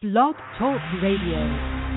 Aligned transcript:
Blog 0.00 0.36
Talk 0.56 0.80
Radio. 1.02 1.88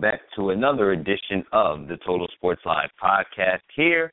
Back 0.00 0.20
to 0.34 0.50
another 0.50 0.92
edition 0.92 1.44
of 1.52 1.86
the 1.86 1.98
Total 2.06 2.26
Sports 2.34 2.62
Live 2.64 2.88
podcast 3.02 3.60
here 3.76 4.12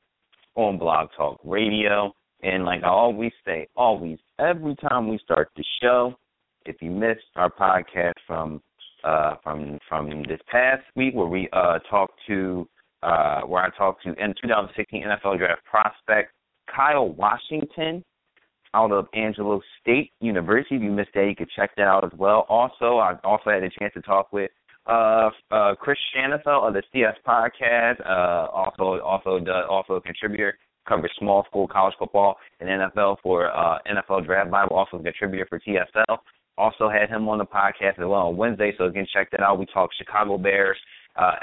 on 0.54 0.78
Blog 0.78 1.08
Talk 1.16 1.40
Radio. 1.44 2.12
And 2.42 2.64
like 2.64 2.82
I 2.84 2.88
always 2.88 3.32
say, 3.44 3.66
always, 3.74 4.18
every 4.38 4.76
time 4.76 5.08
we 5.08 5.18
start 5.24 5.48
the 5.56 5.64
show, 5.80 6.14
if 6.66 6.76
you 6.82 6.90
missed 6.90 7.24
our 7.36 7.50
podcast 7.50 8.12
from 8.26 8.60
uh, 9.02 9.36
from 9.42 9.78
from 9.88 10.22
this 10.24 10.40
past 10.50 10.82
week 10.94 11.14
where 11.14 11.26
we 11.26 11.48
uh, 11.52 11.78
talked 11.90 12.18
to 12.26 12.68
uh, 13.02 13.42
where 13.42 13.62
I 13.62 13.70
talked 13.76 14.02
to 14.02 14.10
in 14.10 14.34
2016 14.42 15.04
NFL 15.04 15.38
Draft 15.38 15.64
prospect 15.64 16.32
Kyle 16.74 17.08
Washington 17.08 18.04
out 18.74 18.92
of 18.92 19.06
Angelo 19.14 19.62
State 19.80 20.12
University. 20.20 20.76
If 20.76 20.82
you 20.82 20.90
missed 20.90 21.10
that, 21.14 21.26
you 21.26 21.34
could 21.34 21.50
check 21.56 21.70
that 21.76 21.86
out 21.86 22.04
as 22.04 22.12
well. 22.18 22.44
Also, 22.50 22.98
I 22.98 23.14
also 23.24 23.50
had 23.50 23.62
a 23.62 23.70
chance 23.70 23.94
to 23.94 24.02
talk 24.02 24.32
with 24.32 24.50
uh, 24.88 25.30
uh, 25.50 25.74
Chris 25.74 25.98
Shanafel 26.16 26.68
of 26.68 26.74
the 26.74 26.82
CS 26.92 27.16
podcast, 27.26 28.00
uh, 28.06 28.48
also 28.50 29.00
also 29.00 29.38
does, 29.38 29.64
also 29.68 29.94
a 29.94 30.00
contributor, 30.00 30.56
covers 30.88 31.10
small 31.18 31.44
school 31.44 31.68
college 31.68 31.94
football 31.98 32.36
and 32.60 32.68
NFL 32.68 33.16
for 33.22 33.54
uh, 33.54 33.78
NFL 33.90 34.24
Draft 34.24 34.50
Bible, 34.50 34.76
also 34.76 34.98
a 34.98 35.02
contributor 35.02 35.46
for 35.48 35.60
TSL. 35.60 36.18
Also 36.56 36.88
had 36.88 37.08
him 37.08 37.28
on 37.28 37.38
the 37.38 37.44
podcast 37.44 37.90
as 37.90 37.98
well 37.98 38.28
on 38.28 38.36
Wednesday, 38.36 38.72
so 38.76 38.90
can 38.90 39.06
check 39.12 39.30
that 39.30 39.40
out. 39.40 39.58
We 39.58 39.66
talk 39.66 39.90
Chicago 39.96 40.38
Bears, 40.38 40.78
uh, 41.16 41.34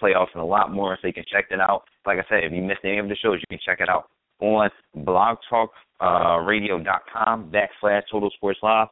playoffs, 0.00 0.28
and 0.32 0.42
a 0.42 0.46
lot 0.46 0.72
more, 0.72 0.96
so 1.00 1.08
you 1.08 1.12
can 1.12 1.24
check 1.30 1.50
that 1.50 1.60
out. 1.60 1.82
Like 2.06 2.18
I 2.18 2.24
said, 2.28 2.44
if 2.44 2.52
you 2.52 2.62
missed 2.62 2.80
any 2.84 2.98
of 2.98 3.08
the 3.08 3.16
shows, 3.16 3.40
you 3.40 3.46
can 3.48 3.58
check 3.64 3.80
it 3.80 3.90
out 3.90 4.08
on 4.40 4.70
blogtalkradio.com 4.96 7.52
backslash 7.52 8.02
Total 8.10 8.30
Sports 8.30 8.58
Live, 8.62 8.88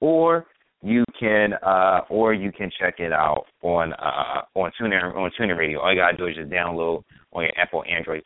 or 0.00 0.46
you 0.84 1.02
can 1.18 1.54
uh 1.62 2.00
or 2.10 2.34
you 2.34 2.52
can 2.52 2.70
check 2.78 2.96
it 2.98 3.12
out 3.12 3.46
on 3.62 3.94
uh 3.94 4.42
on 4.54 4.70
TuneIn 4.80 5.14
on 5.16 5.30
TuneIn 5.38 5.56
Radio. 5.56 5.80
All 5.80 5.92
you 5.92 5.98
gotta 5.98 6.16
do 6.16 6.26
is 6.26 6.36
just 6.36 6.50
download 6.50 7.02
on 7.32 7.44
your 7.44 7.52
Apple 7.58 7.82
Android 7.88 8.22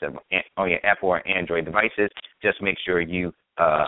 on 0.56 0.70
your 0.70 0.84
Apple 0.84 1.10
or 1.10 1.26
Android 1.26 1.64
devices. 1.64 2.10
Just 2.42 2.60
make 2.60 2.76
sure 2.84 3.00
you 3.00 3.32
uh 3.58 3.86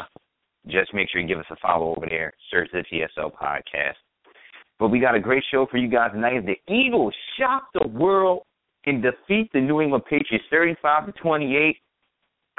just 0.68 0.94
make 0.94 1.10
sure 1.10 1.20
you 1.20 1.26
give 1.26 1.38
us 1.38 1.46
a 1.50 1.56
follow 1.56 1.94
over 1.96 2.06
there. 2.08 2.32
Search 2.50 2.68
the 2.72 2.84
TSL 2.92 3.32
podcast. 3.34 3.94
But 4.78 4.88
we 4.88 5.00
got 5.00 5.14
a 5.14 5.20
great 5.20 5.42
show 5.50 5.66
for 5.70 5.76
you 5.76 5.88
guys 5.88 6.12
tonight. 6.12 6.46
The 6.46 6.72
Eagles 6.72 7.14
shock 7.38 7.64
the 7.74 7.88
world 7.88 8.42
and 8.86 9.02
defeat 9.02 9.50
the 9.52 9.60
New 9.60 9.80
England 9.80 10.04
Patriots 10.04 10.44
35 10.50 11.06
to 11.06 11.12
28. 11.20 11.76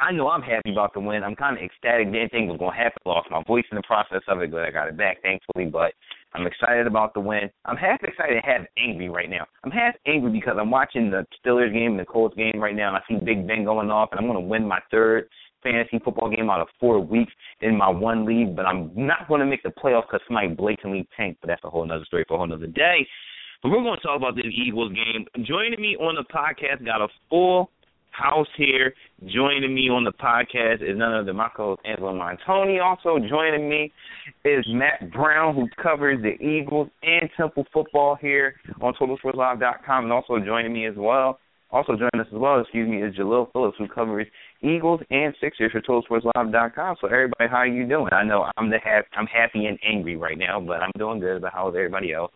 I 0.02 0.12
know 0.12 0.30
I'm 0.30 0.42
happy 0.42 0.72
about 0.72 0.96
the 0.96 1.00
win. 1.00 1.24
I'm 1.24 1.36
kind 1.36 1.56
of 1.56 1.64
ecstatic. 1.64 2.12
Didn't 2.12 2.32
think 2.32 2.50
was 2.50 2.58
going 2.58 2.76
to 2.76 2.84
happen. 2.84 2.98
Lost 3.06 3.30
my 3.30 3.44
voice 3.45 3.66
in 3.72 3.76
the 3.76 3.84
process 3.84 4.23
of 4.28 4.42
it, 4.42 4.50
but 4.50 4.64
I 4.64 4.72
got 4.72 4.88
it 4.88 4.98
back, 4.98 5.22
thankfully. 5.22 5.66
But 5.66 5.94
I'm 6.34 6.48
excited 6.48 6.88
about 6.88 7.14
the 7.14 7.20
win. 7.20 7.52
I'm 7.66 7.78
half 7.78 8.02
excited, 8.04 8.42
half 8.44 8.66
angry 8.80 9.10
right 9.10 9.30
now. 9.30 9.45
I'm 9.64 9.70
half 9.70 9.94
angry 10.08 10.32
because 10.32 10.56
I'm 10.60 10.72
watching 10.72 11.11
the 11.11 11.23
Steelers 11.38 11.72
game 11.72 11.92
and 11.92 12.00
the 12.00 12.06
Colts 12.06 12.36
game 12.36 12.60
right 12.60 12.76
now, 12.76 12.88
and 12.88 12.98
I 12.98 13.02
see 13.08 13.23
Big 13.23 13.48
Ben 13.48 13.64
going 13.64 13.92
off, 13.92 14.10
and 14.11 14.20
I'm 14.20 14.26
going 14.26 14.42
to 14.42 14.48
win 14.48 14.67
my 14.67 14.80
third 14.90 15.30
fantasy 15.61 16.00
football 16.04 16.36
game 16.36 16.50
out 16.50 16.61
of 16.61 16.67
four 16.80 17.00
weeks 17.00 17.32
in 17.61 17.78
my 17.78 17.90
one 17.90 18.26
league, 18.26 18.56
but 18.56 18.66
I'm 18.66 18.92
not 18.95 19.28
going 19.28 19.42
to 19.42 19.45
make 19.45 19.61
the 19.61 19.70
playoffs 19.70 20.08
because 20.08 20.22
somebody 20.28 20.48
blatantly 20.48 21.08
tanked. 21.16 21.42
But 21.42 21.50
that's 21.50 21.64
a 21.64 21.70
whole 21.70 21.84
other 21.84 22.06
story 22.06 22.26
for 22.28 22.34
a 22.34 22.38
whole 22.38 22.52
other 22.52 22.66
day. 22.66 23.08
But 23.61 23.70
we're 23.70 23.84
going 23.84 23.98
to 23.98 24.02
talk 24.02 24.17
about 24.17 24.36
this 24.36 24.45
Eagles 24.52 24.94
game. 24.94 25.28
Joining 25.45 25.80
me 25.80 25.95
on 25.98 26.16
the 26.16 26.26
podcast, 26.34 26.84
got 26.84 27.02
a 27.02 27.08
full 27.30 27.70
house 28.11 28.48
here. 28.58 28.94
Joining 29.26 29.73
me 29.73 29.89
on 29.89 30.04
the 30.04 30.11
podcast 30.11 30.82
is 30.82 30.98
none 30.98 31.14
other 31.14 31.26
than 31.26 31.36
my 31.36 31.49
co-host 31.55 31.82
Angelo 31.86 32.16
Montoni. 32.16 32.80
Also 32.80 33.17
joining 33.30 33.70
me 33.70 33.92
is 34.45 34.66
Matt 34.70 35.11
Brown, 35.11 35.55
who 35.55 35.67
covers 35.82 36.22
the 36.22 36.42
Eagles 36.44 36.89
and 37.04 37.30
Temple 37.38 37.66
football 37.73 38.17
here 38.20 38.55
on 38.82 38.94
TotalSportsLive.com, 38.95 40.04
and 40.05 40.14
also 40.14 40.39
joining 40.39 40.73
me 40.73 40.86
as 40.86 40.95
well. 40.98 41.39
Also 41.72 41.94
joining 41.94 42.20
us 42.20 42.27
as 42.33 42.38
well, 42.38 42.60
excuse 42.60 42.89
me, 42.89 43.02
is 43.02 43.16
Jalil 43.16 43.49
Phillips, 43.54 43.77
who 43.77 43.88
covers 43.88 44.28
Eagles 44.61 44.99
and 45.10 45.33
Sixers 45.39 45.72
for 45.72 45.82
TotalSportsLive.com. 45.82 46.98
So 46.99 47.08
everybody, 47.08 47.49
how 47.49 47.58
are 47.58 47.67
you 47.67 47.88
doing? 47.88 48.10
I 48.11 48.23
know 48.26 48.52
I'm 48.58 48.70
the 48.70 48.80
ha- 48.83 49.04
I'm 49.16 49.26
happy 49.26 49.66
and 49.66 49.80
angry 49.88 50.17
right 50.17 50.38
now, 50.38 50.60
but 50.60 50.82
I'm 50.82 50.92
doing 50.98 51.22
good. 51.22 51.42
But 51.42 51.54
how's 51.54 51.76
everybody 51.76 52.14
else? 52.14 52.32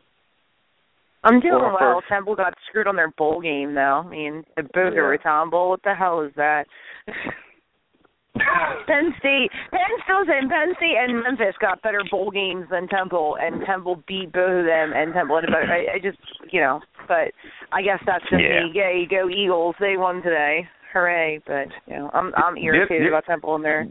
I'm 1.26 1.40
doing 1.40 1.62
well. 1.62 1.78
well. 1.80 2.02
Temple 2.08 2.36
got 2.36 2.54
screwed 2.70 2.88
on 2.88 2.96
their 2.96 3.12
bowl 3.12 3.42
game, 3.42 3.74
though. 3.74 4.04
I 4.06 4.10
mean, 4.10 4.44
the 4.56 4.62
Booger 4.62 5.18
yeah. 5.24 5.46
Bowl. 5.50 5.70
What 5.70 5.84
the 5.84 5.94
hell 5.94 6.22
is 6.22 6.32
that? 6.36 6.66
Penn 8.88 9.14
State, 9.20 9.50
Penn 9.72 9.96
still 10.04 10.26
saying 10.28 10.50
Penn 10.50 10.76
State 10.78 10.98
and 11.00 11.24
Memphis 11.24 11.56
got 11.62 11.82
better 11.82 12.04
bowl 12.12 12.32
games 12.32 12.66
than 12.70 12.88
Temple, 12.88 13.38
and 13.40 13.66
Temple 13.66 14.04
beat 14.08 14.34
both 14.34 14.60
of 14.60 14.66
them. 14.66 14.92
And 14.94 15.14
Temple, 15.14 15.40
I, 15.48 15.96
I 15.96 16.00
just, 16.04 16.18
you 16.52 16.60
know, 16.60 16.82
but 17.08 17.32
I 17.72 17.82
guess 17.82 18.00
that's 18.06 18.24
just 18.30 18.44
yeah. 18.44 18.66
me. 18.66 18.74
You 18.74 19.08
go 19.10 19.30
Eagles. 19.30 19.76
They 19.80 19.96
won 19.98 20.22
today. 20.22 20.68
Hooray! 20.94 21.42
But 21.46 21.68
you 21.88 21.96
know, 21.96 22.10
I'm 22.14 22.34
I'm 22.36 22.58
irritated 22.58 23.08
about 23.08 23.26
Temple 23.26 23.56
and 23.56 23.64
their 23.64 23.88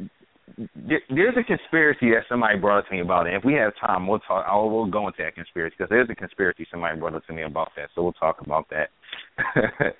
there's 0.56 1.36
a 1.36 1.42
conspiracy 1.42 2.10
that 2.10 2.22
somebody 2.28 2.58
brought 2.58 2.78
up 2.78 2.88
to 2.88 2.94
me 2.94 3.00
about 3.00 3.26
it. 3.26 3.34
If 3.34 3.44
we 3.44 3.54
have 3.54 3.72
time, 3.80 4.06
we'll 4.06 4.20
talk. 4.20 4.44
I'll, 4.48 4.70
we'll 4.70 4.86
go 4.86 5.06
into 5.08 5.22
that 5.22 5.34
conspiracy 5.34 5.74
because 5.76 5.90
there's 5.90 6.08
a 6.10 6.14
conspiracy 6.14 6.66
somebody 6.70 6.98
brought 6.98 7.14
up 7.14 7.26
to 7.26 7.32
me 7.32 7.42
about 7.42 7.70
that. 7.76 7.88
So 7.94 8.02
we'll 8.02 8.12
talk 8.12 8.40
about 8.40 8.68
that. 8.70 8.90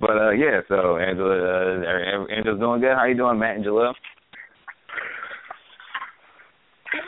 but 0.00 0.10
uh 0.10 0.30
yeah, 0.30 0.60
so 0.68 0.96
Angela, 0.96 1.82
uh, 1.82 2.26
Angela's 2.32 2.60
doing 2.60 2.80
good. 2.80 2.94
How 2.96 3.04
you 3.04 3.16
doing, 3.16 3.38
Matt 3.38 3.56
and 3.56 3.64
Jalil? 3.64 3.92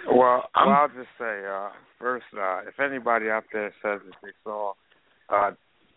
Well, 0.09 0.45
well, 0.55 0.69
I'll 0.69 0.89
just 0.89 1.09
say 1.19 1.43
uh 1.51 1.71
first, 1.99 2.27
uh 2.37 2.61
if 2.69 2.79
anybody 2.79 3.31
out 3.31 3.45
there 3.53 3.73
says 3.83 4.01
that 4.05 4.15
they 4.23 4.33
saw 4.45 4.75
uh 5.31 5.53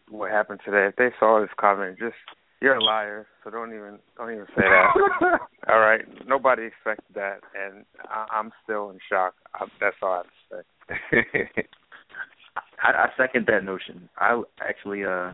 what 0.10 0.32
happened 0.32 0.62
today, 0.64 0.88
if 0.88 0.96
they 0.96 1.10
saw 1.20 1.42
this 1.42 1.50
comment, 1.60 2.00
just 2.00 2.16
you're 2.64 2.76
a 2.76 2.84
liar, 2.84 3.28
so 3.44 3.50
don't 3.50 3.74
even 3.74 4.00
don't 4.18 4.32
even 4.32 4.46
say 4.56 4.64
that. 4.64 5.40
all 5.70 5.80
right, 5.80 6.06
nobody 6.26 6.64
expected 6.64 7.14
that, 7.14 7.42
and 7.54 7.84
I, 8.06 8.26
I'm 8.32 8.52
still 8.64 8.90
in 8.90 9.00
shock. 9.12 9.34
I, 9.54 9.66
that's 9.82 9.98
all 10.02 10.14
I 10.14 10.18
have 10.18 10.64
to 11.12 11.26
say. 11.52 11.64
I, 12.82 13.04
I 13.04 13.08
second 13.18 13.48
that 13.48 13.66
notion. 13.66 14.08
I 14.18 14.42
actually 14.62 15.04
uh 15.04 15.34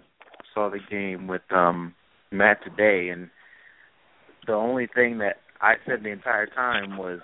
saw 0.55 0.71
the 0.71 0.79
game 0.89 1.27
with 1.27 1.43
um 1.51 1.93
Matt 2.31 2.63
today, 2.63 3.09
and 3.09 3.29
the 4.47 4.53
only 4.53 4.87
thing 4.87 5.19
that 5.19 5.35
I 5.61 5.75
said 5.85 6.01
the 6.01 6.09
entire 6.09 6.47
time 6.47 6.97
was, 6.97 7.19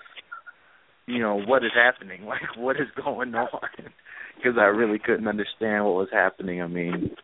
you 1.06 1.18
know, 1.18 1.40
what 1.44 1.64
is 1.64 1.72
happening? 1.74 2.24
Like, 2.26 2.56
what 2.56 2.76
is 2.76 2.86
going 3.04 3.34
on? 3.34 3.48
Because 4.36 4.56
I 4.56 4.66
really 4.66 5.00
couldn't 5.00 5.26
understand 5.26 5.84
what 5.84 5.94
was 5.94 6.08
happening. 6.12 6.62
I 6.62 6.68
mean, 6.68 7.16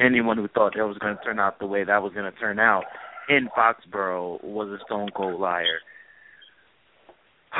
anyone 0.00 0.36
who 0.36 0.48
thought 0.48 0.74
that 0.76 0.86
was 0.86 0.98
going 0.98 1.16
to 1.16 1.22
turn 1.22 1.38
out 1.38 1.58
the 1.58 1.66
way 1.66 1.84
that 1.84 2.02
was 2.02 2.12
going 2.12 2.30
to 2.30 2.38
turn 2.38 2.58
out 2.58 2.84
in 3.28 3.48
Foxborough 3.56 4.42
was 4.44 4.68
a 4.68 4.82
stone 4.84 5.08
cold 5.14 5.40
liar. 5.40 5.80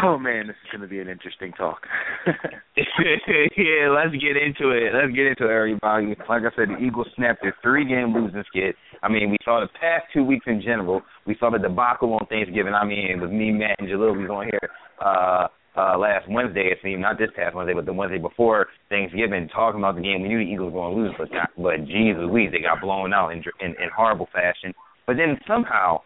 Oh 0.03 0.19
man, 0.19 0.47
this 0.47 0.57
is 0.63 0.71
going 0.71 0.83
to 0.83 0.89
be 0.89 1.01
an 1.01 1.09
interesting 1.09 1.53
talk. 1.53 1.87
yeah, 2.27 3.89
let's 3.89 4.13
get 4.13 4.37
into 4.37 4.71
it. 4.71 4.93
Let's 4.93 5.15
get 5.15 5.27
into 5.27 5.49
it, 5.49 5.55
everybody. 5.57 6.09
Like 6.29 6.43
I 6.43 6.55
said, 6.55 6.69
the 6.69 6.85
Eagles 6.85 7.07
snapped 7.17 7.41
their 7.41 7.57
three-game 7.63 8.13
losing 8.13 8.45
skid. 8.47 8.75
I 9.03 9.09
mean, 9.09 9.31
we 9.31 9.39
saw 9.43 9.61
the 9.61 9.69
past 9.81 10.05
two 10.13 10.23
weeks 10.23 10.45
in 10.49 10.61
general. 10.61 11.01
We 11.27 11.35
saw 11.41 11.51
the 11.51 11.59
debacle 11.59 12.13
on 12.13 12.27
Thanksgiving. 12.27 12.75
I 12.75 12.85
mean, 12.85 13.07
it 13.11 13.21
was 13.21 13.31
me, 13.31 13.53
Matt, 13.53 13.77
and 13.79 13.89
Jalil. 13.89 14.13
We 14.17 14.27
was 14.27 14.31
on 14.31 14.45
here 14.45 14.71
uh, 15.01 15.49
uh, 15.77 15.99
last 15.99 16.29
Wednesday, 16.29 16.69
it 16.73 16.79
seemed, 16.83 17.03
not 17.03 17.19
this 17.19 17.29
past 17.37 17.55
Wednesday, 17.55 17.75
but 17.75 17.85
the 17.85 17.93
Wednesday 17.93 18.19
before 18.19 18.69
Thanksgiving, 18.89 19.49
talking 19.49 19.81
about 19.81 19.97
the 19.97 20.03
game. 20.03 20.23
We 20.23 20.29
knew 20.29 20.39
the 20.39 20.51
Eagles 20.51 20.73
were 20.73 20.81
going 20.81 20.97
to 20.97 21.03
lose, 21.03 21.15
but 21.19 21.29
not, 21.33 21.51
but 21.57 21.87
Jesus, 21.87 22.25
we 22.31 22.49
they 22.49 22.61
got 22.61 22.81
blown 22.81 23.13
out 23.13 23.31
in, 23.31 23.43
in 23.61 23.71
in 23.71 23.89
horrible 23.95 24.29
fashion. 24.33 24.73
But 25.07 25.17
then 25.17 25.39
somehow, 25.47 26.01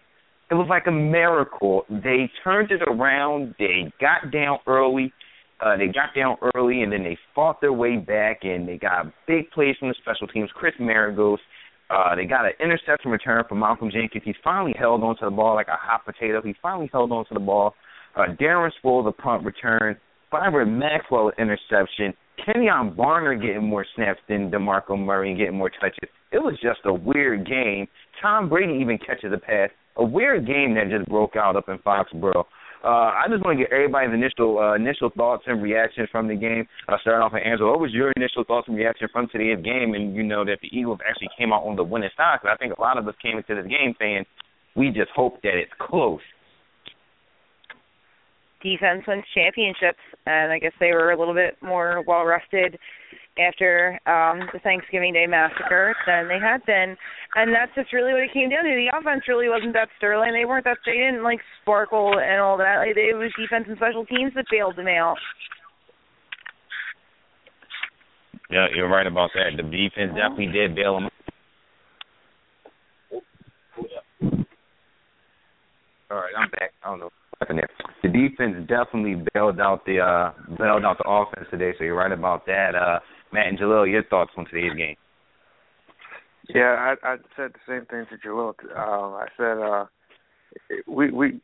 it 0.50 0.55
was 0.55 0.67
like 0.69 0.87
a 0.87 0.93
miracle. 0.93 1.84
They 1.88 2.31
turned 2.43 2.70
it 2.72 2.82
around. 2.82 3.55
They 3.58 3.93
got 4.00 4.32
down 4.32 4.58
early. 4.67 5.12
Uh, 5.61 5.76
they 5.76 5.87
got 5.87 6.14
down 6.16 6.37
early 6.55 6.82
and 6.82 6.90
then 6.90 7.05
they 7.05 7.19
fought 7.34 7.61
their 7.61 7.73
way 7.73 7.96
back 7.96 8.40
and 8.43 8.66
they 8.66 8.78
got 8.78 9.12
big 9.28 9.50
plays 9.50 9.76
from 9.78 9.88
the 9.88 9.94
special 10.00 10.26
teams. 10.26 10.49
Chris 10.55 10.73
Maragos, 10.81 11.37
uh, 11.90 12.16
they 12.16 12.25
got 12.25 12.46
an 12.46 12.52
interception 12.61 13.11
return 13.11 13.44
from 13.46 13.61
Malcolm 13.61 13.90
Jenkins. 13.93 14.23
He's 14.25 14.37
finally 14.43 14.75
held 14.78 15.02
onto 15.02 15.25
the 15.25 15.31
ball 15.31 15.55
like 15.55 15.69
a 15.69 15.76
hot 15.76 16.06
potato. 16.06 16.40
He 16.43 16.55
finally 16.62 16.88
held 16.90 17.12
onto 17.12 17.34
the 17.34 17.40
ball. 17.40 17.75
Uh, 18.16 18.34
Darren 18.40 18.70
Sproles, 18.82 19.04
the 19.04 19.12
punt 19.12 19.44
return. 19.44 19.96
Byron 20.30 20.78
Maxwell, 20.78 21.32
interception. 21.38 22.14
Kenjon 22.46 22.96
Barner 22.96 23.40
getting 23.40 23.64
more 23.64 23.84
snaps 23.94 24.20
than 24.28 24.50
DeMarco 24.50 24.98
Murray 24.98 25.30
and 25.30 25.38
getting 25.38 25.58
more 25.58 25.70
touches. 25.70 26.08
It 26.32 26.38
was 26.38 26.54
just 26.62 26.80
a 26.84 26.94
weird 26.94 27.46
game. 27.46 27.86
Tom 28.22 28.48
Brady 28.48 28.78
even 28.80 28.98
catches 28.98 29.32
a 29.32 29.38
pass. 29.38 29.70
A 29.96 30.04
weird 30.04 30.46
game 30.46 30.74
that 30.74 30.88
just 30.88 31.08
broke 31.08 31.36
out 31.36 31.56
up 31.56 31.68
in 31.68 31.78
Foxborough. 31.78 32.44
Uh, 32.82 33.12
I 33.12 33.26
just 33.28 33.44
want 33.44 33.58
to 33.58 33.64
get 33.64 33.72
everybody's 33.72 34.14
initial 34.14 34.58
uh, 34.58 34.74
initial 34.74 35.10
thoughts 35.14 35.44
and 35.46 35.62
reactions 35.62 36.08
from 36.10 36.28
the 36.28 36.34
game. 36.34 36.66
Uh, 36.88 36.96
starting 37.02 37.20
off 37.20 37.32
with 37.34 37.42
Angela, 37.44 37.72
what 37.72 37.80
was 37.80 37.92
your 37.92 38.10
initial 38.16 38.42
thoughts 38.44 38.68
and 38.68 38.76
reaction 38.76 39.08
from 39.12 39.28
today's 39.28 39.62
game? 39.62 39.92
And 39.92 40.16
you 40.16 40.22
know 40.22 40.46
that 40.46 40.60
the 40.62 40.68
Eagles 40.72 41.00
actually 41.06 41.28
came 41.36 41.52
out 41.52 41.66
on 41.66 41.76
the 41.76 41.84
winning 41.84 42.08
side. 42.16 42.38
Because 42.40 42.56
I 42.56 42.56
think 42.56 42.78
a 42.78 42.80
lot 42.80 42.96
of 42.96 43.06
us 43.06 43.14
came 43.20 43.36
into 43.36 43.54
this 43.54 43.68
game 43.68 43.94
saying 43.98 44.24
we 44.76 44.88
just 44.88 45.10
hope 45.14 45.42
that 45.42 45.60
it's 45.60 45.72
close. 45.78 46.24
Defense 48.62 49.02
wins 49.08 49.24
championships, 49.34 50.00
and 50.26 50.52
I 50.52 50.58
guess 50.58 50.72
they 50.80 50.92
were 50.92 51.12
a 51.12 51.18
little 51.18 51.34
bit 51.34 51.56
more 51.62 52.04
well 52.06 52.24
rested 52.24 52.78
after 53.38 53.98
um 54.04 54.50
the 54.52 54.58
Thanksgiving 54.62 55.14
Day 55.14 55.26
massacre 55.26 55.96
than 56.06 56.28
they 56.28 56.38
had 56.38 56.64
been. 56.66 56.96
And 57.36 57.54
that's 57.54 57.72
just 57.74 57.92
really 57.92 58.12
what 58.12 58.22
it 58.22 58.32
came 58.34 58.50
down 58.50 58.64
to. 58.64 58.70
The 58.70 58.92
offense 58.92 59.22
really 59.28 59.48
wasn't 59.48 59.72
that 59.74 59.88
sterling. 59.96 60.32
They 60.32 60.44
weren't 60.44 60.64
that 60.64 60.78
they 60.84 60.92
didn't 60.92 61.22
like 61.22 61.40
sparkle 61.62 62.18
and 62.18 62.40
all 62.40 62.58
that. 62.58 62.84
Like, 62.84 62.96
it 62.96 63.14
was 63.16 63.32
defense 63.38 63.64
and 63.68 63.76
special 63.78 64.04
teams 64.04 64.32
that 64.34 64.44
bailed 64.50 64.76
them 64.76 64.88
out. 64.88 65.16
Yeah, 68.50 68.66
you're 68.74 68.90
right 68.90 69.06
about 69.06 69.30
that. 69.34 69.56
The 69.56 69.62
defense 69.62 70.12
definitely 70.12 70.52
did 70.52 70.74
bail 70.74 70.94
them. 70.94 71.04
Out. 71.04 71.12
All 76.10 76.18
right, 76.18 76.34
I'm 76.36 76.50
back. 76.50 76.72
I 76.82 76.90
don't 76.90 76.98
know 76.98 77.10
there. 77.48 77.69
The 78.02 78.08
defense 78.08 78.56
definitely 78.69 79.25
bailed 79.34 79.60
out 79.60 79.84
the 79.87 80.00
uh 80.00 80.32
bailed 80.56 80.84
out 80.84 80.98
the 80.98 81.08
offense 81.08 81.46
today, 81.50 81.72
so 81.78 81.84
you're 81.84 81.96
right 81.96 82.12
about 82.12 82.46
that. 82.46 82.75
Uh 82.75 83.00
Matt 83.32 83.46
and 83.46 83.58
Jalil, 83.58 83.90
your 83.90 84.04
thoughts 84.04 84.32
on 84.37 84.46
today's 84.46 84.76
game? 84.76 84.96
Yeah, 86.54 86.94
I, 87.04 87.06
I 87.06 87.16
said 87.37 87.52
the 87.52 87.60
same 87.66 87.87
thing 87.87 88.06
to 88.10 88.28
Jalil. 88.28 88.54
Um, 88.76 89.14
I 89.14 89.26
said 89.37 89.58
uh, 89.58 89.84
we 90.87 91.10
we 91.10 91.40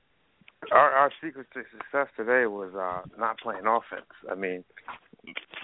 our 0.73 0.91
our 0.91 1.13
secret 1.23 1.47
to 1.55 1.63
success 1.71 2.09
today 2.17 2.47
was 2.47 2.73
uh, 2.75 3.09
not 3.19 3.39
playing 3.39 3.67
offense. 3.67 4.11
I 4.31 4.35
mean, 4.35 4.65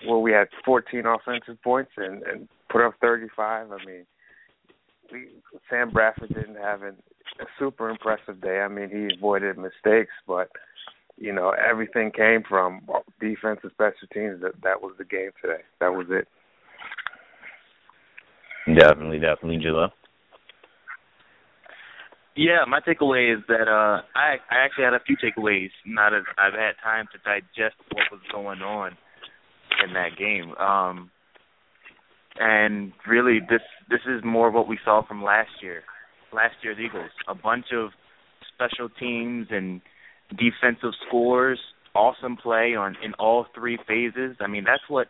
well, 0.06 0.22
we 0.22 0.32
had 0.32 0.48
14 0.64 1.04
offensive 1.06 1.60
points 1.62 1.92
and 1.96 2.22
and 2.22 2.48
put 2.70 2.86
up 2.86 2.94
35. 3.00 3.72
I 3.72 3.84
mean, 3.84 4.06
we 5.10 5.28
Sam 5.68 5.90
Bradford 5.90 6.34
didn't 6.34 6.56
have 6.56 6.82
an, 6.82 6.96
a 7.40 7.44
super 7.58 7.88
impressive 7.88 8.40
day. 8.40 8.60
I 8.60 8.68
mean, 8.68 8.90
he 8.90 9.16
avoided 9.16 9.56
mistakes, 9.58 10.12
but 10.26 10.50
you 11.16 11.32
know 11.32 11.50
everything 11.50 12.10
came 12.10 12.42
from 12.48 12.82
defense 13.20 13.60
and 13.62 13.72
special 13.72 14.08
teams. 14.12 14.40
That 14.42 14.52
that 14.62 14.82
was 14.82 14.94
the 14.98 15.04
game 15.04 15.30
today. 15.40 15.62
That 15.80 15.94
was 15.94 16.06
it. 16.10 16.28
Definitely, 18.66 19.18
definitely, 19.18 19.58
Jilla. 19.58 19.90
Yeah, 22.34 22.64
my 22.66 22.80
takeaway 22.80 23.36
is 23.36 23.42
that 23.48 23.68
uh 23.68 24.02
I 24.16 24.36
I 24.50 24.64
actually 24.64 24.84
had 24.84 24.94
a 24.94 25.00
few 25.06 25.16
takeaways 25.16 25.70
now 25.86 26.10
that 26.10 26.22
I've 26.38 26.54
had 26.54 26.72
time 26.82 27.06
to 27.12 27.18
digest 27.18 27.76
what 27.92 28.06
was 28.10 28.20
going 28.32 28.60
on 28.60 28.92
in 29.86 29.92
that 29.94 30.16
game. 30.18 30.54
Um 30.56 31.10
and 32.38 32.92
really 33.06 33.40
this 33.40 33.60
this 33.90 34.00
is 34.06 34.24
more 34.24 34.50
what 34.50 34.66
we 34.66 34.78
saw 34.84 35.06
from 35.06 35.22
last 35.22 35.50
year. 35.60 35.82
Last 36.32 36.54
year's 36.62 36.78
Eagles. 36.78 37.10
A 37.28 37.34
bunch 37.34 37.66
of 37.72 37.90
special 38.54 38.88
teams 38.88 39.48
and 39.50 39.80
defensive 40.30 40.92
scores, 41.06 41.58
awesome 41.94 42.36
play 42.36 42.74
on 42.74 42.96
in 43.04 43.14
all 43.14 43.46
three 43.54 43.78
phases. 43.86 44.36
I 44.40 44.46
mean, 44.46 44.64
that's 44.64 44.82
what 44.88 45.08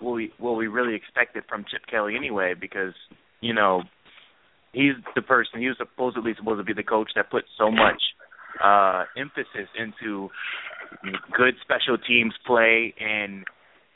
what 0.00 0.12
we 0.12 0.32
what 0.38 0.56
we 0.56 0.66
really 0.66 0.94
expected 0.94 1.44
from 1.48 1.64
Chip 1.70 1.82
Kelly 1.90 2.16
anyway, 2.16 2.54
because 2.58 2.94
you 3.40 3.54
know 3.54 3.82
he's 4.72 4.94
the 5.14 5.22
person 5.22 5.60
he 5.60 5.68
was 5.68 5.76
supposedly 5.78 6.32
supposed 6.36 6.60
to 6.60 6.64
be 6.64 6.74
the 6.74 6.86
coach 6.86 7.10
that 7.16 7.30
put 7.30 7.44
so 7.58 7.70
much 7.70 8.00
uh 8.62 9.04
emphasis 9.16 9.68
into 9.78 10.28
good 11.36 11.54
special 11.62 11.98
teams 11.98 12.34
play 12.46 12.94
and 13.00 13.44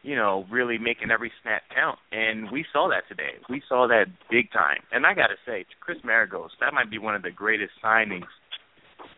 you 0.08 0.16
know 0.16 0.46
really 0.50 0.78
making 0.78 1.10
every 1.10 1.30
snap 1.42 1.62
count 1.74 1.98
and 2.12 2.50
we 2.50 2.64
saw 2.72 2.88
that 2.88 3.04
today 3.08 3.36
we 3.50 3.60
saw 3.68 3.86
that 3.86 4.06
big 4.30 4.50
time 4.52 4.80
and 4.90 5.04
i 5.04 5.12
got 5.12 5.26
to 5.26 5.36
say 5.44 5.66
chris 5.80 5.98
maragos 6.04 6.48
that 6.60 6.72
might 6.72 6.90
be 6.90 6.96
one 6.98 7.14
of 7.14 7.22
the 7.22 7.30
greatest 7.30 7.72
signings 7.84 8.32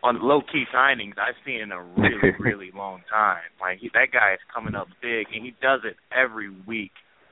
on 0.03 0.21
low 0.21 0.41
key 0.41 0.65
signings 0.73 1.13
I've 1.17 1.35
seen 1.45 1.61
in 1.61 1.71
a 1.71 1.81
really 1.81 2.31
really 2.39 2.71
long 2.75 3.01
time. 3.11 3.49
Like 3.59 3.79
he, 3.79 3.89
that 3.93 4.07
guy 4.11 4.33
is 4.33 4.39
coming 4.53 4.75
up 4.75 4.87
big, 5.01 5.27
and 5.33 5.43
he 5.43 5.53
does 5.61 5.81
it 5.83 5.95
every 6.15 6.49
week. 6.67 6.91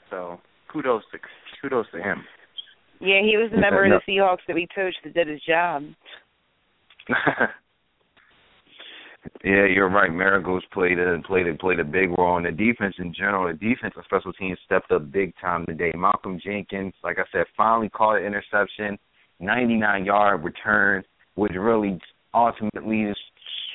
So 0.09 0.39
kudos 0.71 1.03
to 1.11 1.19
kudos 1.61 1.87
to 1.93 1.97
him. 1.97 2.23
Yeah, 2.99 3.21
he 3.21 3.37
was 3.37 3.51
a 3.55 3.59
member 3.59 3.85
of 3.85 4.01
the 4.05 4.11
Seahawks 4.11 4.45
that 4.47 4.55
we 4.55 4.67
coached 4.73 4.97
that 5.03 5.13
did 5.13 5.27
his 5.27 5.41
job. 5.47 5.83
yeah, 9.43 9.65
you're 9.65 9.89
right. 9.89 10.11
Maragos 10.11 10.61
played 10.71 10.99
a 10.99 11.19
played 11.25 11.47
a 11.47 11.55
played 11.55 11.79
a 11.79 11.83
big 11.83 12.17
role 12.17 12.37
in 12.37 12.43
the 12.43 12.51
defense 12.51 12.95
in 12.99 13.13
general. 13.13 13.47
The 13.47 13.53
defense 13.53 13.93
and 13.95 14.05
special 14.05 14.33
teams 14.33 14.57
stepped 14.65 14.91
up 14.91 15.11
big 15.11 15.33
time 15.41 15.65
today. 15.65 15.91
Malcolm 15.95 16.39
Jenkins, 16.43 16.93
like 17.03 17.17
I 17.19 17.23
said, 17.31 17.45
finally 17.55 17.89
caught 17.89 18.17
an 18.17 18.25
interception, 18.25 18.97
99 19.39 20.05
yard 20.05 20.43
return, 20.43 21.03
which 21.35 21.53
really 21.53 21.99
ultimately 22.33 23.05
just 23.07 23.19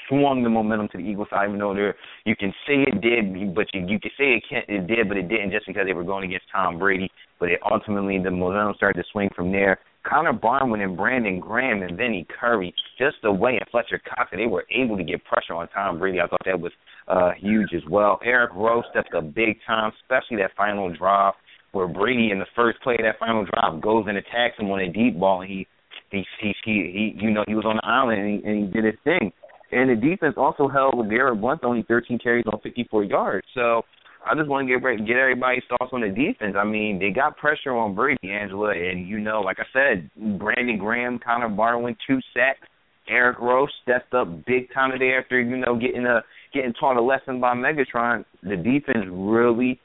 swung 0.08 0.42
the 0.42 0.50
momentum 0.50 0.88
to 0.88 0.98
the 0.98 1.04
Eagles 1.04 1.28
side. 1.30 1.48
Even 1.48 1.58
though 1.58 1.74
there, 1.74 1.94
you 2.24 2.36
can 2.36 2.52
say 2.66 2.84
it 2.86 3.00
did, 3.00 3.54
but 3.54 3.66
you 3.74 3.86
you 3.86 4.00
can 4.00 4.10
say 4.18 4.34
it 4.36 4.44
can't, 4.48 4.68
it 4.68 4.86
did, 4.86 5.08
but 5.08 5.16
it 5.16 5.28
didn't 5.28 5.50
just 5.50 5.66
because 5.66 5.86
they 5.86 5.92
were 5.92 6.04
going 6.04 6.24
against 6.24 6.46
Tom 6.52 6.78
Brady. 6.78 7.10
But 7.38 7.50
it 7.50 7.60
ultimately 7.70 8.18
the 8.18 8.30
momentum 8.30 8.74
started 8.76 9.02
to 9.02 9.08
swing 9.12 9.30
from 9.36 9.52
there. 9.52 9.78
Connor 10.08 10.32
Barwin 10.32 10.82
and 10.82 10.96
Brandon 10.96 11.40
Graham 11.40 11.82
and 11.82 11.96
Vinny 11.96 12.26
Curry, 12.40 12.74
just 12.98 13.16
the 13.22 13.32
way 13.32 13.52
and 13.52 13.68
Fletcher 13.70 14.00
Cox, 14.08 14.30
they 14.32 14.46
were 14.46 14.66
able 14.70 14.96
to 14.96 15.04
get 15.04 15.24
pressure 15.24 15.54
on 15.54 15.68
Tom 15.68 15.98
Brady. 15.98 16.20
I 16.20 16.26
thought 16.26 16.42
that 16.44 16.60
was 16.60 16.72
uh 17.08 17.30
huge 17.38 17.70
as 17.74 17.82
well. 17.88 18.18
Eric 18.24 18.50
Rowe 18.54 18.82
stepped 18.90 19.14
up 19.14 19.34
big 19.34 19.58
time, 19.66 19.92
especially 20.02 20.38
that 20.38 20.52
final 20.56 20.94
drive 20.94 21.34
where 21.72 21.88
Brady 21.88 22.30
in 22.30 22.38
the 22.38 22.46
first 22.54 22.80
play 22.82 22.94
of 22.94 23.02
that 23.02 23.18
final 23.18 23.44
drive 23.44 23.82
goes 23.82 24.04
and 24.06 24.16
attacks 24.16 24.58
him 24.58 24.70
on 24.70 24.80
a 24.80 24.92
deep 24.92 25.18
ball 25.18 25.42
he 25.42 25.66
he 26.10 26.24
he 26.40 26.54
he, 26.64 26.72
he 27.16 27.24
you 27.24 27.30
know 27.30 27.44
he 27.46 27.54
was 27.54 27.64
on 27.64 27.76
the 27.76 27.86
island 27.86 28.20
and 28.20 28.30
he, 28.30 28.48
and 28.48 28.66
he 28.66 28.72
did 28.72 28.84
his 28.84 29.00
thing. 29.04 29.32
And 29.72 29.90
the 29.90 29.96
defense 29.96 30.34
also 30.36 30.68
held 30.68 31.10
Garrett 31.10 31.40
Blunt 31.40 31.64
only 31.64 31.82
13 31.88 32.18
carries 32.20 32.44
on 32.46 32.60
54 32.60 33.04
yards. 33.04 33.46
So 33.54 33.82
I 34.26 34.34
just 34.34 34.48
want 34.48 34.68
to 34.68 34.78
get 34.78 35.06
get 35.06 35.16
everybody's 35.16 35.62
thoughts 35.68 35.92
on 35.92 36.00
the 36.00 36.08
defense. 36.08 36.56
I 36.58 36.64
mean, 36.64 36.98
they 36.98 37.10
got 37.10 37.36
pressure 37.36 37.72
on 37.72 37.94
Brady, 37.94 38.30
Angela, 38.30 38.70
and 38.70 39.06
you 39.06 39.18
know, 39.18 39.40
like 39.40 39.58
I 39.58 39.64
said, 39.72 40.10
Brandon 40.38 40.78
Graham, 40.78 41.18
Connor 41.18 41.48
Barwin, 41.48 41.96
two 42.06 42.18
sacks. 42.32 42.66
Eric 43.06 43.38
Rowe 43.38 43.66
stepped 43.82 44.14
up 44.14 44.46
big 44.46 44.72
time 44.72 44.90
today 44.90 45.12
after 45.20 45.40
you 45.40 45.58
know 45.58 45.78
getting 45.78 46.06
a 46.06 46.22
getting 46.54 46.72
taught 46.74 46.96
a 46.96 47.02
lesson 47.02 47.40
by 47.40 47.54
Megatron. 47.54 48.24
The 48.42 48.56
defense 48.56 49.06
really 49.10 49.78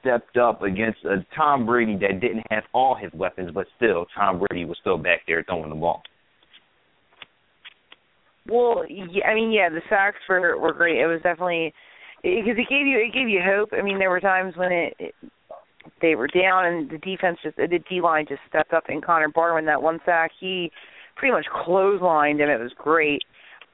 stepped 0.00 0.36
up 0.36 0.62
against 0.62 0.98
a 1.04 1.24
Tom 1.34 1.66
Brady 1.66 1.96
that 1.96 2.20
didn't 2.20 2.44
have 2.50 2.64
all 2.72 2.94
his 2.94 3.10
weapons, 3.12 3.50
but 3.52 3.66
still 3.76 4.06
Tom 4.14 4.38
Brady 4.38 4.64
was 4.64 4.76
still 4.80 4.98
back 4.98 5.22
there 5.26 5.42
throwing 5.42 5.70
the 5.70 5.74
ball. 5.74 6.02
Well, 8.46 8.84
yeah, 8.88 9.26
I 9.26 9.34
mean, 9.34 9.50
yeah, 9.50 9.70
the 9.70 9.80
sacks 9.88 10.18
were 10.28 10.58
were 10.58 10.74
great. 10.74 10.98
It 10.98 11.06
was 11.06 11.20
definitely 11.22 11.72
because 12.24 12.58
it 12.58 12.68
gave 12.68 12.86
you 12.86 12.98
it 12.98 13.12
gave 13.12 13.28
you 13.28 13.40
hope. 13.44 13.70
I 13.72 13.82
mean, 13.82 13.98
there 13.98 14.10
were 14.10 14.20
times 14.20 14.56
when 14.56 14.72
it, 14.72 14.94
it 14.98 15.14
they 16.00 16.14
were 16.14 16.28
down 16.28 16.66
and 16.66 16.90
the 16.90 16.98
defense 16.98 17.38
just 17.42 17.56
the 17.56 17.68
D 17.68 18.00
line 18.00 18.26
just 18.28 18.40
stepped 18.48 18.72
up. 18.72 18.84
And 18.88 19.04
Connor 19.04 19.28
Barwin 19.28 19.66
that 19.66 19.82
one 19.82 20.00
sack, 20.06 20.30
he 20.40 20.70
pretty 21.16 21.32
much 21.32 21.46
clotheslined 21.54 22.40
him. 22.40 22.48
It 22.48 22.60
was 22.60 22.72
great. 22.76 23.22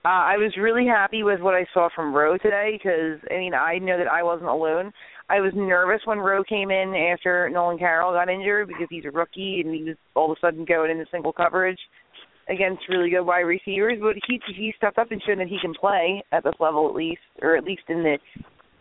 Uh, 0.05 0.09
I 0.09 0.37
was 0.39 0.57
really 0.59 0.87
happy 0.87 1.23
with 1.23 1.41
what 1.41 1.55
I 1.55 1.67
saw 1.75 1.91
from 1.95 2.15
Rowe 2.15 2.39
today 2.39 2.73
because 2.73 3.21
I 3.31 3.39
mean 3.39 3.55
I 3.55 3.79
know 3.79 3.99
that 3.99 4.09
I 4.09 4.23
wasn't 4.23 4.51
alone. 4.51 4.93
I 5.29 5.41
was 5.41 5.53
nervous 5.55 6.01
when 6.07 6.19
Rowe 6.19 6.43
came 6.43 6.73
in 6.73 6.93
after 7.13 7.49
Nolan 7.51 7.79
Carroll 7.79 8.13
got 8.13 8.29
injured 8.29 8.67
because 8.67 8.89
he's 8.91 9.05
a 9.05 9.13
rookie 9.13 9.61
and 9.65 9.73
he 9.73 9.85
was 9.85 9.97
all 10.17 10.33
of 10.33 10.37
a 10.37 10.41
sudden 10.41 10.65
going 10.65 10.91
into 10.91 11.05
single 11.13 11.33
coverage 11.33 11.79
against 12.51 12.89
really 12.89 13.11
good 13.11 13.23
wide 13.23 13.41
receivers. 13.41 13.99
But 14.01 14.17
he 14.27 14.41
he 14.55 14.75
stepped 14.77 14.99
up 14.99 15.11
and 15.11 15.23
showed 15.27 15.39
that 15.39 15.49
he 15.49 15.59
can 15.61 15.75
play 15.75 16.23
at 16.33 16.45
this 16.45 16.55
level 16.61 16.89
at 16.89 16.95
least, 16.95 17.21
or 17.43 17.57
at 17.57 17.65
least 17.65 17.83
in 17.89 18.03
the 18.03 18.19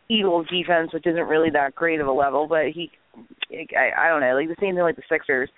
Eagles 0.09 0.47
defense, 0.49 0.91
which 0.93 1.07
isn't 1.07 1.27
really 1.27 1.49
that 1.51 1.75
great 1.75 2.01
of 2.01 2.07
a 2.07 2.11
level. 2.11 2.47
But 2.47 2.67
he, 2.73 2.91
I, 3.75 4.05
I 4.05 4.09
don't 4.09 4.21
know, 4.21 4.35
like 4.35 4.47
the 4.47 4.55
same 4.59 4.75
thing 4.75 4.83
like 4.83 4.95
the 4.95 5.03
Sixers. 5.09 5.49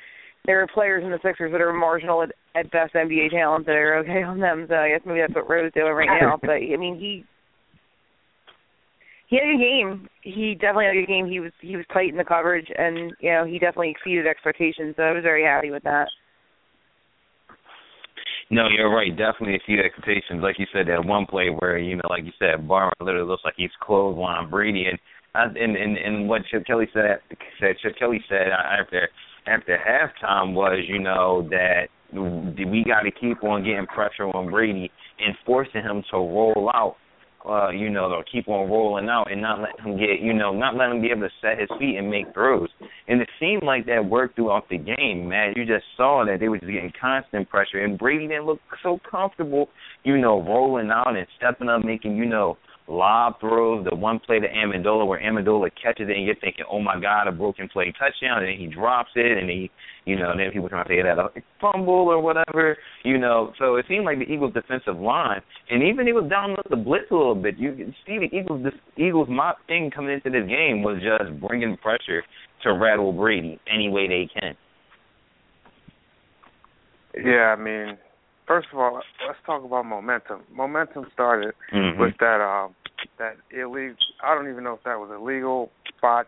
There 0.45 0.61
are 0.61 0.67
players 0.67 1.03
in 1.03 1.11
the 1.11 1.19
Sixers 1.23 1.51
that 1.51 1.61
are 1.61 1.71
marginal 1.71 2.23
at, 2.23 2.31
at 2.55 2.71
best 2.71 2.95
NBA 2.95 3.29
talent 3.29 3.65
that 3.67 3.75
are 3.75 3.97
okay 3.99 4.23
on 4.23 4.39
them. 4.39 4.65
So 4.67 4.75
I 4.75 4.89
guess 4.89 5.01
maybe 5.05 5.21
that's 5.21 5.35
what 5.35 5.49
Rowe's 5.49 5.71
doing 5.73 5.93
right 5.93 6.21
now. 6.21 6.37
But 6.41 6.49
I 6.51 6.77
mean, 6.77 6.97
he 6.99 7.23
he 9.27 9.37
had 9.37 9.47
a 9.47 9.55
good 9.55 9.63
game. 9.63 10.09
He 10.23 10.55
definitely 10.55 10.85
had 10.85 10.97
a 10.97 11.01
good 11.01 11.07
game. 11.07 11.27
He 11.27 11.39
was 11.39 11.51
he 11.61 11.77
was 11.77 11.85
tight 11.93 12.09
in 12.09 12.17
the 12.17 12.25
coverage, 12.25 12.67
and 12.77 13.13
you 13.21 13.31
know 13.31 13.45
he 13.45 13.59
definitely 13.59 13.91
exceeded 13.91 14.27
expectations. 14.27 14.95
So 14.97 15.03
I 15.03 15.13
was 15.13 15.23
very 15.23 15.43
happy 15.43 15.71
with 15.71 15.83
that. 15.83 16.09
No, 18.51 18.67
you're 18.67 18.93
right. 18.93 19.15
Definitely 19.15 19.55
a 19.55 19.65
few 19.65 19.79
expectations. 19.79 20.43
Like 20.43 20.59
you 20.59 20.65
said, 20.73 20.87
that 20.87 21.05
one 21.05 21.25
play 21.25 21.47
where 21.47 21.77
you 21.77 21.95
know, 21.95 22.09
like 22.09 22.25
you 22.25 22.33
said, 22.37 22.67
Barwin 22.67 22.91
literally 22.99 23.27
looks 23.27 23.43
like 23.45 23.53
he's 23.55 23.71
clothesline 23.81 24.49
Brady, 24.49 24.87
and 24.91 24.99
uh, 25.33 25.57
and 25.57 25.77
and 25.77 25.97
and 25.97 26.27
what 26.27 26.41
Chip 26.51 26.65
Kelly 26.65 26.87
said 26.93 27.19
said 27.61 27.77
Chip 27.81 27.97
Kelly 27.97 28.21
said 28.27 28.49
after 28.51 29.07
after 29.47 29.79
halftime 29.79 30.53
was, 30.53 30.83
you 30.85 30.99
know, 30.99 31.47
that 31.49 31.87
we 32.13 32.83
got 32.85 33.01
to 33.03 33.11
keep 33.11 33.41
on 33.41 33.63
getting 33.63 33.87
pressure 33.87 34.25
on 34.25 34.51
Brady 34.51 34.91
and 35.19 35.33
forcing 35.45 35.81
him 35.81 36.03
to 36.11 36.17
roll 36.17 36.69
out 36.75 36.97
uh, 37.47 37.69
you 37.69 37.89
know, 37.89 38.09
they'll 38.09 38.23
keep 38.31 38.47
on 38.47 38.69
rolling 38.69 39.09
out 39.09 39.31
and 39.31 39.41
not 39.41 39.59
let 39.59 39.79
him 39.79 39.97
get, 39.97 40.21
you 40.21 40.33
know, 40.33 40.53
not 40.53 40.75
let 40.75 40.89
him 40.89 41.01
be 41.01 41.09
able 41.09 41.21
to 41.21 41.29
set 41.41 41.59
his 41.59 41.69
feet 41.79 41.97
and 41.97 42.09
make 42.09 42.33
throws. 42.33 42.69
And 43.07 43.21
it 43.21 43.29
seemed 43.39 43.63
like 43.63 43.85
that 43.87 44.05
worked 44.05 44.35
throughout 44.35 44.69
the 44.69 44.77
game, 44.77 45.27
man. 45.27 45.53
You 45.55 45.65
just 45.65 45.85
saw 45.97 46.23
that 46.25 46.39
they 46.39 46.49
were 46.49 46.59
just 46.59 46.71
getting 46.71 46.93
constant 46.99 47.49
pressure, 47.49 47.83
and 47.83 47.97
Brady 47.97 48.27
didn't 48.27 48.45
look 48.45 48.59
so 48.83 48.99
comfortable, 49.09 49.69
you 50.03 50.17
know, 50.17 50.41
rolling 50.41 50.91
out 50.91 51.15
and 51.15 51.27
stepping 51.37 51.69
up, 51.69 51.83
making, 51.83 52.15
you 52.15 52.25
know, 52.25 52.57
lob 52.91 53.39
throws, 53.39 53.85
the 53.89 53.95
one 53.95 54.19
play 54.19 54.39
to 54.39 54.47
Amendola 54.47 55.07
where 55.07 55.19
Amendola 55.19 55.69
catches 55.81 56.09
it 56.09 56.15
and 56.15 56.25
you're 56.25 56.35
thinking, 56.35 56.65
oh 56.69 56.79
my 56.79 56.99
God, 56.99 57.27
a 57.27 57.31
broken 57.31 57.69
play 57.69 57.93
touchdown, 57.97 58.39
and 58.39 58.47
then 58.47 58.57
he 58.57 58.67
drops 58.67 59.11
it 59.15 59.37
and 59.37 59.49
he, 59.49 59.71
you 60.05 60.17
know, 60.17 60.33
then 60.35 60.51
people 60.51 60.69
trying 60.69 60.85
to 60.85 60.89
say 60.89 61.01
that 61.01 61.17
a 61.17 61.29
fumble 61.59 62.09
or 62.09 62.21
whatever, 62.21 62.77
you 63.03 63.17
know. 63.17 63.53
So 63.57 63.75
it 63.75 63.85
seemed 63.87 64.05
like 64.05 64.19
the 64.19 64.25
Eagles' 64.25 64.53
defensive 64.53 64.97
line, 64.97 65.41
and 65.69 65.81
even 65.83 66.05
he 66.05 66.13
was 66.13 66.29
down 66.29 66.55
the 66.69 66.75
blitz 66.75 67.05
a 67.11 67.15
little 67.15 67.35
bit. 67.35 67.57
You 67.57 67.73
can 67.73 67.95
see 68.05 68.19
the 68.19 68.35
Eagles, 68.35 68.63
this 68.63 68.73
Eagles' 68.97 69.29
my 69.29 69.53
thing 69.67 69.89
coming 69.89 70.13
into 70.13 70.29
this 70.29 70.47
game 70.47 70.83
was 70.83 71.01
just 71.01 71.39
bringing 71.39 71.77
pressure 71.77 72.23
to 72.63 72.73
rattle 72.73 73.13
Brady 73.13 73.59
any 73.71 73.89
way 73.89 74.07
they 74.07 74.29
can. 74.39 74.55
Yeah, 77.15 77.55
I 77.57 77.61
mean, 77.61 77.97
first 78.47 78.67
of 78.71 78.79
all, 78.79 79.01
let's 79.27 79.39
talk 79.45 79.63
about 79.63 79.85
momentum. 79.85 80.41
Momentum 80.53 81.07
started 81.13 81.53
mm-hmm. 81.73 81.99
with 81.99 82.13
that 82.19 82.41
um 82.41 82.75
that 83.17 83.37
illegal. 83.51 83.95
I 84.23 84.35
don't 84.35 84.49
even 84.49 84.63
know 84.63 84.73
if 84.73 84.83
that 84.83 84.99
was 84.99 85.09
illegal 85.13 85.71
botch 86.01 86.27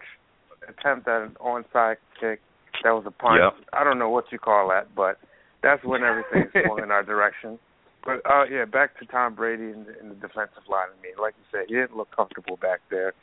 attempt 0.67 1.07
at 1.07 1.21
an 1.21 1.35
onside 1.41 1.97
kick. 2.19 2.39
That 2.83 2.91
was 2.91 3.03
a 3.05 3.11
punt. 3.11 3.41
Yep. 3.41 3.65
I 3.73 3.83
don't 3.83 3.99
know 3.99 4.09
what 4.09 4.25
you 4.31 4.39
call 4.39 4.69
that, 4.69 4.93
but 4.95 5.17
that's 5.61 5.83
when 5.83 6.03
everything 6.03 6.49
swung 6.65 6.79
in 6.83 6.91
our 6.91 7.03
direction. 7.03 7.59
But 8.03 8.21
uh 8.29 8.43
yeah, 8.51 8.65
back 8.65 8.99
to 8.99 9.05
Tom 9.05 9.35
Brady 9.35 9.63
in 9.63 9.85
the, 9.85 9.99
in 9.99 10.09
the 10.09 10.15
defensive 10.15 10.67
line. 10.69 10.87
I 10.91 11.01
mean, 11.01 11.13
like 11.21 11.35
you 11.37 11.45
said, 11.51 11.65
he 11.67 11.75
didn't 11.75 11.95
look 11.95 12.13
comfortable 12.15 12.57
back 12.57 12.81
there. 12.89 13.13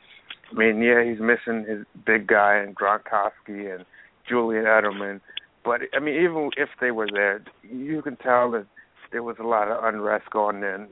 I 0.51 0.57
mean, 0.57 0.81
yeah, 0.81 1.03
he's 1.03 1.19
missing 1.19 1.65
his 1.69 1.85
big 2.05 2.27
guy 2.27 2.55
and 2.55 2.75
Gronkowski 2.75 3.73
and 3.73 3.85
Julian 4.27 4.65
Edelman. 4.65 5.21
But 5.63 5.81
I 5.93 5.99
mean, 5.99 6.15
even 6.15 6.49
if 6.57 6.69
they 6.79 6.91
were 6.91 7.07
there, 7.11 7.43
you 7.63 8.01
can 8.01 8.15
tell 8.15 8.51
that 8.51 8.65
there 9.11 9.23
was 9.23 9.35
a 9.39 9.43
lot 9.43 9.67
of 9.67 9.83
unrest 9.83 10.29
going 10.31 10.63
in, 10.63 10.87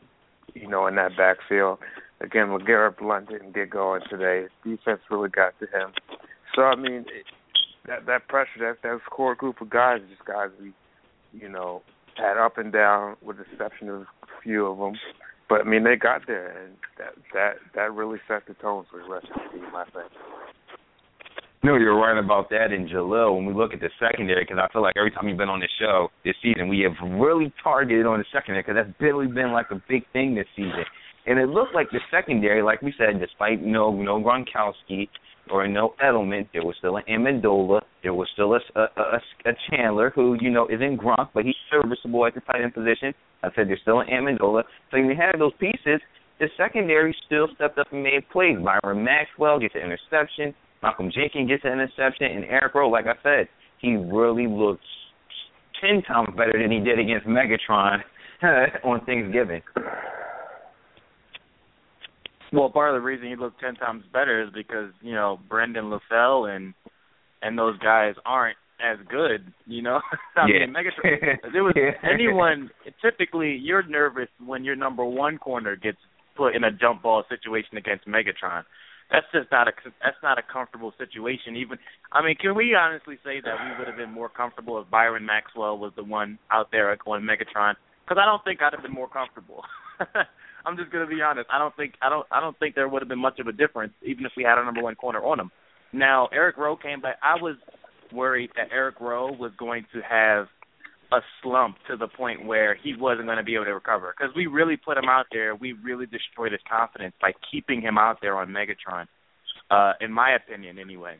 you 0.54 0.68
know, 0.68 0.86
in 0.88 0.96
that 0.96 1.18
backfield. 1.18 1.80
Again, 2.21 2.47
LeGarrette 2.47 2.97
Blunt 2.97 3.29
didn't 3.29 3.55
get 3.55 3.69
going 3.69 4.01
today. 4.09 4.47
Defense 4.63 4.99
really 5.09 5.29
got 5.29 5.53
to 5.59 5.65
him. 5.65 5.93
So 6.55 6.63
I 6.63 6.75
mean, 6.75 7.05
that 7.88 8.05
that 8.07 8.27
pressure, 8.27 8.59
that 8.59 8.77
that 8.83 8.99
core 9.09 9.35
group 9.35 9.61
of 9.61 9.69
guys, 9.69 9.99
just 10.09 10.25
guys 10.25 10.49
we, 10.61 10.73
you 11.33 11.47
know, 11.47 11.81
had 12.17 12.38
up 12.38 12.57
and 12.57 12.73
down, 12.73 13.15
with 13.21 13.38
the 13.38 13.43
exception 13.51 13.89
of 13.89 14.01
a 14.01 14.05
few 14.43 14.65
of 14.65 14.77
them. 14.77 14.99
But 15.47 15.61
I 15.61 15.63
mean, 15.63 15.83
they 15.83 15.95
got 15.95 16.27
there, 16.27 16.49
and 16.61 16.75
that 16.97 17.13
that 17.33 17.53
that 17.75 17.93
really 17.93 18.19
set 18.27 18.45
the 18.47 18.53
tone 18.55 18.85
for 18.91 19.01
the 19.01 19.09
rest 19.09 19.27
of 19.33 19.41
the 19.51 19.57
team. 19.57 19.75
I 19.75 19.85
think. 19.85 20.11
No, 21.61 21.75
you're 21.75 21.97
right 21.97 22.17
about 22.17 22.49
that. 22.51 22.71
And 22.71 22.88
Jalil, 22.88 23.35
when 23.35 23.45
we 23.45 23.53
look 23.53 23.73
at 23.73 23.81
the 23.81 23.89
secondary, 23.99 24.45
because 24.45 24.57
I 24.57 24.71
feel 24.71 24.81
like 24.81 24.93
every 24.95 25.11
time 25.11 25.27
you've 25.27 25.38
been 25.38 25.49
on 25.49 25.59
this 25.59 25.71
show 25.77 26.07
this 26.23 26.35
season, 26.41 26.69
we 26.69 26.88
have 26.88 26.95
really 27.19 27.51
targeted 27.61 28.05
on 28.05 28.19
the 28.19 28.25
secondary 28.31 28.63
because 28.63 28.75
that's 28.75 29.01
really 29.01 29.27
been 29.27 29.51
like 29.51 29.67
a 29.71 29.81
big 29.89 30.03
thing 30.13 30.35
this 30.35 30.47
season. 30.55 30.85
And 31.29 31.38
it 31.38 31.48
looked 31.48 31.75
like 31.75 31.91
the 31.91 32.00
secondary, 32.09 32.63
like 32.63 32.81
we 32.81 32.91
said, 32.98 33.19
despite 33.19 33.62
no 33.62 33.91
no 33.91 34.19
Gronkowski 34.19 35.07
or 35.51 35.67
no 35.67 35.93
Edelman, 36.03 36.50
there 36.53 36.65
was 36.65 36.75
still 36.79 36.98
an 36.98 37.03
Amendola, 37.07 37.81
there 38.01 38.15
was 38.15 38.27
still 38.33 38.55
a, 38.55 38.59
a, 38.75 38.81
a, 39.00 39.21
a 39.45 39.51
Chandler 39.69 40.09
who 40.09 40.36
you 40.41 40.50
know 40.50 40.67
isn't 40.67 40.98
Gronk, 40.98 41.29
but 41.36 41.45
he's 41.45 41.53
serviceable 41.69 42.25
at 42.25 42.33
the 42.33 42.41
tight 42.41 42.63
end 42.63 42.74
position. 42.74 43.13
I 43.43 43.50
said 43.55 43.69
there's 43.69 43.79
still 43.83 44.00
an 44.00 44.07
Amendola. 44.07 44.63
So 44.89 44.98
you 44.98 45.13
have 45.19 45.38
those 45.38 45.53
pieces, 45.59 46.01
the 46.39 46.48
secondary 46.57 47.15
still 47.27 47.48
stepped 47.53 47.77
up 47.77 47.86
and 47.91 48.01
made 48.01 48.27
plays. 48.31 48.57
Byron 48.57 49.03
Maxwell 49.03 49.59
gets 49.59 49.75
an 49.75 49.81
interception. 49.81 50.55
Malcolm 50.81 51.12
Jenkins 51.13 51.48
gets 51.48 51.63
an 51.63 51.74
interception, 51.74 52.25
and 52.25 52.45
Eric 52.45 52.74
Rowe, 52.74 52.89
like 52.89 53.05
I 53.05 53.21
said, 53.21 53.50
he 53.77 53.98
really 53.98 54.48
looks 54.48 54.81
ten 55.79 56.01
times 56.01 56.29
better 56.36 56.57
than 56.59 56.71
he 56.71 56.79
did 56.79 56.98
against 56.98 57.27
Megatron 57.27 58.00
on 58.83 59.05
Thanksgiving. 59.05 59.62
Well, 62.51 62.70
part 62.70 62.96
of 62.96 63.01
the 63.01 63.06
reason 63.06 63.27
he 63.27 63.36
looked 63.36 63.60
ten 63.60 63.75
times 63.75 64.03
better 64.12 64.44
is 64.44 64.50
because 64.53 64.91
you 65.01 65.13
know 65.13 65.39
Brandon 65.50 65.86
LaFell 65.86 66.56
and 66.56 66.74
and 67.41 67.58
those 67.58 67.77
guys 67.79 68.15
aren't 68.25 68.58
as 68.82 68.98
good. 69.10 69.53
You 69.65 69.82
know, 69.82 70.00
I 70.36 70.48
yeah. 70.48 70.65
mean 70.65 70.74
Megatron. 70.74 71.38
If 71.44 71.56
it 71.56 71.62
was 71.62 71.75
anyone, 72.03 72.70
typically 73.01 73.60
you're 73.62 73.84
nervous 73.84 74.29
when 74.46 74.63
your 74.63 74.75
number 74.75 75.06
one 75.06 75.38
corner 75.38 75.75
gets 75.75 75.98
put 76.36 76.56
in 76.56 76.63
a 76.63 76.72
jump 76.72 77.01
ball 77.01 77.24
situation 77.29 77.77
against 77.77 78.08
Megatron 78.08 78.63
that's 79.12 79.25
just 79.34 79.51
not 79.51 79.68
a 79.68 79.72
that's 80.03 80.22
not 80.22 80.38
a 80.38 80.44
comfortable 80.44 80.94
situation. 80.98 81.56
Even 81.56 81.77
I 82.12 82.24
mean, 82.24 82.36
can 82.36 82.56
we 82.56 82.75
honestly 82.75 83.18
say 83.24 83.41
that 83.41 83.56
we 83.58 83.77
would 83.77 83.88
have 83.88 83.98
been 83.98 84.13
more 84.13 84.29
comfortable 84.29 84.79
if 84.79 84.89
Byron 84.89 85.25
Maxwell 85.25 85.77
was 85.77 85.91
the 85.96 86.03
one 86.03 86.38
out 86.51 86.70
there 86.72 86.96
going 87.03 87.24
Megatron? 87.24 87.74
Because 88.06 88.22
I 88.22 88.25
don't 88.25 88.44
think 88.44 88.62
I'd 88.62 88.74
have 88.74 88.84
been 88.84 88.94
more 88.94 89.10
comfortable. 89.10 89.63
I'm 90.66 90.78
just 90.78 90.92
gonna 90.92 91.08
be 91.08 91.22
honest. 91.22 91.50
I 91.51 91.58
don't 91.58 91.75
think 91.75 91.94
I 92.01 92.10
don't 92.10 92.25
I 92.32 92.39
don't 92.39 92.58
think 92.60 92.75
there 92.75 92.88
would 92.88 93.01
have 93.01 93.10
been 93.10 93.20
much 93.20 93.39
of 93.39 93.48
a 93.48 93.51
difference 93.51 93.94
even 94.04 94.25
if 94.25 94.32
we 94.36 94.44
had 94.44 94.58
a 94.58 94.66
number 94.66 94.82
one 94.82 94.96
corner 94.96 95.24
on 95.24 95.39
him. 95.39 95.51
Now 95.94 96.28
Eric 96.32 96.58
Rowe 96.58 96.75
came 96.75 97.01
back. 97.01 97.18
I 97.24 97.42
was 97.42 97.56
worried 98.12 98.51
that 98.56 98.70
Eric 98.72 99.00
Rowe 99.00 99.32
was 99.32 99.51
going 99.58 99.86
to 99.94 100.01
have 100.01 100.48
a 101.12 101.20
slump 101.42 101.78
to 101.89 101.98
the 101.98 102.08
point 102.08 102.46
where 102.46 102.75
he 102.75 102.94
wasn't 102.96 103.25
going 103.25 103.38
to 103.38 103.44
be 103.44 103.56
able 103.56 103.66
to 103.66 103.74
recover 103.74 104.13
because 104.16 104.34
we 104.36 104.46
really 104.48 104.78
put 104.78 104.98
him 104.98 105.10
out 105.10 105.25
there. 105.32 105.56
We 105.56 105.74
really 105.74 106.06
destroyed 106.06 106.51
his 106.51 106.62
confidence 106.70 107.16
by 107.20 107.32
keeping 107.51 107.82
him 107.82 107.98
out 107.98 108.18
there 108.22 108.38
on 108.38 108.50
Megatron, 108.50 109.08
uh, 109.72 109.94
in 110.01 110.12
my 110.12 110.36
opinion, 110.36 110.78
anyway. 110.78 111.16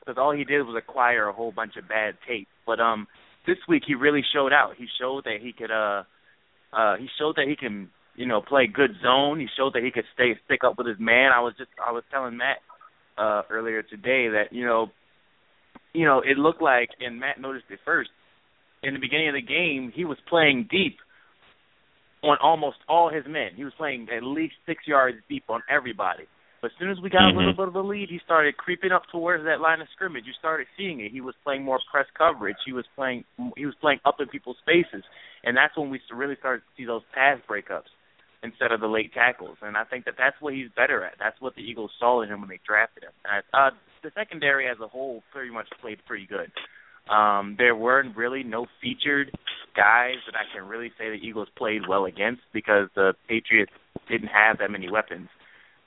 Because 0.00 0.18
all 0.18 0.34
he 0.34 0.44
did 0.44 0.62
was 0.62 0.76
acquire 0.76 1.28
a 1.28 1.32
whole 1.32 1.52
bunch 1.52 1.76
of 1.76 1.88
bad 1.88 2.14
tape. 2.26 2.48
But 2.66 2.80
um, 2.80 3.06
this 3.46 3.58
week 3.68 3.82
he 3.86 3.94
really 3.94 4.22
showed 4.32 4.52
out. 4.52 4.74
He 4.76 4.86
showed 5.00 5.24
that 5.24 5.38
he 5.40 5.52
could 5.52 5.70
uh, 5.70 6.04
uh, 6.72 6.96
he 6.96 7.08
showed 7.18 7.36
that 7.36 7.46
he 7.48 7.56
can 7.56 7.90
you 8.14 8.26
know 8.26 8.40
play 8.40 8.66
good 8.66 8.92
zone. 9.02 9.40
He 9.40 9.46
showed 9.56 9.74
that 9.74 9.82
he 9.82 9.90
could 9.90 10.04
stay 10.14 10.32
stick 10.44 10.60
up 10.64 10.78
with 10.78 10.86
his 10.86 10.98
man. 10.98 11.30
I 11.34 11.40
was 11.40 11.54
just 11.58 11.70
I 11.84 11.92
was 11.92 12.04
telling 12.10 12.36
Matt 12.36 12.58
uh 13.18 13.42
earlier 13.50 13.82
today 13.82 14.28
that 14.28 14.52
you 14.52 14.64
know 14.64 14.88
you 15.92 16.04
know 16.04 16.20
it 16.20 16.38
looked 16.38 16.62
like 16.62 16.90
and 17.00 17.20
Matt 17.20 17.40
noticed 17.40 17.66
it 17.70 17.80
first 17.84 18.10
in 18.82 18.94
the 18.94 19.00
beginning 19.00 19.28
of 19.28 19.34
the 19.34 19.42
game, 19.42 19.92
he 19.94 20.04
was 20.04 20.18
playing 20.28 20.68
deep 20.70 20.98
on 22.22 22.36
almost 22.42 22.78
all 22.88 23.10
his 23.10 23.24
men. 23.26 23.50
He 23.56 23.64
was 23.64 23.72
playing 23.76 24.08
at 24.14 24.22
least 24.22 24.54
six 24.66 24.82
yards 24.86 25.18
deep 25.28 25.44
on 25.48 25.62
everybody. 25.70 26.24
But 26.60 26.70
as 26.70 26.78
soon 26.78 26.90
as 26.90 26.98
we 27.02 27.10
got 27.10 27.22
mm-hmm. 27.22 27.36
a 27.36 27.40
little 27.40 27.54
bit 27.54 27.68
of 27.68 27.74
a 27.74 27.80
lead, 27.80 28.08
he 28.08 28.20
started 28.24 28.56
creeping 28.56 28.92
up 28.92 29.02
towards 29.10 29.44
that 29.44 29.60
line 29.60 29.80
of 29.80 29.88
scrimmage. 29.94 30.24
You 30.26 30.32
started 30.38 30.66
seeing 30.76 31.00
it. 31.00 31.10
He 31.10 31.20
was 31.20 31.34
playing 31.42 31.64
more 31.64 31.80
press 31.90 32.06
coverage. 32.16 32.56
He 32.64 32.72
was 32.72 32.84
playing 32.94 33.24
he 33.56 33.66
was 33.66 33.74
playing 33.80 33.98
up 34.04 34.16
in 34.20 34.28
people's 34.28 34.58
faces, 34.64 35.02
and 35.42 35.56
that's 35.56 35.76
when 35.76 35.90
we 35.90 36.00
really 36.14 36.36
started 36.38 36.60
to 36.60 36.70
see 36.76 36.86
those 36.86 37.02
pass 37.14 37.38
breakups 37.50 37.90
instead 38.42 38.72
of 38.72 38.80
the 38.80 38.88
late 38.88 39.12
tackles. 39.14 39.56
And 39.62 39.76
I 39.76 39.84
think 39.84 40.04
that 40.04 40.14
that's 40.18 40.36
what 40.40 40.54
he's 40.54 40.68
better 40.74 41.04
at. 41.04 41.14
That's 41.18 41.40
what 41.40 41.54
the 41.54 41.62
Eagles 41.62 41.90
saw 41.98 42.22
in 42.22 42.28
him 42.28 42.40
when 42.40 42.48
they 42.48 42.60
drafted 42.66 43.04
him. 43.04 43.12
And, 43.24 43.44
uh, 43.54 43.70
the 44.02 44.10
secondary 44.14 44.68
as 44.68 44.78
a 44.82 44.88
whole 44.88 45.22
pretty 45.32 45.50
much 45.50 45.68
played 45.80 45.98
pretty 46.06 46.26
good. 46.26 46.50
Um, 47.12 47.56
there 47.58 47.74
weren't 47.74 48.16
really 48.16 48.42
no 48.42 48.66
featured 48.80 49.30
guys 49.76 50.16
that 50.26 50.34
I 50.34 50.44
can 50.54 50.68
really 50.68 50.92
say 50.98 51.08
the 51.08 51.22
Eagles 51.22 51.48
played 51.56 51.82
well 51.88 52.04
against 52.04 52.42
because 52.52 52.88
the 52.94 53.14
Patriots 53.28 53.72
didn't 54.08 54.28
have 54.28 54.58
that 54.58 54.70
many 54.70 54.90
weapons. 54.90 55.28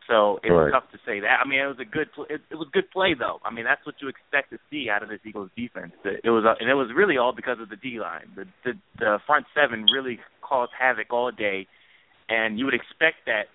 So 0.08 0.38
it's 0.44 0.52
right. 0.52 0.72
tough 0.72 0.92
to 0.92 1.00
say 1.06 1.20
that. 1.22 1.42
I 1.44 1.48
mean, 1.48 1.60
it 1.60 1.66
was 1.66 1.80
a 1.82 1.86
good. 1.86 2.10
It, 2.30 2.42
it 2.52 2.56
was 2.56 2.68
good 2.72 2.92
play 2.92 3.16
though. 3.18 3.40
I 3.44 3.52
mean, 3.52 3.66
that's 3.66 3.84
what 3.86 3.96
you 4.02 4.08
expect 4.08 4.52
to 4.52 4.60
see 4.70 4.88
out 4.90 5.02
of 5.02 5.10
this 5.10 5.20
Eagles 5.26 5.50
defense. 5.58 5.94
It 6.06 6.30
was, 6.30 6.46
uh, 6.46 6.54
and 6.60 6.70
it 6.70 6.76
was 6.76 6.92
really 6.96 7.18
all 7.18 7.34
because 7.34 7.58
of 7.60 7.70
the 7.70 7.76
D 7.76 8.00
line. 8.00 8.30
The, 8.36 8.46
the 8.64 8.74
the 9.00 9.18
front 9.26 9.48
seven 9.56 9.86
really 9.92 10.20
caused 10.42 10.74
havoc 10.78 11.12
all 11.12 11.32
day, 11.32 11.66
and 12.30 12.58
you 12.58 12.66
would 12.66 12.74
expect 12.74 13.26
that 13.26 13.46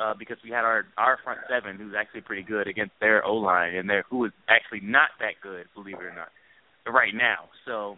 uh, 0.00 0.14
because 0.18 0.38
we 0.42 0.50
had 0.50 0.64
our 0.64 0.84
our 0.96 1.18
front 1.22 1.40
seven 1.48 1.76
who's 1.76 1.94
actually 1.98 2.22
pretty 2.22 2.42
good 2.42 2.66
against 2.66 2.92
their 3.00 3.24
O 3.24 3.34
line, 3.34 3.74
and 3.74 3.88
their 3.88 4.04
who 4.08 4.24
is 4.24 4.32
actually 4.48 4.80
not 4.80 5.10
that 5.20 5.34
good, 5.42 5.66
believe 5.74 5.96
it 5.96 6.04
or 6.04 6.14
not 6.14 6.28
right 6.86 7.14
now. 7.14 7.50
So, 7.66 7.96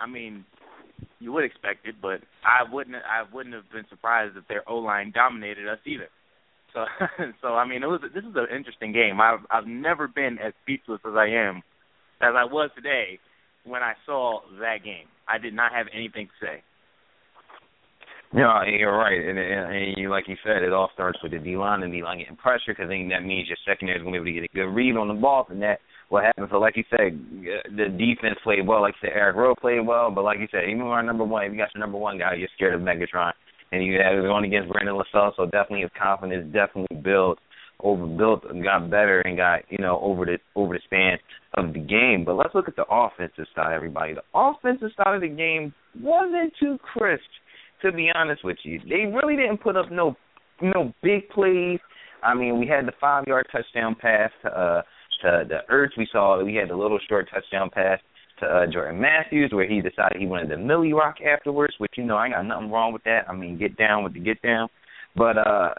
I 0.00 0.06
mean, 0.06 0.44
you 1.20 1.32
would 1.32 1.44
expect 1.44 1.86
it, 1.86 1.96
but 2.00 2.20
I 2.44 2.70
wouldn't. 2.70 2.96
I 2.96 3.24
wouldn't 3.32 3.54
have 3.54 3.70
been 3.72 3.84
surprised 3.90 4.36
if 4.36 4.46
their 4.48 4.68
O 4.68 4.76
line 4.76 5.12
dominated 5.14 5.68
us 5.68 5.78
either. 5.86 6.08
So, 6.72 6.84
so 7.42 7.48
I 7.54 7.66
mean, 7.66 7.82
it 7.82 7.86
was 7.86 8.00
this 8.02 8.24
is 8.24 8.34
an 8.34 8.46
interesting 8.54 8.92
game. 8.92 9.20
I've 9.20 9.40
I've 9.50 9.66
never 9.66 10.08
been 10.08 10.38
as 10.38 10.52
speechless 10.62 11.00
as 11.06 11.14
I 11.14 11.26
am, 11.28 11.62
as 12.20 12.34
I 12.36 12.44
was 12.44 12.70
today 12.74 13.18
when 13.64 13.82
I 13.82 13.94
saw 14.06 14.40
that 14.60 14.84
game. 14.84 15.06
I 15.28 15.38
did 15.38 15.54
not 15.54 15.72
have 15.72 15.86
anything 15.92 16.28
to 16.28 16.46
say. 16.46 16.62
Yeah, 18.34 18.64
you're 18.66 18.96
right, 18.98 19.14
and, 19.14 19.38
and, 19.38 19.94
and 19.96 20.10
like 20.10 20.26
you 20.26 20.34
said, 20.42 20.64
it 20.64 20.72
all 20.72 20.90
starts 20.92 21.20
with 21.22 21.30
the 21.30 21.38
D 21.38 21.56
line 21.56 21.84
and 21.84 21.92
D 21.92 22.02
line 22.02 22.18
getting 22.18 22.34
pressure 22.34 22.74
because 22.74 22.88
then 22.88 23.08
that 23.10 23.22
means 23.22 23.46
your 23.46 23.58
secondary 23.64 23.96
is 23.96 24.02
going 24.02 24.14
to 24.14 24.22
be 24.22 24.30
able 24.30 24.42
to 24.42 24.48
get 24.48 24.50
a 24.50 24.54
good 24.54 24.74
read 24.74 24.96
on 24.96 25.06
the 25.06 25.14
ball, 25.14 25.46
and 25.50 25.62
that 25.62 25.78
what 26.08 26.24
happens. 26.24 26.48
So, 26.50 26.58
like 26.58 26.76
you 26.76 26.82
said, 26.90 27.14
uh, 27.14 27.70
the 27.70 27.94
defense 27.94 28.34
played 28.42 28.66
well. 28.66 28.82
Like 28.82 28.94
you 29.00 29.08
said, 29.08 29.16
Eric 29.16 29.36
Rowe 29.36 29.54
played 29.54 29.86
well, 29.86 30.10
but 30.10 30.24
like 30.24 30.40
you 30.40 30.48
said, 30.50 30.64
even 30.68 30.82
our 30.82 31.02
number 31.04 31.22
one, 31.22 31.44
if 31.44 31.52
you 31.52 31.58
got 31.58 31.72
your 31.76 31.80
number 31.80 31.96
one 31.96 32.18
guy, 32.18 32.34
you're 32.34 32.48
scared 32.56 32.74
of 32.74 32.80
Megatron, 32.80 33.30
and 33.70 33.84
you 33.84 34.00
have 34.02 34.20
going 34.24 34.44
against 34.44 34.72
Brandon 34.72 34.96
LaSalle, 34.96 35.34
so 35.36 35.44
definitely 35.44 35.82
his 35.82 35.90
confidence 35.96 36.52
definitely 36.52 36.96
built, 37.02 37.38
overbuilt, 37.84 38.50
and 38.50 38.64
got 38.64 38.90
better, 38.90 39.20
and 39.20 39.36
got 39.36 39.60
you 39.68 39.78
know 39.78 40.00
over 40.02 40.26
the 40.26 40.38
over 40.56 40.74
the 40.74 40.80
span 40.86 41.18
of 41.54 41.72
the 41.72 41.78
game. 41.78 42.24
But 42.26 42.34
let's 42.34 42.52
look 42.52 42.66
at 42.66 42.74
the 42.74 42.86
offensive 42.90 43.46
side, 43.54 43.72
everybody. 43.72 44.14
The 44.14 44.26
offensive 44.34 44.90
side 44.96 45.14
of 45.14 45.20
the 45.20 45.28
game 45.28 45.72
wasn't 46.02 46.52
too 46.58 46.78
crisp 46.82 47.22
to 47.84 47.92
be 47.92 48.10
honest 48.14 48.44
with 48.44 48.56
you. 48.62 48.80
They 48.88 49.06
really 49.06 49.36
didn't 49.36 49.58
put 49.58 49.76
up 49.76 49.90
no 49.90 50.16
no 50.62 50.92
big 51.02 51.28
plays. 51.28 51.78
I 52.22 52.34
mean, 52.34 52.58
we 52.58 52.66
had 52.66 52.86
the 52.86 52.92
five 53.00 53.24
yard 53.26 53.46
touchdown 53.52 53.94
pass 54.00 54.30
to 54.42 54.48
uh 54.48 54.82
to 55.22 55.44
the 55.48 55.58
Ertz. 55.70 55.96
We 55.96 56.08
saw 56.10 56.42
we 56.42 56.54
had 56.54 56.70
the 56.70 56.76
little 56.76 56.98
short 57.08 57.28
touchdown 57.32 57.70
pass 57.70 58.00
to 58.40 58.46
uh, 58.46 58.66
Jordan 58.66 59.00
Matthews 59.00 59.52
where 59.52 59.68
he 59.68 59.80
decided 59.80 60.16
he 60.18 60.26
wanted 60.26 60.50
the 60.50 60.56
Milly 60.56 60.92
Rock 60.92 61.16
afterwards, 61.20 61.74
which 61.78 61.92
you 61.96 62.04
know 62.04 62.16
I 62.16 62.30
got 62.30 62.46
nothing 62.46 62.70
wrong 62.70 62.92
with 62.92 63.04
that. 63.04 63.28
I 63.28 63.34
mean, 63.34 63.58
get 63.58 63.76
down 63.76 64.02
with 64.02 64.14
the 64.14 64.20
get 64.20 64.40
down. 64.42 64.68
But 65.14 65.38
uh 65.38 65.74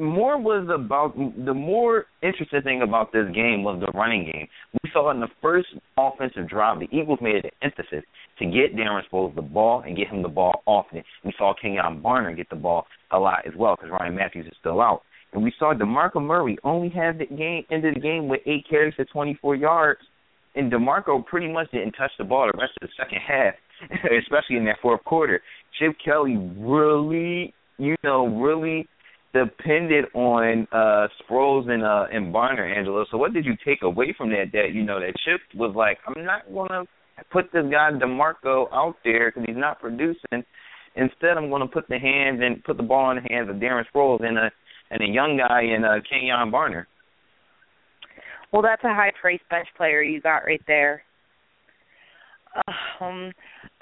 more 0.00 0.40
was 0.40 0.68
about 0.72 1.16
the 1.16 1.54
more 1.54 2.06
interesting 2.22 2.62
thing 2.62 2.82
about 2.82 3.12
this 3.12 3.26
game 3.34 3.62
was 3.62 3.80
the 3.80 3.92
running 3.96 4.24
game. 4.24 4.48
We 4.82 4.90
saw 4.92 5.10
in 5.10 5.20
the 5.20 5.28
first 5.40 5.68
offensive 5.96 6.48
drive, 6.48 6.80
the 6.80 6.88
Eagles 6.96 7.20
made 7.22 7.44
an 7.44 7.50
emphasis 7.62 8.04
to 8.38 8.44
get 8.46 8.74
Darren 8.74 9.02
Sproles 9.10 9.34
the 9.34 9.42
ball 9.42 9.82
and 9.86 9.96
get 9.96 10.08
him 10.08 10.22
the 10.22 10.28
ball 10.28 10.62
often. 10.66 11.02
We 11.24 11.32
saw 11.38 11.54
Kenjon 11.62 12.02
Barner 12.02 12.36
get 12.36 12.50
the 12.50 12.56
ball 12.56 12.86
a 13.12 13.18
lot 13.18 13.46
as 13.46 13.52
well 13.56 13.76
because 13.76 13.90
Ryan 13.90 14.16
Mathews 14.16 14.46
is 14.46 14.52
still 14.60 14.80
out. 14.80 15.02
And 15.32 15.42
we 15.42 15.52
saw 15.58 15.74
DeMarco 15.74 16.22
Murray 16.22 16.56
only 16.64 16.88
have 16.90 17.18
the 17.18 17.26
game 17.26 17.64
ended 17.70 17.96
the 17.96 18.00
game 18.00 18.28
with 18.28 18.40
eight 18.46 18.64
carries 18.68 18.94
for 18.94 19.04
24 19.04 19.56
yards, 19.56 20.00
and 20.54 20.72
DeMarco 20.72 21.24
pretty 21.24 21.52
much 21.52 21.70
didn't 21.70 21.92
touch 21.92 22.12
the 22.18 22.24
ball 22.24 22.48
the 22.50 22.58
rest 22.58 22.72
of 22.80 22.88
the 22.88 22.94
second 22.96 23.18
half, 23.26 23.54
especially 24.22 24.56
in 24.56 24.64
that 24.64 24.76
fourth 24.80 25.04
quarter. 25.04 25.42
Chip 25.78 25.94
Kelly 26.02 26.36
really, 26.56 27.52
you 27.78 27.96
know, 28.02 28.26
really 28.26 28.88
depended 29.44 30.06
on 30.14 30.66
uh 30.72 31.08
Sproles 31.20 31.68
and 31.68 31.84
uh 31.84 32.06
and 32.12 32.34
Barner, 32.34 32.76
Angelo. 32.76 33.04
So 33.10 33.18
what 33.18 33.32
did 33.32 33.44
you 33.44 33.54
take 33.64 33.82
away 33.82 34.14
from 34.16 34.30
that? 34.30 34.46
That 34.52 34.72
you 34.72 34.82
know 34.82 35.00
that 35.00 35.14
Chip 35.24 35.40
was 35.54 35.74
like, 35.76 35.98
I'm 36.06 36.24
not 36.24 36.42
gonna 36.52 36.84
put 37.32 37.52
this 37.52 37.64
guy 37.70 37.90
Demarco 37.92 38.66
out 38.72 38.96
there 39.04 39.30
because 39.30 39.44
he's 39.46 39.56
not 39.56 39.80
producing. 39.80 40.44
Instead, 40.96 41.36
I'm 41.36 41.50
to 41.50 41.66
put 41.66 41.88
the 41.88 41.98
hands 41.98 42.40
and 42.42 42.64
put 42.64 42.78
the 42.78 42.82
ball 42.82 43.10
in 43.10 43.22
the 43.22 43.28
hands 43.34 43.50
of 43.50 43.56
Darren 43.56 43.84
Sproles 43.94 44.24
and 44.24 44.38
a 44.38 44.50
and 44.90 45.02
a 45.02 45.06
young 45.06 45.36
guy 45.36 45.62
in 45.62 45.84
uh, 45.84 45.98
Kenjon 46.10 46.50
Barner. 46.50 46.86
Well, 48.52 48.62
that's 48.62 48.84
a 48.84 48.94
high 48.94 49.12
price 49.20 49.40
bench 49.50 49.66
player 49.76 50.02
you 50.02 50.20
got 50.20 50.44
right 50.44 50.62
there. 50.66 51.02
Um, 52.98 53.30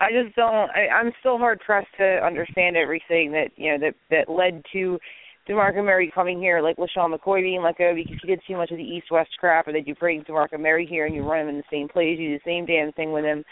I 0.00 0.10
just 0.10 0.34
don't. 0.34 0.68
I, 0.70 0.88
I'm 0.92 1.12
still 1.20 1.38
hard 1.38 1.60
pressed 1.60 1.86
to 1.98 2.04
understand 2.26 2.76
everything 2.76 3.30
that 3.30 3.50
you 3.54 3.70
know 3.70 3.78
that 3.78 3.94
that 4.10 4.28
led 4.28 4.64
to 4.72 4.98
DeMarco 5.48 5.84
Murray 5.84 6.10
coming 6.14 6.38
here, 6.38 6.62
like 6.62 6.76
LeSean 6.76 7.14
McCoy 7.14 7.42
being 7.42 7.62
let 7.62 7.76
go 7.76 7.94
because 7.94 8.16
he 8.22 8.28
did 8.28 8.40
too 8.46 8.56
much 8.56 8.70
of 8.70 8.78
the 8.78 8.82
East 8.82 9.10
West 9.10 9.30
crap, 9.38 9.68
or 9.68 9.72
that 9.72 9.86
you 9.86 9.94
bring 9.94 10.22
DeMarco 10.24 10.58
Murray 10.58 10.86
here 10.86 11.06
and 11.06 11.14
you 11.14 11.22
run 11.22 11.42
him 11.42 11.48
in 11.48 11.56
the 11.56 11.64
same 11.70 11.88
plays, 11.88 12.18
you 12.18 12.30
do 12.30 12.38
the 12.38 12.50
same 12.50 12.64
damn 12.64 12.92
thing 12.92 13.12
with 13.12 13.24
him. 13.24 13.44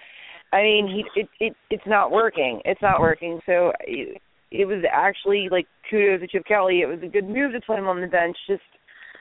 I 0.52 0.62
mean, 0.62 0.86
he 0.86 1.20
it 1.20 1.28
it 1.40 1.56
it's 1.70 1.86
not 1.86 2.10
working. 2.10 2.60
It's 2.64 2.82
not 2.82 3.00
working. 3.00 3.40
So 3.46 3.72
it, 3.80 4.20
it 4.50 4.66
was 4.66 4.84
actually 4.90 5.48
like 5.50 5.66
kudos 5.90 6.20
to 6.20 6.26
Chip 6.26 6.46
Kelly. 6.46 6.80
It 6.80 6.86
was 6.86 7.00
a 7.02 7.08
good 7.08 7.28
move 7.28 7.52
to 7.52 7.60
put 7.66 7.78
him 7.78 7.88
on 7.88 8.00
the 8.00 8.06
bench. 8.06 8.36
Just 8.46 8.62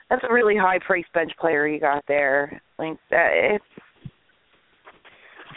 that's 0.09 0.23
a 0.29 0.33
really 0.33 0.57
high 0.57 0.79
price 0.85 1.05
bench 1.13 1.31
player 1.39 1.67
you 1.67 1.79
got 1.79 2.03
there. 2.07 2.61
Like 2.77 2.97
that, 3.09 3.31
it's 3.33 3.65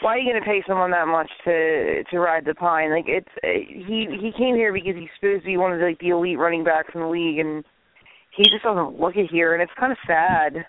why 0.01 0.15
are 0.15 0.19
you 0.19 0.31
going 0.31 0.43
to 0.43 0.47
pay 0.47 0.63
someone 0.67 0.91
that 0.91 1.07
much 1.07 1.31
to 1.45 2.05
to 2.11 2.19
ride 2.19 2.45
the 2.45 2.55
pine? 2.55 2.91
Like 2.91 3.07
it's 3.07 3.29
he 3.43 4.07
he 4.21 4.33
came 4.37 4.55
here 4.55 4.73
because 4.73 4.95
he's 4.97 5.09
supposed 5.19 5.43
to 5.43 5.47
be 5.47 5.57
one 5.57 5.73
of 5.73 5.79
the, 5.79 5.87
like 5.87 5.99
the 5.99 6.11
elite 6.11 6.39
running 6.39 6.65
backs 6.65 6.91
in 6.95 7.01
the 7.01 7.09
league, 7.09 7.39
and 7.39 7.65
he 8.37 8.45
just 8.45 8.65
doesn't 8.65 9.01
look 9.01 9.17
it 9.17 9.31
here, 9.31 9.55
and 9.55 9.63
it's 9.63 9.73
kind 9.79 9.93
of 9.93 9.99
sad. 10.07 10.67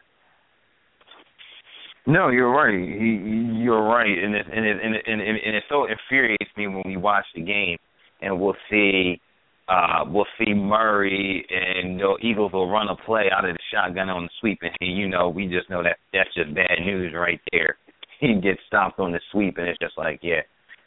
No, 2.08 2.30
you're 2.30 2.52
right. 2.52 2.74
He, 2.74 3.62
you're 3.64 3.82
right, 3.82 4.06
and 4.08 4.36
it, 4.36 4.46
and 4.54 4.66
it, 4.66 4.78
and 4.84 4.96
it, 4.96 5.04
and 5.08 5.22
it, 5.22 5.42
and 5.44 5.56
it 5.56 5.64
so 5.70 5.88
infuriates 5.88 6.52
me 6.56 6.68
when 6.68 6.84
we 6.86 6.98
watch 6.98 7.26
the 7.34 7.42
game, 7.42 7.78
and 8.22 8.40
we'll 8.40 8.56
see, 8.70 9.20
uh, 9.68 10.06
we'll 10.06 10.28
see 10.38 10.54
Murray 10.54 11.44
and 11.50 12.00
the 12.00 12.16
Eagles 12.22 12.54
will 12.54 12.70
run 12.70 12.90
a 12.90 12.96
play 12.96 13.24
out 13.36 13.44
of 13.44 13.56
the 13.56 13.60
shotgun 13.74 14.10
on 14.10 14.24
the 14.24 14.30
sweep, 14.40 14.60
and 14.62 14.96
you 14.96 15.08
know 15.08 15.30
we 15.30 15.48
just 15.48 15.68
know 15.70 15.82
that 15.82 15.98
that's 16.14 16.34
just 16.36 16.54
bad 16.54 16.78
news 16.86 17.12
right 17.16 17.42
there. 17.52 17.78
He 18.20 18.40
gets 18.42 18.60
stopped 18.68 19.00
on 19.00 19.12
the 19.12 19.20
sweep, 19.32 19.58
and 19.58 19.68
it's 19.68 19.80
just 19.80 19.98
like, 19.98 20.20
yeah, 20.22 20.42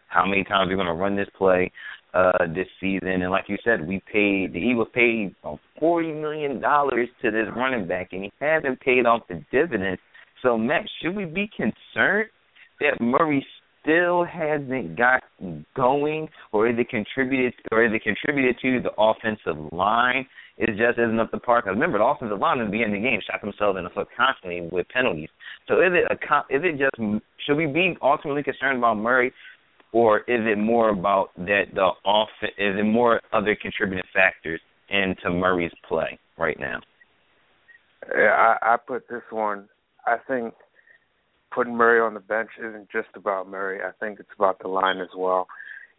how 0.09 0.27
many 0.27 0.45
times 0.45 0.69
are 0.69 0.71
we 0.71 0.75
going 0.77 0.87
to 0.87 0.95
run 0.95 1.17
this 1.17 1.29
play 1.37 1.71
uh 2.15 2.47
this 2.55 2.67
season? 2.81 3.09
And 3.09 3.31
like 3.31 3.45
you 3.49 3.59
said, 3.65 3.87
we 3.87 4.03
paid 4.11 4.53
the 4.53 4.59
Eagles 4.59 4.89
paid 4.95 5.35
forty 5.79 6.13
million 6.13 6.61
dollars 6.61 7.09
to 7.23 7.31
this 7.31 7.47
running 7.55 7.87
back, 7.87 8.09
and 8.13 8.25
he 8.25 8.33
hasn't 8.41 8.81
paid 8.81 9.07
off 9.07 9.23
the 9.29 9.43
dividends. 9.53 10.01
So, 10.43 10.57
Max, 10.57 10.89
should 11.03 11.17
we 11.17 11.25
be 11.25 11.51
concerned 11.57 12.31
that 12.81 13.01
Murray 13.01 13.45
still 13.83 14.25
hasn't 14.25 14.97
got 14.97 15.23
going, 15.75 16.29
or 16.53 16.69
is 16.69 16.77
it 16.79 16.89
contributed, 16.89 17.55
or 17.73 17.85
is 17.85 17.93
it 17.93 18.03
contributed 18.03 18.57
to 18.63 18.81
the 18.81 18.91
offensive 18.99 19.73
line? 19.73 20.27
It 20.59 20.77
just 20.77 20.99
isn't 20.99 21.21
up 21.21 21.31
to 21.31 21.39
par. 21.39 21.63
Remember, 21.67 21.99
the 21.99 22.05
offensive 22.05 22.39
line 22.39 22.59
at 22.61 22.65
the 22.65 22.71
beginning 22.71 22.97
of 22.97 23.03
the 23.03 23.09
game 23.09 23.21
shot 23.31 23.41
themselves 23.41 23.79
in 23.79 23.85
the 23.85 23.91
foot 23.91 24.09
constantly 24.17 24.69
with 24.73 24.89
penalties. 24.89 25.29
So 25.69 25.75
is 25.75 25.93
it 25.93 26.11
a 26.11 26.55
is 26.55 26.63
it 26.65 26.79
just 26.79 27.23
should 27.47 27.57
we 27.57 27.67
be 27.67 27.97
ultimately 28.03 28.43
concerned 28.43 28.79
about 28.79 28.97
Murray, 28.97 29.33
or 29.93 30.19
is 30.21 30.41
it 30.45 30.59
more 30.59 30.91
about 30.91 31.31
that 31.37 31.67
the 31.75 31.91
off 32.05 32.29
is 32.43 32.77
it 32.77 32.85
more 32.85 33.21
other 33.33 33.57
contributing 33.61 34.05
factors 34.13 34.61
into 34.91 35.31
Murray's 35.31 35.73
play 35.89 36.19
right 36.37 36.59
now? 36.59 36.81
Yeah, 38.13 38.57
I, 38.61 38.75
I 38.75 38.77
put 38.77 39.09
this 39.09 39.23
one. 39.31 39.69
I 40.07 40.17
think 40.27 40.55
putting 41.55 41.77
Murray 41.77 42.01
on 42.01 42.15
the 42.15 42.21
bench 42.21 42.51
isn't 42.59 42.89
just 42.91 43.09
about 43.15 43.49
Murray. 43.49 43.81
I 43.81 43.93
think 44.01 44.19
it's 44.19 44.29
about 44.37 44.59
the 44.61 44.69
line 44.69 45.01
as 45.01 45.09
well. 45.17 45.47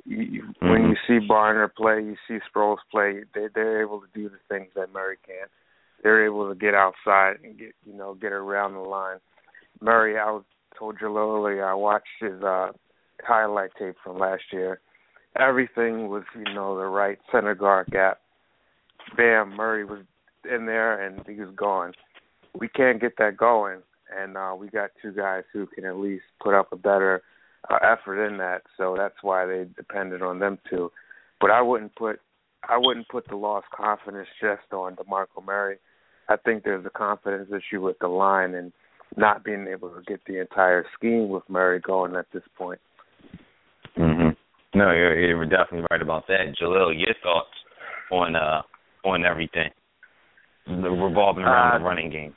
You, 0.05 0.43
mm-hmm. 0.43 0.69
When 0.69 0.81
you 0.89 0.95
see 1.07 1.25
Barner 1.25 1.73
play, 1.73 2.01
you 2.03 2.15
see 2.27 2.39
Sproles 2.53 2.77
play. 2.91 3.21
They 3.33 3.47
they're 3.53 3.81
able 3.81 4.01
to 4.01 4.07
do 4.13 4.29
the 4.29 4.39
things 4.47 4.69
that 4.75 4.93
Murray 4.93 5.17
can't. 5.25 5.49
They're 6.03 6.25
able 6.25 6.47
to 6.49 6.55
get 6.55 6.73
outside 6.73 7.37
and 7.43 7.57
get 7.57 7.73
you 7.85 7.93
know 7.93 8.13
get 8.15 8.31
around 8.31 8.73
the 8.73 8.79
line. 8.79 9.17
Murray, 9.81 10.17
I 10.17 10.31
was 10.31 10.43
told 10.77 10.97
you 11.01 11.07
earlier. 11.07 11.65
I 11.65 11.73
watched 11.73 12.07
his 12.19 12.41
uh 12.43 12.71
highlight 13.23 13.71
tape 13.77 13.95
from 14.03 14.17
last 14.17 14.43
year. 14.51 14.79
Everything 15.37 16.09
was 16.09 16.23
you 16.35 16.53
know 16.53 16.77
the 16.77 16.85
right 16.85 17.19
center 17.31 17.55
guard 17.55 17.87
gap. 17.91 18.19
Bam, 19.17 19.55
Murray 19.55 19.85
was 19.85 20.01
in 20.49 20.65
there 20.65 21.03
and 21.05 21.25
he 21.27 21.41
was 21.41 21.53
gone. 21.55 21.93
We 22.57 22.67
can't 22.67 23.01
get 23.01 23.17
that 23.17 23.37
going, 23.37 23.81
and 24.17 24.37
uh 24.37 24.55
we 24.57 24.69
got 24.69 24.91
two 25.01 25.11
guys 25.11 25.43
who 25.51 25.67
can 25.67 25.85
at 25.85 25.97
least 25.97 26.23
put 26.41 26.53
up 26.53 26.71
a 26.71 26.77
better 26.77 27.21
uh, 27.69 27.77
effort 27.83 28.25
in 28.25 28.37
that. 28.37 28.61
So 28.77 28.95
that's 28.97 29.21
why 29.21 29.45
they 29.45 29.65
depended 29.75 30.21
on 30.21 30.39
them 30.39 30.59
two. 30.69 30.91
But 31.41 31.51
I 31.51 31.61
wouldn't 31.61 31.95
put 31.95 32.19
I 32.67 32.77
wouldn't 32.77 33.07
put 33.07 33.27
the 33.27 33.35
lost 33.35 33.67
confidence 33.75 34.27
just 34.41 34.73
on 34.73 34.95
DeMarco 34.95 35.45
Murray. 35.45 35.77
I 36.27 36.35
think 36.35 36.63
there's 36.63 36.85
a 36.85 36.89
confidence 36.89 37.49
issue 37.49 37.81
with 37.81 37.97
the 37.99 38.07
line 38.07 38.53
and 38.53 38.71
not 39.15 39.43
being 39.43 39.67
able 39.67 39.89
to 39.89 40.01
get 40.05 40.19
the 40.27 40.39
entire 40.39 40.85
scheme 40.97 41.29
with 41.29 41.43
Murray 41.49 41.79
going 41.79 42.15
at 42.15 42.27
this 42.33 42.43
point. 42.57 42.79
Mhm. 43.97 44.35
No, 44.75 44.91
you're 44.91 45.19
you're 45.19 45.45
definitely 45.45 45.87
right 45.89 46.01
about 46.01 46.27
that. 46.27 46.55
Jalil, 46.61 46.93
your 46.97 47.15
thoughts 47.23 47.55
on 48.11 48.35
uh 48.35 48.61
on 49.03 49.25
everything 49.25 49.71
revolving 50.67 51.43
around 51.43 51.75
uh, 51.75 51.77
the 51.79 51.83
running 51.83 52.09
game? 52.09 52.35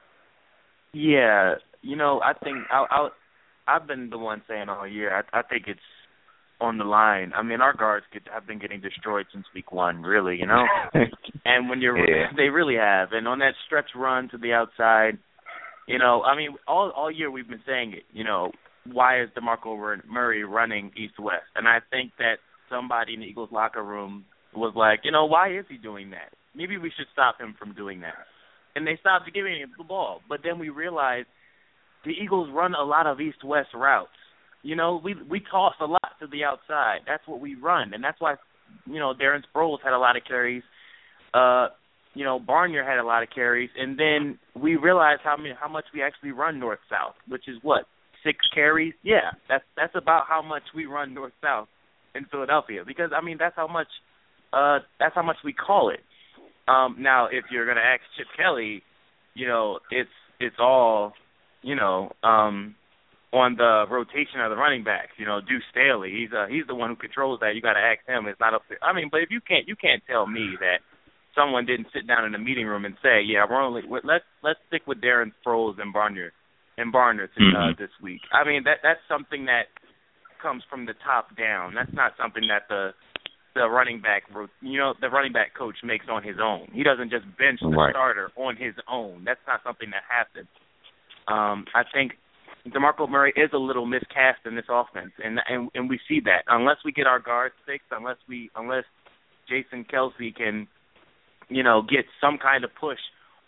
Yeah, 0.92 1.54
you 1.82 1.96
know, 1.96 2.20
I 2.24 2.32
think 2.32 2.58
I, 2.70 2.86
I 2.90 3.08
I've 3.66 3.86
been 3.86 4.10
the 4.10 4.18
one 4.18 4.42
saying 4.48 4.68
all 4.68 4.86
year. 4.86 5.14
I, 5.14 5.38
I 5.38 5.42
think 5.42 5.64
it's 5.66 5.80
on 6.60 6.78
the 6.78 6.84
line. 6.84 7.32
I 7.34 7.42
mean, 7.42 7.60
our 7.60 7.74
guards 7.74 8.06
get, 8.12 8.22
have 8.32 8.46
been 8.46 8.58
getting 8.58 8.80
destroyed 8.80 9.26
since 9.32 9.44
week 9.54 9.72
one, 9.72 10.02
really. 10.02 10.36
You 10.36 10.46
know, 10.46 10.64
and 11.44 11.68
when 11.68 11.80
you're, 11.80 11.98
yeah. 11.98 12.28
they 12.36 12.48
really 12.48 12.76
have. 12.76 13.08
And 13.12 13.26
on 13.26 13.38
that 13.40 13.54
stretch 13.66 13.90
run 13.96 14.28
to 14.30 14.38
the 14.38 14.52
outside, 14.52 15.18
you 15.88 15.98
know, 15.98 16.22
I 16.22 16.36
mean, 16.36 16.56
all 16.66 16.92
all 16.94 17.10
year 17.10 17.30
we've 17.30 17.48
been 17.48 17.62
saying 17.66 17.92
it. 17.92 18.04
You 18.12 18.24
know, 18.24 18.52
why 18.90 19.22
is 19.22 19.28
Demarco 19.36 19.98
Murray 20.08 20.44
running 20.44 20.92
east 20.96 21.18
west? 21.18 21.44
And 21.56 21.66
I 21.66 21.78
think 21.90 22.12
that 22.18 22.36
somebody 22.70 23.14
in 23.14 23.20
the 23.20 23.26
Eagles 23.26 23.50
locker 23.52 23.82
room 23.82 24.24
was 24.54 24.74
like, 24.76 25.00
you 25.04 25.10
know, 25.10 25.24
why 25.26 25.56
is 25.56 25.64
he 25.68 25.76
doing 25.76 26.10
that? 26.10 26.32
maybe 26.54 26.78
we 26.78 26.92
should 26.96 27.06
stop 27.12 27.40
him 27.40 27.54
from 27.58 27.74
doing 27.74 28.00
that. 28.00 28.14
And 28.74 28.86
they 28.86 28.96
stopped 29.00 29.32
giving 29.32 29.60
him 29.60 29.72
the 29.76 29.84
ball. 29.84 30.20
But 30.28 30.40
then 30.42 30.58
we 30.58 30.68
realized 30.68 31.26
the 32.04 32.12
Eagles 32.12 32.48
run 32.52 32.74
a 32.74 32.82
lot 32.82 33.06
of 33.06 33.20
east-west 33.20 33.68
routes. 33.74 34.10
You 34.62 34.76
know, 34.76 35.00
we 35.02 35.14
we 35.28 35.40
toss 35.40 35.74
a 35.80 35.86
lot 35.86 36.12
to 36.20 36.26
the 36.26 36.44
outside. 36.44 37.00
That's 37.06 37.26
what 37.26 37.40
we 37.40 37.54
run, 37.54 37.94
and 37.94 38.02
that's 38.02 38.20
why, 38.20 38.34
you 38.86 39.00
know, 39.00 39.12
Darren 39.12 39.42
Sproles 39.54 39.78
had 39.82 39.92
a 39.92 39.98
lot 39.98 40.16
of 40.16 40.22
carries. 40.26 40.62
Uh, 41.34 41.68
you 42.14 42.24
know, 42.24 42.38
Barner 42.38 42.86
had 42.86 42.98
a 42.98 43.06
lot 43.06 43.22
of 43.22 43.30
carries, 43.34 43.70
and 43.76 43.98
then 43.98 44.38
we 44.60 44.76
realized 44.76 45.22
how 45.24 45.36
many 45.36 45.54
how 45.58 45.68
much 45.68 45.84
we 45.92 46.02
actually 46.02 46.30
run 46.30 46.60
north 46.60 46.78
south, 46.88 47.14
which 47.26 47.48
is 47.48 47.56
what 47.62 47.84
six 48.22 48.38
carries. 48.54 48.94
Yeah, 49.02 49.32
that's 49.48 49.64
that's 49.76 49.94
about 49.96 50.24
how 50.28 50.42
much 50.42 50.62
we 50.76 50.86
run 50.86 51.14
north 51.14 51.32
south 51.42 51.68
in 52.14 52.26
Philadelphia 52.26 52.82
because 52.86 53.10
I 53.16 53.24
mean 53.24 53.36
that's 53.38 53.56
how 53.56 53.66
much 53.66 53.88
uh 54.52 54.78
that's 55.00 55.14
how 55.14 55.22
much 55.22 55.38
we 55.44 55.52
call 55.52 55.90
it. 55.90 56.00
Um 56.68 56.96
now 57.00 57.26
if 57.26 57.46
you're 57.50 57.66
gonna 57.66 57.80
ask 57.80 58.02
Chip 58.16 58.26
Kelly, 58.36 58.82
you 59.34 59.48
know, 59.48 59.80
it's 59.90 60.10
it's 60.42 60.56
all, 60.58 61.12
you 61.62 61.74
know, 61.74 62.12
um 62.22 62.74
on 63.32 63.56
the 63.56 63.88
rotation 63.88 64.44
of 64.44 64.50
the 64.50 64.60
running 64.60 64.84
backs, 64.84 65.16
you 65.16 65.24
know, 65.24 65.40
Deuce 65.40 65.64
Staley. 65.70 66.12
He's 66.12 66.32
uh 66.32 66.46
he's 66.46 66.66
the 66.66 66.74
one 66.74 66.90
who 66.90 66.96
controls 66.96 67.40
that. 67.40 67.54
You 67.54 67.62
gotta 67.62 67.80
ask 67.80 68.06
him. 68.06 68.26
It's 68.26 68.40
not 68.40 68.54
up 68.54 68.62
to 68.68 68.74
I 68.82 68.92
mean, 68.92 69.08
but 69.10 69.20
if 69.20 69.30
you 69.30 69.40
can't 69.40 69.66
you 69.66 69.76
can't 69.76 70.02
tell 70.06 70.26
me 70.26 70.56
that 70.60 70.84
someone 71.34 71.64
didn't 71.64 71.88
sit 71.92 72.06
down 72.06 72.24
in 72.24 72.34
a 72.34 72.38
meeting 72.38 72.66
room 72.66 72.84
and 72.84 72.94
say, 73.02 73.22
Yeah, 73.24 73.46
we're 73.48 73.62
only 73.62 73.82
let's 73.88 74.24
let's 74.42 74.60
stick 74.68 74.82
with 74.86 75.00
Darren 75.00 75.32
Sproles 75.40 75.80
and 75.80 75.94
Barner 75.94 76.30
and 76.76 76.92
Barner 76.92 77.28
to, 77.28 77.40
uh, 77.40 77.72
mm-hmm. 77.72 77.82
this 77.82 77.90
week. 78.02 78.20
I 78.32 78.46
mean 78.46 78.64
that 78.64 78.78
that's 78.82 79.00
something 79.08 79.46
that 79.46 79.72
comes 80.42 80.62
from 80.68 80.86
the 80.86 80.94
top 81.04 81.36
down. 81.36 81.74
That's 81.74 81.92
not 81.94 82.12
something 82.20 82.44
that 82.48 82.68
the 82.68 82.92
the 83.54 83.68
running 83.68 84.00
back 84.00 84.24
you 84.60 84.78
know 84.78 84.94
the 85.00 85.08
running 85.08 85.32
back 85.32 85.56
coach 85.56 85.76
makes 85.84 86.06
on 86.10 86.22
his 86.22 86.36
own. 86.42 86.68
He 86.72 86.82
doesn't 86.82 87.10
just 87.10 87.24
bench 87.38 87.60
the 87.60 87.68
right. 87.68 87.92
starter 87.92 88.30
on 88.36 88.56
his 88.56 88.74
own. 88.90 89.24
That's 89.24 89.40
not 89.46 89.60
something 89.64 89.90
that 89.90 90.04
happens. 90.08 90.48
Um, 91.28 91.66
I 91.74 91.82
think 91.92 92.12
DeMarco 92.66 93.08
Murray 93.08 93.32
is 93.36 93.50
a 93.52 93.58
little 93.58 93.86
miscast 93.86 94.40
in 94.46 94.54
this 94.54 94.66
offense, 94.68 95.12
and 95.22 95.40
and 95.48 95.68
and 95.74 95.88
we 95.88 95.98
see 96.08 96.20
that 96.24 96.44
unless 96.48 96.76
we 96.84 96.92
get 96.92 97.06
our 97.06 97.18
guards 97.18 97.54
fixed, 97.66 97.88
unless 97.90 98.18
we 98.28 98.50
unless 98.54 98.84
Jason 99.48 99.84
Kelce 99.84 100.34
can, 100.34 100.68
you 101.48 101.62
know, 101.62 101.82
get 101.82 102.04
some 102.20 102.38
kind 102.38 102.64
of 102.64 102.70
push 102.80 102.98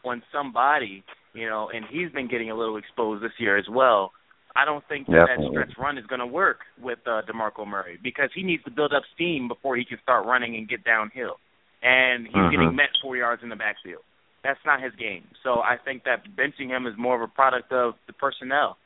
on 0.04 0.22
somebody, 0.32 1.04
you 1.32 1.48
know, 1.48 1.70
and 1.72 1.84
he's 1.88 2.10
been 2.10 2.28
getting 2.28 2.50
a 2.50 2.56
little 2.56 2.76
exposed 2.76 3.22
this 3.22 3.32
year 3.38 3.56
as 3.56 3.66
well. 3.70 4.12
I 4.56 4.64
don't 4.64 4.84
think 4.88 5.06
that, 5.08 5.26
that 5.26 5.50
stretch 5.50 5.72
run 5.78 5.98
is 5.98 6.06
going 6.06 6.20
to 6.20 6.26
work 6.26 6.60
with 6.80 7.00
uh, 7.06 7.22
DeMarco 7.28 7.66
Murray 7.66 7.98
because 8.02 8.30
he 8.34 8.42
needs 8.42 8.62
to 8.64 8.70
build 8.70 8.92
up 8.92 9.02
steam 9.14 9.48
before 9.48 9.76
he 9.76 9.84
can 9.84 9.98
start 10.02 10.26
running 10.26 10.54
and 10.54 10.68
get 10.68 10.84
downhill. 10.84 11.38
And 11.82 12.26
he's 12.26 12.34
mm-hmm. 12.34 12.50
getting 12.50 12.76
met 12.76 12.90
four 13.02 13.16
yards 13.16 13.42
in 13.42 13.48
the 13.48 13.56
backfield. 13.56 14.02
That's 14.44 14.60
not 14.64 14.82
his 14.82 14.92
game. 14.94 15.24
So 15.42 15.60
I 15.60 15.76
think 15.82 16.04
that 16.04 16.22
benching 16.36 16.68
him 16.68 16.86
is 16.86 16.92
more 16.98 17.16
of 17.16 17.22
a 17.22 17.32
product 17.32 17.72
of 17.72 17.94
the 18.06 18.12
personnel. 18.12 18.76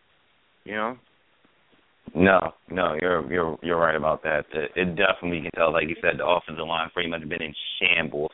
You 0.64 0.74
know. 0.74 0.96
No, 2.14 2.38
no, 2.70 2.96
you're 2.98 3.30
you're 3.30 3.58
you're 3.62 3.78
right 3.78 3.96
about 3.96 4.22
that. 4.22 4.44
It 4.54 4.96
definitely 4.96 5.38
you 5.38 5.42
can 5.42 5.50
tell, 5.56 5.72
like 5.72 5.88
you 5.88 5.96
said, 6.00 6.18
the 6.18 6.26
offensive 6.26 6.66
line 6.66 6.88
pretty 6.94 7.10
much 7.10 7.28
been 7.28 7.42
in 7.42 7.54
shambles. 7.78 8.30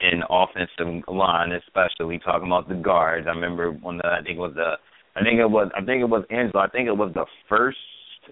In 0.00 0.22
offensive 0.28 1.06
line, 1.06 1.52
especially 1.52 2.18
talking 2.18 2.48
about 2.48 2.68
the 2.68 2.74
guards. 2.74 3.28
I 3.28 3.30
remember 3.30 3.70
when 3.70 3.98
the 3.98 4.08
I 4.08 4.22
think 4.22 4.38
it 4.38 4.40
was 4.40 4.54
the 4.56 4.74
I 5.14 5.22
think 5.22 5.38
it 5.38 5.46
was 5.46 5.70
I 5.76 5.84
think 5.84 6.00
it 6.02 6.08
was 6.08 6.24
Angelo. 6.30 6.64
I 6.64 6.68
think 6.68 6.88
it 6.88 6.96
was 6.96 7.12
the 7.14 7.26
first 7.48 7.78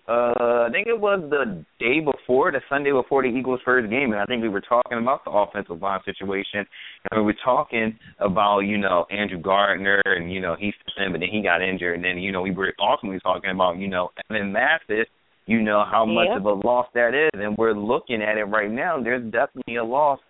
uh 0.08 0.66
I 0.66 0.68
think 0.70 0.86
it 0.86 0.98
was 0.98 1.20
the 1.30 1.64
day 1.78 2.00
before, 2.00 2.52
the 2.52 2.60
Sunday 2.68 2.92
before 2.92 3.22
the 3.22 3.28
Eagles 3.28 3.60
first 3.64 3.90
game 3.90 4.12
and 4.12 4.20
I 4.20 4.24
think 4.24 4.42
we 4.42 4.48
were 4.48 4.60
talking 4.60 4.98
about 4.98 5.24
the 5.24 5.30
offensive 5.30 5.80
line 5.80 6.00
situation 6.04 6.66
and 7.10 7.20
we 7.20 7.22
were 7.22 7.36
talking 7.44 7.98
about, 8.18 8.60
you 8.60 8.78
know, 8.78 9.06
Andrew 9.10 9.40
Gardner 9.40 10.02
and, 10.04 10.32
you 10.32 10.40
know, 10.40 10.56
he's 10.58 10.74
in 10.96 11.12
but 11.12 11.20
then 11.20 11.28
he 11.30 11.42
got 11.42 11.62
injured 11.62 11.96
and 11.96 12.04
then, 12.04 12.18
you 12.18 12.32
know, 12.32 12.42
we 12.42 12.50
were 12.50 12.72
ultimately 12.80 13.20
talking 13.20 13.50
about, 13.50 13.78
you 13.78 13.88
know, 13.88 14.10
Evan 14.30 14.52
Mathis, 14.52 15.06
you 15.46 15.62
know, 15.62 15.84
how 15.90 16.04
much 16.04 16.28
of 16.36 16.44
a 16.44 16.52
loss 16.52 16.86
that 16.94 17.14
is 17.14 17.40
and 17.40 17.56
we're 17.56 17.74
looking 17.74 18.22
at 18.22 18.36
it 18.36 18.44
right 18.44 18.70
now. 18.70 19.02
There's 19.02 19.24
definitely 19.30 19.76
a 19.76 19.84
loss 19.84 20.20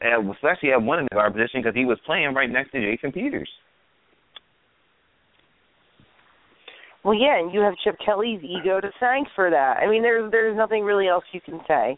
at, 0.00 0.20
especially 0.20 0.72
at 0.72 0.82
one 0.82 1.00
of 1.00 1.06
the 1.10 1.14
guard 1.14 1.32
position 1.32 1.62
because 1.62 1.74
he 1.74 1.84
was 1.84 1.98
playing 2.06 2.34
right 2.34 2.50
next 2.50 2.72
to 2.72 2.80
Jason 2.80 3.12
Peters. 3.12 3.50
Well, 7.08 7.18
yeah, 7.18 7.38
and 7.38 7.54
you 7.54 7.60
have 7.60 7.72
Chip 7.82 7.96
Kelly's 8.04 8.42
ego 8.42 8.82
to 8.82 8.90
thank 9.00 9.28
for 9.34 9.48
that. 9.48 9.78
I 9.78 9.88
mean, 9.88 10.02
there's 10.02 10.30
there's 10.30 10.54
nothing 10.54 10.84
really 10.84 11.08
else 11.08 11.24
you 11.32 11.40
can 11.40 11.58
say. 11.66 11.96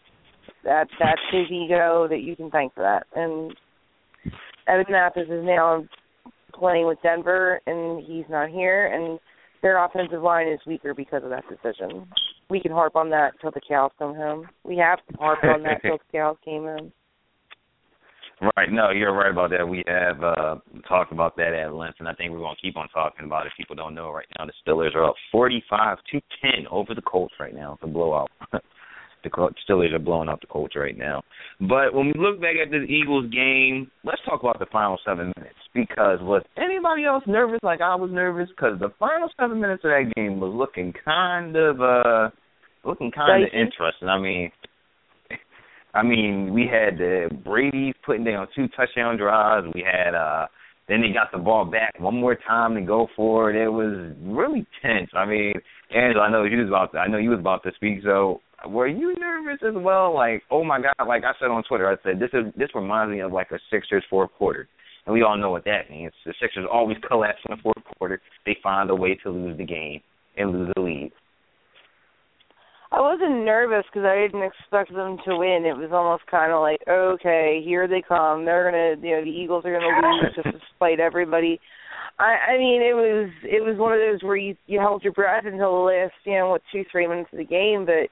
That 0.63 0.87
that's 0.97 1.19
his 1.29 1.51
ego 1.51 2.07
that 2.09 2.21
you 2.21 2.33
can 2.33 2.49
thank 2.49 2.73
for 2.73 2.81
that. 2.81 3.07
And 3.13 3.53
Evan 4.69 4.85
Mathis 4.89 5.27
is 5.27 5.43
now 5.43 5.83
playing 6.53 6.87
with 6.87 6.97
Denver, 7.03 7.59
and 7.67 8.01
he's 8.05 8.23
not 8.29 8.51
here, 8.51 8.85
and 8.87 9.19
their 9.61 9.83
offensive 9.83 10.21
line 10.21 10.47
is 10.47 10.61
weaker 10.65 10.93
because 10.93 11.25
of 11.25 11.29
that 11.31 11.43
decision. 11.49 12.07
We 12.49 12.61
can 12.61 12.71
harp 12.71 12.95
on 12.95 13.09
that 13.09 13.33
till 13.41 13.51
the 13.51 13.59
cows 13.67 13.91
come 13.99 14.15
home. 14.15 14.47
We 14.63 14.77
have 14.77 14.99
to 15.09 15.17
harp 15.17 15.43
on 15.43 15.63
that 15.63 15.81
till 15.81 15.97
the 15.97 16.17
cows 16.17 16.37
came 16.45 16.63
home. 16.63 16.93
Right. 18.57 18.71
No, 18.71 18.89
you're 18.89 19.13
right 19.13 19.31
about 19.31 19.51
that. 19.51 19.67
We 19.67 19.83
have 19.87 20.23
uh 20.23 20.55
talked 20.87 21.11
about 21.11 21.35
that 21.37 21.53
at 21.53 21.73
length, 21.73 21.97
and 21.99 22.07
I 22.07 22.13
think 22.13 22.31
we're 22.31 22.39
going 22.39 22.55
to 22.55 22.61
keep 22.61 22.75
on 22.75 22.89
talking 22.89 23.25
about 23.25 23.45
it. 23.45 23.51
People 23.55 23.75
don't 23.75 23.93
know 23.93 24.11
right 24.11 24.25
now. 24.37 24.45
The 24.45 24.53
Steelers 24.65 24.95
are 24.95 25.05
up 25.05 25.15
45 25.31 25.97
to 26.11 26.21
10 26.41 26.67
over 26.71 26.95
the 26.95 27.03
Colts 27.03 27.35
right 27.39 27.53
now. 27.53 27.73
It's 27.73 27.83
a 27.83 27.87
blowout. 27.87 28.31
the 29.23 29.29
Steelers 29.29 29.93
are 29.93 29.99
blowing 29.99 30.27
up 30.27 30.41
the 30.41 30.47
Colts 30.47 30.75
right 30.75 30.97
now. 30.97 31.21
But 31.59 31.93
when 31.93 32.07
we 32.07 32.13
look 32.17 32.41
back 32.41 32.55
at 32.61 32.71
this 32.71 32.89
Eagles 32.89 33.31
game, 33.31 33.91
let's 34.03 34.21
talk 34.25 34.41
about 34.41 34.57
the 34.57 34.65
final 34.71 34.97
seven 35.05 35.31
minutes. 35.37 35.55
Because 35.75 36.19
was 36.21 36.41
anybody 36.57 37.05
else 37.05 37.23
nervous 37.27 37.59
like 37.63 37.81
I 37.81 37.95
was 37.95 38.09
nervous? 38.11 38.49
Because 38.49 38.79
the 38.79 38.89
final 38.99 39.29
seven 39.39 39.61
minutes 39.61 39.83
of 39.85 39.91
that 39.91 40.11
game 40.15 40.39
was 40.39 40.51
looking 40.53 40.93
kind 41.05 41.55
of 41.55 41.79
uh 41.79 42.29
looking 42.83 43.11
kind 43.11 43.43
of 43.43 43.49
interesting. 43.53 44.09
I 44.09 44.19
mean, 44.19 44.51
I 45.93 46.03
mean, 46.03 46.53
we 46.53 46.63
had 46.63 46.97
the 46.97 47.29
Brady's 47.43 47.95
putting 48.05 48.23
down 48.23 48.47
two 48.55 48.67
touchdown 48.69 49.17
drives. 49.17 49.67
We 49.73 49.83
had 49.83 50.15
uh 50.15 50.47
then 50.87 51.01
they 51.01 51.13
got 51.13 51.31
the 51.31 51.37
ball 51.37 51.65
back 51.65 51.97
one 51.99 52.19
more 52.19 52.35
time 52.35 52.75
to 52.75 52.81
go 52.81 53.07
for 53.15 53.49
it. 53.49 53.55
It 53.55 53.69
was 53.69 54.13
really 54.21 54.65
tense. 54.81 55.09
I 55.13 55.25
mean, 55.25 55.53
Angela, 55.95 56.25
I 56.25 56.31
know 56.31 56.43
you 56.43 56.57
was 56.57 56.67
about 56.67 56.91
to, 56.91 56.97
I 56.97 57.07
know 57.07 57.17
you 57.17 57.29
was 57.29 57.39
about 57.39 57.63
to 57.63 57.71
speak. 57.75 57.99
So, 58.03 58.41
were 58.67 58.87
you 58.87 59.15
nervous 59.17 59.59
as 59.65 59.73
well? 59.75 60.13
Like, 60.13 60.43
oh 60.51 60.63
my 60.63 60.81
God! 60.81 61.07
Like 61.07 61.23
I 61.23 61.31
said 61.39 61.45
on 61.45 61.63
Twitter, 61.63 61.89
I 61.89 61.95
said 62.03 62.19
this 62.19 62.29
is 62.33 62.53
this 62.57 62.69
reminds 62.75 63.11
me 63.11 63.21
of 63.21 63.31
like 63.31 63.51
a 63.51 63.59
Sixers 63.71 64.03
fourth 64.09 64.31
quarter, 64.37 64.67
and 65.05 65.13
we 65.13 65.23
all 65.23 65.37
know 65.37 65.49
what 65.49 65.65
that 65.65 65.89
means. 65.89 66.11
The 66.25 66.33
Sixers 66.41 66.65
always 66.71 66.97
collapse 67.07 67.39
in 67.49 67.55
the 67.55 67.61
fourth 67.61 67.83
quarter. 67.97 68.21
They 68.45 68.57
find 68.61 68.89
a 68.89 68.95
way 68.95 69.17
to 69.23 69.29
lose 69.29 69.57
the 69.57 69.65
game 69.65 70.01
and 70.37 70.51
lose 70.51 70.71
the 70.75 70.81
lead. 70.81 71.11
I 72.91 72.99
wasn't 72.99 73.45
nervous 73.45 73.85
because 73.87 74.05
I 74.05 74.19
didn't 74.19 74.43
expect 74.43 74.93
them 74.93 75.17
to 75.25 75.37
win. 75.37 75.63
It 75.65 75.77
was 75.77 75.91
almost 75.93 76.27
kind 76.29 76.51
of 76.51 76.59
like, 76.59 76.81
okay, 76.89 77.61
here 77.63 77.87
they 77.87 78.03
come. 78.05 78.43
They're 78.43 78.69
gonna, 78.69 79.07
you 79.07 79.15
know, 79.15 79.23
the 79.23 79.31
Eagles 79.31 79.63
are 79.65 79.71
gonna 79.71 79.87
lose 79.87 80.35
just 80.35 80.47
despite 80.51 80.99
everybody. 80.99 81.59
I, 82.19 82.53
I 82.53 82.57
mean, 82.57 82.81
it 82.81 82.93
was 82.93 83.31
it 83.43 83.63
was 83.63 83.77
one 83.77 83.93
of 83.93 83.99
those 83.99 84.21
where 84.23 84.35
you 84.35 84.55
you 84.67 84.79
held 84.79 85.03
your 85.03 85.13
breath 85.13 85.45
until 85.45 85.71
the 85.71 85.87
last, 85.87 86.13
you 86.25 86.33
know, 86.33 86.49
what 86.49 86.61
two 86.71 86.83
three 86.91 87.07
minutes 87.07 87.29
of 87.31 87.39
the 87.39 87.45
game, 87.45 87.85
but 87.85 88.11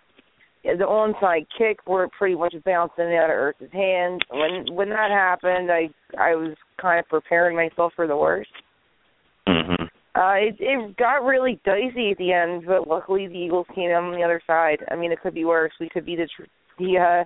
the 0.64 0.86
onside 0.86 1.46
kick 1.58 1.80
where 1.86 2.06
it 2.06 2.12
pretty 2.18 2.36
much 2.36 2.56
bouncing 2.66 3.16
out 3.16 3.30
of 3.30 3.36
Ertz's 3.36 3.74
hands. 3.74 4.22
When 4.32 4.74
when 4.74 4.90
that 4.90 5.12
happened, 5.12 5.70
I 5.72 5.90
I 6.18 6.36
was 6.36 6.56
kind 6.82 7.00
of 7.00 7.08
preparing 7.10 7.56
myself 7.56 7.92
for 7.96 8.08
the 8.08 8.18
worst. 8.18 8.52
Mhm. 9.48 9.90
Uh, 10.20 10.34
it 10.36 10.56
it 10.60 10.98
got 10.98 11.24
really 11.24 11.62
dicey 11.64 12.12
at 12.12 12.18
the 12.18 12.34
end, 12.34 12.64
but 12.68 12.90
luckily 12.90 13.28
the 13.28 13.38
Eagles 13.38 13.68
came 13.74 13.90
out 13.92 14.04
on 14.04 14.12
the 14.12 14.24
other 14.24 14.42
side. 14.46 14.80
I 14.92 14.98
mean, 14.98 15.14
it 15.14 15.22
could 15.22 15.34
be 15.34 15.46
worse. 15.46 15.72
We 15.80 15.88
could 15.88 16.06
be 16.06 16.18
the 16.18 16.28
the 16.78 16.98
uh, 16.98 17.24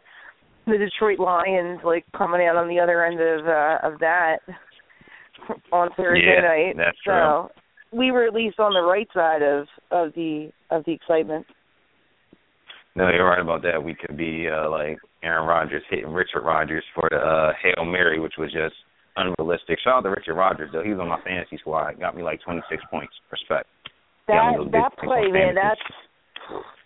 the 0.67 0.77
Detroit 0.77 1.17
Lions 1.17 1.79
like 1.83 2.05
coming 2.15 2.45
out 2.45 2.55
on 2.55 2.67
the 2.67 2.79
other 2.79 3.03
end 3.03 3.19
of 3.19 3.47
uh, 3.47 3.79
of 3.81 3.99
that 3.99 4.37
on 5.71 5.89
Thursday 5.97 6.35
yeah, 6.35 6.47
night. 6.47 6.75
That's 6.77 6.97
so 7.03 7.49
true. 7.49 7.99
we 7.99 8.11
were 8.11 8.27
at 8.27 8.33
least 8.33 8.59
on 8.59 8.73
the 8.73 8.83
right 8.83 9.07
side 9.11 9.41
of 9.41 9.65
of 9.89 10.13
the 10.13 10.51
of 10.69 10.85
the 10.85 10.91
excitement. 10.91 11.47
No, 12.95 13.09
you're 13.09 13.27
right 13.27 13.41
about 13.41 13.63
that. 13.63 13.83
We 13.83 13.95
could 13.95 14.17
be 14.17 14.47
uh, 14.47 14.69
like 14.69 14.99
Aaron 15.23 15.47
Rodgers 15.47 15.81
hitting 15.89 16.13
Richard 16.13 16.43
Rodgers 16.43 16.83
for 16.93 17.07
the 17.09 17.17
uh, 17.17 17.53
Hail 17.59 17.85
Mary, 17.85 18.19
which 18.19 18.35
was 18.37 18.51
just 18.51 18.75
unrealistic. 19.15 19.79
Shout 19.83 19.97
out 19.97 20.01
to 20.01 20.09
Richard 20.09 20.35
Rodgers 20.35 20.69
though. 20.71 20.83
He 20.83 20.91
was 20.91 20.99
on 20.99 21.09
my 21.09 21.21
fantasy 21.21 21.57
squad. 21.57 21.99
Got 21.99 22.15
me 22.15 22.23
like 22.23 22.41
twenty 22.41 22.61
six 22.69 22.83
points. 22.89 23.13
Respect. 23.31 23.67
That 24.27 24.53
that 24.71 24.91
play, 25.03 25.31
man, 25.31 25.55
that's 25.55 25.81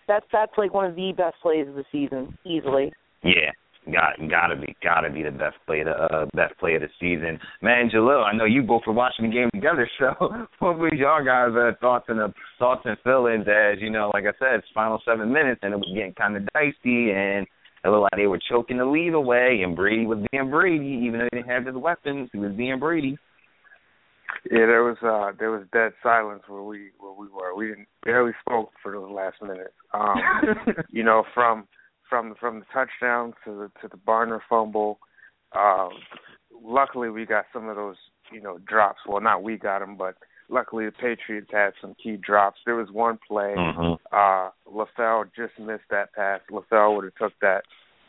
that's 0.06 0.26
that's 0.32 0.52
like 0.58 0.74
one 0.74 0.86
of 0.86 0.96
the 0.96 1.12
best 1.16 1.36
plays 1.42 1.68
of 1.68 1.74
the 1.74 1.84
season, 1.92 2.36
easily. 2.44 2.92
Yeah. 3.22 3.52
Got 3.92 4.18
gotta 4.28 4.56
be 4.56 4.76
gotta 4.82 5.08
be 5.08 5.22
the 5.22 5.30
best 5.30 5.56
play 5.64 5.80
of 5.80 5.86
the 5.86 5.92
uh, 5.92 6.26
best 6.34 6.58
play 6.58 6.74
of 6.74 6.82
the 6.82 6.88
season, 7.00 7.38
man. 7.62 7.88
Jalil, 7.88 8.22
I 8.22 8.36
know 8.36 8.44
you 8.44 8.62
both 8.62 8.82
were 8.86 8.92
watching 8.92 9.30
the 9.30 9.34
game 9.34 9.48
together, 9.54 9.88
so 9.98 10.12
what 10.58 10.78
was 10.78 10.92
y'all 10.94 11.24
guys' 11.24 11.56
uh, 11.56 11.72
thoughts 11.80 12.04
and 12.08 12.20
uh, 12.20 12.28
thoughts 12.58 12.82
and 12.84 12.98
feelings 13.02 13.46
as 13.48 13.80
you 13.80 13.88
know, 13.88 14.10
like 14.12 14.24
I 14.24 14.36
said, 14.38 14.58
it's 14.58 14.66
final 14.74 15.00
seven 15.06 15.32
minutes 15.32 15.60
and 15.62 15.72
it 15.72 15.78
was 15.78 15.90
getting 15.94 16.12
kind 16.12 16.36
of 16.36 16.42
dicey, 16.52 17.12
and 17.12 17.46
It 17.84 17.88
looked 17.88 18.02
like 18.02 18.16
they 18.16 18.26
were 18.26 18.40
choking 18.50 18.78
the 18.78 18.84
lead 18.84 19.14
away, 19.14 19.60
and 19.64 19.76
Brady 19.76 20.06
was 20.06 20.18
being 20.32 20.50
Brady, 20.50 21.04
even 21.06 21.20
though 21.20 21.28
he 21.32 21.38
didn't 21.38 21.50
have 21.50 21.66
his 21.66 21.76
weapons. 21.76 22.28
He 22.32 22.38
was 22.38 22.52
being 22.52 22.78
Brady. 22.78 23.18
Yeah, 24.50 24.66
there 24.66 24.84
was 24.84 24.96
uh 25.02 25.36
there 25.38 25.50
was 25.50 25.64
dead 25.72 25.92
silence 26.02 26.42
where 26.48 26.62
we 26.62 26.90
where 26.98 27.12
we 27.12 27.28
were. 27.28 27.54
We 27.54 27.68
didn't 27.68 27.88
barely 28.04 28.32
spoke 28.40 28.70
for 28.82 28.92
those 28.92 29.10
last 29.10 29.36
minutes. 29.42 29.74
Um 29.94 30.16
you 30.90 31.02
know, 31.02 31.24
from 31.34 31.66
from 32.08 32.34
from 32.38 32.60
the 32.60 32.66
touchdown 32.72 33.34
to 33.44 33.50
the 33.50 33.70
to 33.80 33.88
the 33.88 33.96
Barner 33.96 34.40
fumble, 34.48 34.98
uh 35.52 35.88
luckily 36.62 37.10
we 37.10 37.26
got 37.26 37.46
some 37.52 37.68
of 37.68 37.76
those, 37.76 37.96
you 38.32 38.40
know, 38.40 38.58
drops. 38.58 39.00
Well, 39.08 39.20
not 39.20 39.42
we 39.42 39.56
got 39.56 39.80
them, 39.80 39.96
but 39.96 40.16
luckily 40.48 40.86
the 40.86 40.92
Patriots 40.92 41.48
had 41.52 41.72
some 41.80 41.94
key 42.02 42.16
drops. 42.16 42.60
There 42.64 42.76
was 42.76 42.90
one 42.90 43.18
play 43.26 43.54
Mm-hmm. 43.56 43.94
uh 44.12 44.50
LaFell 44.70 45.24
just 45.36 45.58
missed 45.58 45.88
that 45.90 46.12
pass. 46.14 46.40
LaFell 46.50 46.96
would 46.96 47.04
have 47.04 47.14
took 47.16 47.32
that 47.40 47.62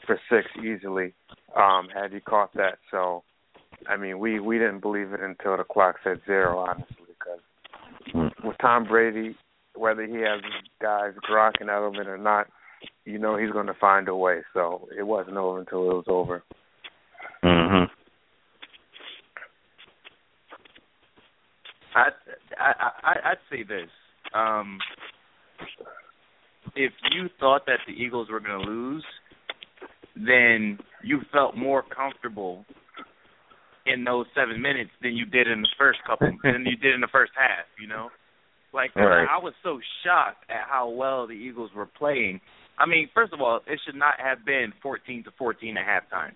for 0.06 0.20
6 0.30 0.48
easily 0.66 1.14
um 1.56 1.90
had 1.94 2.12
he 2.14 2.20
caught 2.20 2.54
that. 2.54 2.80
So 2.92 3.24
I 3.88 3.96
mean, 3.98 4.20
we 4.20 4.40
we 4.40 4.58
didn't 4.58 4.82
believe 4.82 5.14
it 5.14 5.22
until 5.22 5.58
the 5.58 5.64
clock 5.64 5.96
said 6.04 6.22
zero, 6.26 6.60
honestly, 6.60 7.06
because 7.08 7.40
Mm. 8.14 8.32
with 8.44 8.58
Tom 8.60 8.86
Brady, 8.86 9.36
whether 9.76 10.06
he 10.06 10.16
has 10.22 10.42
guys 10.82 11.14
Gronk 11.30 11.60
and 11.60 11.70
Edelman 11.70 12.08
or 12.08 12.18
not, 12.18 12.48
you 13.06 13.20
know 13.20 13.36
he's 13.38 13.52
going 13.52 13.68
to 13.68 13.74
find 13.74 14.08
a 14.08 14.16
way. 14.16 14.42
So 14.54 14.88
it 14.98 15.04
wasn't 15.04 15.38
over 15.38 15.60
until 15.60 15.92
it 15.92 15.96
was 15.96 16.06
over. 16.08 16.44
Mhm. 17.44 17.90
I 21.96 22.10
I 22.58 22.90
I 23.04 23.14
I'd 23.32 23.38
say 23.52 23.64
this. 23.64 23.90
Um 24.34 24.80
if 26.76 26.92
you 27.12 27.30
thought 27.40 27.66
that 27.66 27.80
the 27.88 27.94
Eagles 27.94 28.30
were 28.30 28.40
going 28.40 28.60
to 28.62 28.70
lose, 28.70 29.04
then 30.16 30.78
you 31.04 31.20
felt 31.32 31.56
more 31.58 31.84
comfortable 31.84 32.66
in 33.86 34.04
those 34.04 34.28
7 34.36 34.62
minutes 34.62 34.92
than 35.02 35.16
you 35.18 35.26
did 35.26 35.48
in 35.48 35.62
the 35.62 35.68
first 35.78 36.00
couple 36.06 36.28
than 36.44 36.66
you 36.66 36.76
did 36.78 36.94
in 36.94 37.02
the 37.02 37.08
first 37.12 37.32
half, 37.36 37.66
you 37.82 37.88
know? 37.88 38.10
Like 38.72 38.96
Right. 38.96 39.26
I 39.28 39.38
was 39.42 39.54
so 39.64 39.80
shocked 40.04 40.46
at 40.50 40.68
how 40.70 40.90
well 40.90 41.26
the 41.26 41.34
Eagles 41.34 41.72
were 41.76 41.88
playing. 41.88 42.40
I 42.78 42.86
mean, 42.86 43.10
first 43.14 43.34
of 43.34 43.42
all, 43.42 43.62
it 43.66 43.80
should 43.86 43.96
not 43.96 44.14
have 44.20 44.46
been 44.46 44.72
14 44.84 45.24
to 45.24 45.32
14 45.38 45.76
at 45.78 45.86
halftime. 45.86 46.34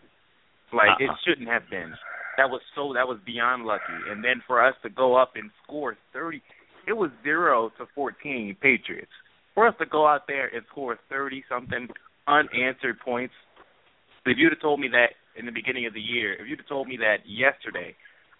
Like 0.73 0.99
it 0.99 1.09
Uh-uh. 1.09 1.15
shouldn't 1.25 1.47
have 1.47 1.69
been. 1.69 1.93
That 2.37 2.49
was 2.49 2.61
so 2.75 2.93
that 2.93 3.07
was 3.07 3.19
beyond 3.25 3.65
lucky. 3.65 3.93
And 4.09 4.23
then 4.23 4.41
for 4.47 4.65
us 4.65 4.75
to 4.83 4.89
go 4.89 5.15
up 5.15 5.33
and 5.35 5.51
score 5.63 5.95
30, 6.13 6.41
it 6.87 6.93
was 6.93 7.11
0 7.23 7.71
to 7.77 7.85
14 7.93 8.57
Patriots. 8.61 9.11
For 9.53 9.67
us 9.67 9.75
to 9.79 9.85
go 9.85 10.07
out 10.07 10.27
there 10.27 10.47
and 10.47 10.63
score 10.71 10.97
30 11.09 11.43
something 11.47 11.87
unanswered 12.27 12.99
points. 12.99 13.33
If 14.25 14.37
you'd 14.37 14.51
have 14.51 14.61
told 14.61 14.79
me 14.79 14.87
that 14.89 15.13
in 15.37 15.45
the 15.45 15.51
beginning 15.51 15.85
of 15.85 15.93
the 15.93 16.01
year, 16.01 16.33
if 16.33 16.47
you'd 16.47 16.59
have 16.59 16.67
told 16.67 16.87
me 16.87 16.97
that 16.97 17.17
yesterday, 17.27 17.95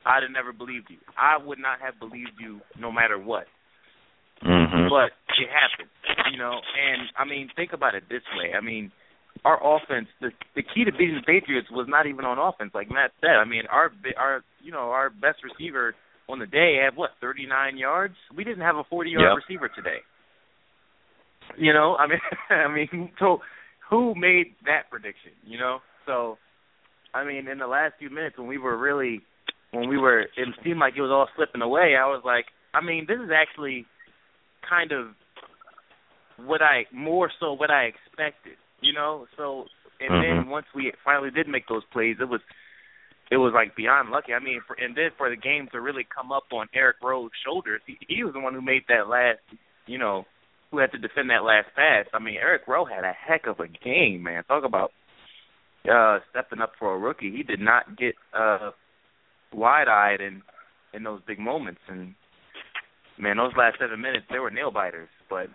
I'd 0.06 0.24
have 0.24 0.32
never 0.32 0.54
believed 0.54 0.88
you. 0.90 0.98
I 1.18 1.38
would 1.38 1.60
not 1.60 1.80
have 1.82 2.00
believed 2.00 2.40
you 2.40 2.62
no 2.80 2.92
matter 2.92 3.18
what 3.18 3.48
Mhm. 4.44 4.90
but 4.90 5.14
it 5.40 5.50
happened, 5.50 5.90
you 6.32 6.38
know. 6.38 6.62
And 6.78 7.10
I 7.16 7.24
mean, 7.26 7.50
think 7.56 7.74
about 7.74 7.96
it 7.96 8.10
this 8.10 8.24
way. 8.36 8.54
I 8.54 8.60
mean, 8.60 8.92
our 9.46 9.60
offense, 9.60 10.08
the 10.22 10.30
the 10.56 10.64
key 10.64 10.86
to 10.86 10.92
beating 10.92 11.16
the 11.16 11.26
Patriots 11.26 11.68
was 11.72 11.88
not 11.90 12.08
even 12.08 12.26
on 12.26 12.38
offense, 12.40 12.72
like 12.74 12.90
Matt 12.90 13.12
said. 13.22 13.36
I 13.42 13.46
mean, 13.46 13.64
our 13.72 13.92
our 14.18 14.44
you 14.62 14.72
know 14.72 14.92
our 14.92 15.10
best 15.10 15.40
receiver 15.44 15.94
on 16.30 16.40
the 16.40 16.46
day 16.48 16.78
had 16.84 16.96
what 16.96 17.12
39 17.22 17.78
yards. 17.78 18.16
We 18.36 18.44
didn't 18.44 18.62
have 18.64 18.78
a 18.78 18.84
40 18.90 19.10
yard 19.12 19.32
Yep. 19.36 19.44
receiver 19.48 19.70
today. 19.76 20.00
You 21.58 21.74
know, 21.74 21.96
I 21.98 22.08
mean, 22.08 22.20
I 22.50 22.68
mean, 22.74 23.12
so 23.20 23.40
who 23.90 24.16
made 24.16 24.56
that 24.66 24.90
prediction? 24.90 25.32
You 25.46 25.60
know, 25.60 25.80
so 26.06 26.38
I 27.14 27.26
mean, 27.26 27.48
in 27.48 27.58
the 27.60 27.68
last 27.68 27.94
few 28.00 28.10
minutes 28.10 28.38
when 28.38 28.48
we 28.48 28.58
were 28.58 28.78
really, 28.78 29.22
when 29.72 29.90
we 29.90 29.98
were, 29.98 30.22
it 30.22 30.48
seemed 30.64 30.80
like 30.80 30.94
it 30.98 31.02
was 31.02 31.12
all 31.12 31.28
slipping 31.36 31.62
away. 31.62 31.96
I 32.00 32.06
was 32.08 32.22
like, 32.26 32.46
I 32.74 32.82
mean, 32.84 33.06
this 33.08 33.18
is 33.24 33.30
actually 33.36 33.86
kind 34.68 34.92
of 34.92 35.08
what 36.38 36.62
I 36.62 36.86
more 36.94 37.30
so 37.40 37.54
what 37.54 37.70
I 37.70 37.84
expected, 37.84 38.54
you 38.84 38.94
know. 38.94 39.28
So 39.38 39.66
and 40.00 40.14
then 40.24 40.46
Mhm. 40.46 40.48
once 40.48 40.68
we 40.76 40.92
finally 41.04 41.32
did 41.32 41.48
make 41.48 41.68
those 41.68 41.84
plays, 41.86 42.18
it 42.20 42.28
was 42.28 42.42
it 43.32 43.38
was 43.38 43.54
like 43.54 43.76
beyond 43.76 44.10
lucky. 44.12 44.34
I 44.34 44.40
mean, 44.40 44.62
for, 44.68 44.76
and 44.76 44.96
then 44.96 45.12
for 45.18 45.30
the 45.30 45.36
game 45.36 45.68
to 45.72 45.82
really 45.82 46.04
come 46.04 46.32
up 46.32 46.44
on 46.52 46.68
Eric 46.74 46.98
Rowe's 47.02 47.32
shoulders, 47.44 47.82
he, 47.88 47.98
he 48.08 48.24
was 48.24 48.34
the 48.34 48.40
one 48.40 48.54
who 48.54 48.62
made 48.62 48.84
that 48.90 49.08
last, 49.08 49.40
you 49.88 49.98
know, 49.98 50.26
who 50.70 50.78
had 50.80 50.92
to 50.92 50.98
defend 50.98 51.30
that 51.30 51.44
last 51.44 51.68
pass. 51.76 52.06
I 52.14 52.20
mean, 52.20 52.36
Eric 52.36 52.68
Rowe 52.68 52.86
had 52.86 53.04
a 53.04 53.14
heck 53.14 53.48
of 53.48 53.60
a 53.60 53.68
game, 53.68 54.24
man. 54.24 54.44
Talk 54.44 54.64
about 54.64 54.92
uh 55.90 56.20
stepping 56.30 56.62
up 56.62 56.74
for 56.80 56.94
a 56.94 57.00
rookie. 57.00 57.32
He 57.32 57.44
did 57.44 57.60
not 57.60 57.98
get 57.98 58.16
uh 58.34 58.72
wide-eyed 59.54 60.22
in 60.22 60.42
in 60.94 61.04
those 61.04 61.22
big 61.26 61.40
moments 61.40 61.82
and 61.88 62.16
man, 63.18 63.38
those 63.38 63.54
last 63.58 63.78
7 63.80 64.00
minutes 64.00 64.26
they 64.32 64.40
were 64.40 64.52
nail 64.52 64.72
biters, 64.72 65.10
but 65.30 65.48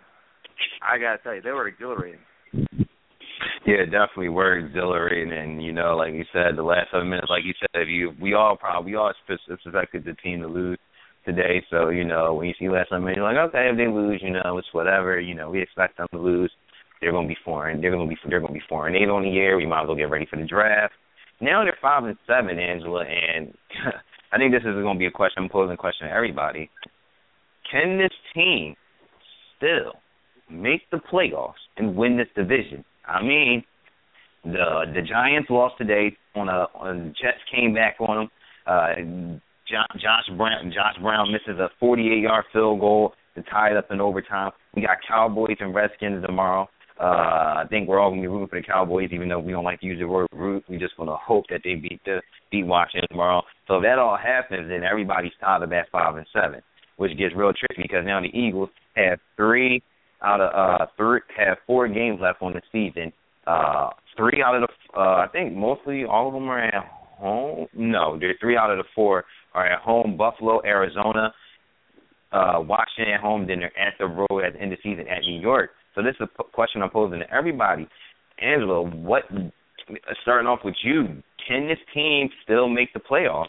I 0.81 0.97
got 0.97 1.17
to 1.17 1.23
tell 1.23 1.35
you, 1.35 1.41
they 1.41 1.51
were 1.51 1.67
exhilarating. 1.67 2.19
Yeah, 3.69 3.85
definitely 3.85 4.29
were 4.29 4.57
exhilarating, 4.57 5.31
and 5.31 5.63
you 5.63 5.71
know, 5.71 5.95
like 5.95 6.13
you 6.13 6.25
said, 6.33 6.57
the 6.57 6.63
last 6.63 6.87
seven 6.91 7.07
minutes, 7.07 7.29
like 7.29 7.43
you 7.45 7.53
said, 7.59 7.87
you 7.87 8.13
we 8.19 8.33
all 8.33 8.57
probably 8.57 8.93
we 8.93 8.97
all 8.97 9.11
expected 9.11 10.05
the 10.05 10.13
team 10.23 10.41
to 10.41 10.47
lose 10.47 10.79
today. 11.23 11.63
So 11.69 11.89
you 11.89 12.03
know, 12.03 12.33
when 12.33 12.47
you 12.47 12.55
see 12.57 12.67
last 12.67 12.89
seven 12.89 13.03
minutes, 13.03 13.17
you're 13.17 13.31
like, 13.31 13.49
okay, 13.49 13.69
if 13.69 13.77
they 13.77 13.85
lose, 13.85 14.21
you 14.23 14.31
know, 14.31 14.57
it's 14.57 14.73
whatever. 14.73 15.19
You 15.19 15.35
know, 15.35 15.51
we 15.51 15.61
expect 15.61 15.97
them 15.97 16.07
to 16.13 16.17
lose. 16.17 16.51
They're 16.99 17.11
going 17.11 17.27
to 17.27 17.33
be 17.33 17.37
foreign. 17.45 17.79
They're 17.79 17.91
going 17.91 18.09
to 18.09 18.09
be 18.09 18.17
they're 18.27 18.39
going 18.39 18.53
to 18.53 18.59
be 18.59 18.65
foreign. 18.67 18.95
Eight 18.95 19.07
on 19.07 19.21
the 19.21 19.29
year. 19.29 19.55
We 19.55 19.67
might 19.67 19.83
as 19.83 19.87
well 19.87 19.95
get 19.95 20.09
ready 20.09 20.25
for 20.27 20.37
the 20.37 20.47
draft. 20.47 20.93
Now 21.39 21.63
they're 21.63 21.77
five 21.79 22.05
and 22.05 22.17
seven, 22.25 22.57
Angela, 22.57 23.05
and 23.05 23.53
I 24.33 24.37
think 24.39 24.51
this 24.51 24.61
is 24.61 24.81
going 24.81 24.95
to 24.95 24.99
be 24.99 25.05
a 25.05 25.11
question. 25.11 25.43
I'm 25.43 25.49
posing 25.49 25.75
a 25.75 25.77
question 25.77 26.07
to 26.07 26.13
everybody. 26.13 26.71
Can 27.71 27.99
this 27.99 28.17
team 28.33 28.75
still 29.57 29.93
make 30.49 30.89
the 30.89 30.97
playoffs 30.97 31.61
and 31.77 31.95
win 31.95 32.17
this 32.17 32.27
division? 32.35 32.83
I 33.09 33.23
mean, 33.23 33.63
the 34.43 34.85
the 34.93 35.01
Giants 35.01 35.49
lost 35.49 35.75
today 35.77 36.15
on 36.35 36.49
a 36.49 36.67
on 36.75 36.97
the 36.97 37.05
Jets 37.09 37.39
came 37.53 37.73
back 37.73 37.97
on 37.99 38.17
them. 38.17 38.29
Uh, 38.65 39.29
Josh, 39.67 40.01
Josh 40.01 40.37
Brown 40.37 40.71
Josh 40.73 41.01
Brown 41.01 41.31
misses 41.31 41.59
a 41.59 41.69
48 41.79 42.21
yard 42.21 42.45
field 42.53 42.79
goal 42.79 43.13
to 43.35 43.43
tie 43.43 43.71
it 43.71 43.77
up 43.77 43.91
in 43.91 44.01
overtime. 44.01 44.51
We 44.75 44.81
got 44.81 44.97
Cowboys 45.07 45.57
and 45.59 45.73
Redskins 45.73 46.25
tomorrow. 46.25 46.67
Uh, 46.99 47.63
I 47.63 47.65
think 47.69 47.87
we're 47.87 47.99
all 47.99 48.09
gonna 48.09 48.21
be 48.21 48.27
rooting 48.27 48.47
for 48.47 48.59
the 48.59 48.65
Cowboys, 48.65 49.09
even 49.13 49.29
though 49.29 49.39
we 49.39 49.53
don't 49.53 49.63
like 49.63 49.79
to 49.79 49.85
use 49.85 49.99
the 49.99 50.07
word 50.07 50.27
root. 50.33 50.65
We 50.67 50.77
just 50.77 50.97
gonna 50.97 51.15
hope 51.15 51.45
that 51.49 51.61
they 51.63 51.75
beat 51.75 52.01
the 52.05 52.21
beat 52.51 52.65
Washington 52.65 53.07
tomorrow. 53.09 53.43
So 53.67 53.77
if 53.77 53.83
that 53.83 53.99
all 53.99 54.17
happens, 54.17 54.69
then 54.69 54.83
everybody's 54.83 55.31
tied 55.39 55.63
up 55.63 55.71
at 55.71 55.89
five 55.91 56.17
and 56.17 56.25
seven, 56.33 56.61
which 56.97 57.17
gets 57.17 57.35
real 57.35 57.53
tricky 57.53 57.83
because 57.83 58.05
now 58.05 58.19
the 58.19 58.37
Eagles 58.37 58.69
have 58.95 59.19
three 59.37 59.81
out 60.23 60.41
of 60.41 60.51
uh 60.53 60.85
three 60.97 61.21
have 61.37 61.57
four 61.65 61.87
games 61.87 62.19
left 62.21 62.41
on 62.41 62.53
the 62.53 62.61
season. 62.71 63.11
Uh 63.47 63.89
three 64.17 64.41
out 64.43 64.55
of 64.55 64.61
the 64.61 64.99
uh 64.99 65.25
I 65.25 65.27
think 65.31 65.55
mostly 65.55 66.03
all 66.05 66.27
of 66.27 66.33
them 66.33 66.49
are 66.49 66.63
at 66.63 66.73
home. 66.73 67.67
No, 67.73 68.17
they're 68.19 68.35
three 68.39 68.57
out 68.57 68.71
of 68.71 68.77
the 68.77 68.83
four 68.95 69.25
are 69.53 69.65
at 69.65 69.81
home. 69.81 70.17
Buffalo, 70.17 70.61
Arizona, 70.65 71.33
uh 72.31 72.59
Washington 72.61 73.13
at 73.13 73.21
home, 73.21 73.47
then 73.47 73.59
they're 73.59 73.79
at 73.79 73.93
the 73.99 74.05
road 74.05 74.43
at 74.45 74.53
the 74.53 74.61
end 74.61 74.73
of 74.73 74.79
the 74.83 74.89
season 74.89 75.07
at 75.07 75.21
New 75.21 75.39
York. 75.39 75.71
So 75.95 76.03
this 76.03 76.15
is 76.19 76.21
a 76.21 76.43
p- 76.43 76.49
question 76.53 76.81
I'm 76.81 76.89
posing 76.91 77.19
to 77.19 77.33
everybody. 77.33 77.87
Angela, 78.41 78.83
what 78.83 79.23
starting 80.21 80.47
off 80.47 80.59
with 80.63 80.75
you, 80.83 81.21
can 81.47 81.67
this 81.67 81.79
team 81.93 82.29
still 82.43 82.69
make 82.69 82.93
the 82.93 82.99
playoffs? 82.99 83.47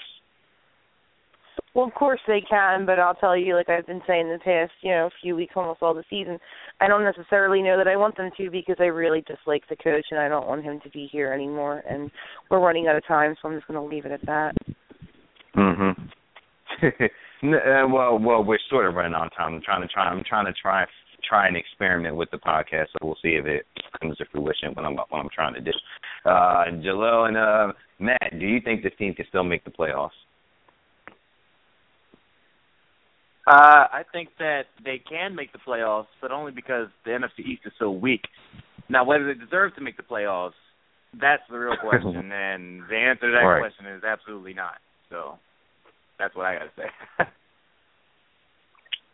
Well, 1.75 1.87
of 1.87 1.95
course 1.95 2.21
they 2.27 2.41
can, 2.41 2.85
but 2.85 2.99
I'll 2.99 3.15
tell 3.15 3.37
you, 3.37 3.55
like 3.55 3.69
I've 3.69 3.87
been 3.87 4.03
saying 4.07 4.29
the 4.29 4.39
past, 4.45 4.73
you 4.83 4.91
know, 4.91 5.09
few 5.23 5.37
weeks, 5.37 5.53
almost 5.55 5.83
all 5.83 5.95
the 5.95 6.03
season, 6.11 6.39
I 6.81 6.89
don't 6.89 7.05
necessarily 7.05 7.63
know 7.63 7.77
that 7.77 7.87
I 7.87 7.97
want 7.97 8.17
them 8.17 8.31
to 8.37 8.51
because 8.51 8.77
I 8.81 8.85
really 8.85 9.21
dislike 9.21 9.63
the 9.69 9.77
coach 9.77 10.07
and 10.11 10.19
I 10.19 10.29
don't 10.29 10.49
want 10.49 10.65
him 10.65 10.81
to 10.83 10.91
be 10.91 11.09
here 11.13 11.33
anymore. 11.33 11.83
And 11.89 12.11
we're 12.51 12.59
running 12.59 12.89
out 12.89 12.97
of 12.97 13.07
time, 13.07 13.37
so 13.41 13.49
I'm 13.49 13.55
just 13.55 13.69
going 13.69 13.79
to 13.79 13.95
leave 13.95 14.05
it 14.07 14.13
at 14.13 14.27
that. 14.27 14.53
Mhm. 15.57 16.11
Uh, 16.83 17.89
well, 17.89 18.19
well, 18.19 18.45
we're 18.45 18.59
sort 18.69 18.87
of 18.87 18.95
running 18.95 19.15
out 19.15 19.27
of 19.27 19.35
time. 19.37 19.55
I'm 19.55 19.63
trying 19.63 19.83
to 19.83 19.89
try. 19.89 20.05
I'm 20.05 20.23
trying 20.25 20.47
to 20.47 20.53
try 20.53 20.87
try 21.29 21.49
an 21.49 21.57
experiment 21.57 22.17
with 22.17 22.31
the 22.31 22.39
podcast, 22.39 22.87
so 22.93 22.99
we'll 23.03 23.17
see 23.23 23.31
if 23.31 23.47
it 23.47 23.67
comes 24.01 24.17
to 24.19 24.25
fruition. 24.27 24.73
What 24.75 24.85
I'm 24.85 24.95
what 24.95 25.07
I'm 25.13 25.29
trying 25.35 25.55
to 25.55 25.61
do. 25.61 25.73
Uh, 26.25 26.65
Jalil 26.85 27.29
and 27.29 27.37
uh, 27.37 27.73
Matt, 27.99 28.39
do 28.39 28.47
you 28.47 28.61
think 28.61 28.83
this 28.83 28.93
team 28.99 29.15
can 29.15 29.27
still 29.29 29.45
make 29.45 29.65
the 29.65 29.71
playoffs? 29.71 30.11
Uh, 33.46 33.87
I 33.92 34.03
think 34.12 34.29
that 34.38 34.64
they 34.85 34.98
can 34.98 35.35
make 35.35 35.53
the 35.53 35.59
playoffs, 35.59 36.07
but 36.20 36.31
only 36.31 36.53
because 36.53 36.88
the 37.05 37.11
NFC 37.12 37.40
East 37.44 37.62
is 37.64 37.72
so 37.79 37.90
weak. 37.90 38.22
Now, 38.88 39.05
whether 39.05 39.26
they 39.33 39.38
deserve 39.38 39.74
to 39.76 39.81
make 39.81 39.96
the 39.96 40.03
playoffs, 40.03 40.53
that's 41.20 41.42
the 41.50 41.59
real 41.59 41.76
question, 41.81 42.16
and 42.33 42.83
the 42.88 42.96
answer 42.96 43.26
to 43.26 43.33
that 43.33 43.44
Right. 43.46 43.61
question 43.61 43.87
is 43.87 44.05
absolutely 44.05 44.55
not. 44.55 44.76
So, 45.09 45.38
that's 46.18 46.35
what 46.37 46.46
I 46.46 46.59
got 46.59 46.64
to 46.64 46.70
say. 46.76 47.24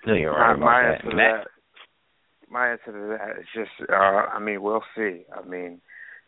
No, 0.06 0.14
you're 0.14 0.30
my, 0.32 0.38
right 0.38 0.54
about 0.54 0.64
my 0.64 0.82
that. 0.82 0.94
answer 0.94 1.10
to 1.10 1.16
Matt, 1.16 1.44
that, 1.44 2.50
my 2.50 2.70
answer 2.70 2.92
to 2.92 3.18
that 3.18 3.40
is 3.40 3.46
just, 3.52 3.90
uh, 3.90 3.94
I 3.94 4.38
mean, 4.38 4.62
we'll 4.62 4.84
see. 4.96 5.22
I 5.34 5.44
mean, 5.46 5.80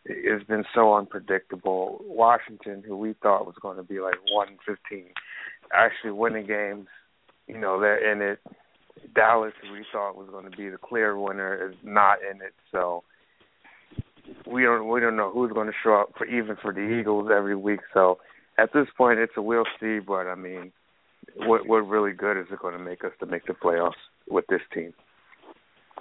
it's 0.03 0.43
been 0.45 0.65
so 0.75 0.95
unpredictable. 0.95 2.01
Washington, 2.03 2.83
who 2.85 2.97
we 2.97 3.13
thought 3.21 3.45
was 3.45 3.55
going 3.61 3.77
to 3.77 3.83
be 3.83 4.01
like 4.01 4.15
one 4.33 4.57
fifteen, 4.67 5.11
actually 5.73 6.11
winning 6.11 6.45
games. 6.45 6.87
You 7.49 7.59
know, 7.59 7.79
they're 7.79 8.11
in 8.11 8.21
it. 8.21 8.39
Dallas, 9.15 9.53
we 9.71 9.83
thought 9.91 10.15
was 10.15 10.29
going 10.29 10.49
to 10.49 10.55
be 10.55 10.69
the 10.69 10.77
clear 10.77 11.17
winner, 11.17 11.69
is 11.69 11.75
not 11.83 12.19
in 12.21 12.41
it. 12.41 12.53
So 12.71 13.03
we 14.45 14.63
don't 14.63 14.87
we 14.87 14.99
don't 14.99 15.17
know 15.17 15.31
who's 15.31 15.51
going 15.51 15.67
to 15.67 15.73
show 15.83 15.95
up 15.95 16.13
for 16.17 16.25
even 16.25 16.55
for 16.61 16.73
the 16.73 16.99
Eagles 16.99 17.29
every 17.35 17.55
week. 17.55 17.79
So 17.93 18.19
at 18.57 18.71
this 18.73 18.87
point, 18.97 19.19
it's 19.19 19.33
a 19.35 19.41
we'll 19.41 19.65
see. 19.79 19.99
But 19.99 20.27
I 20.27 20.35
mean, 20.35 20.71
what 21.37 21.67
what 21.67 21.87
really 21.87 22.11
good 22.11 22.39
is 22.39 22.45
it 22.51 22.59
going 22.59 22.77
to 22.77 22.83
make 22.83 23.03
us 23.03 23.11
to 23.19 23.25
make 23.25 23.45
the 23.45 23.53
playoffs 23.53 23.91
with 24.29 24.45
this 24.47 24.61
team? 24.73 24.93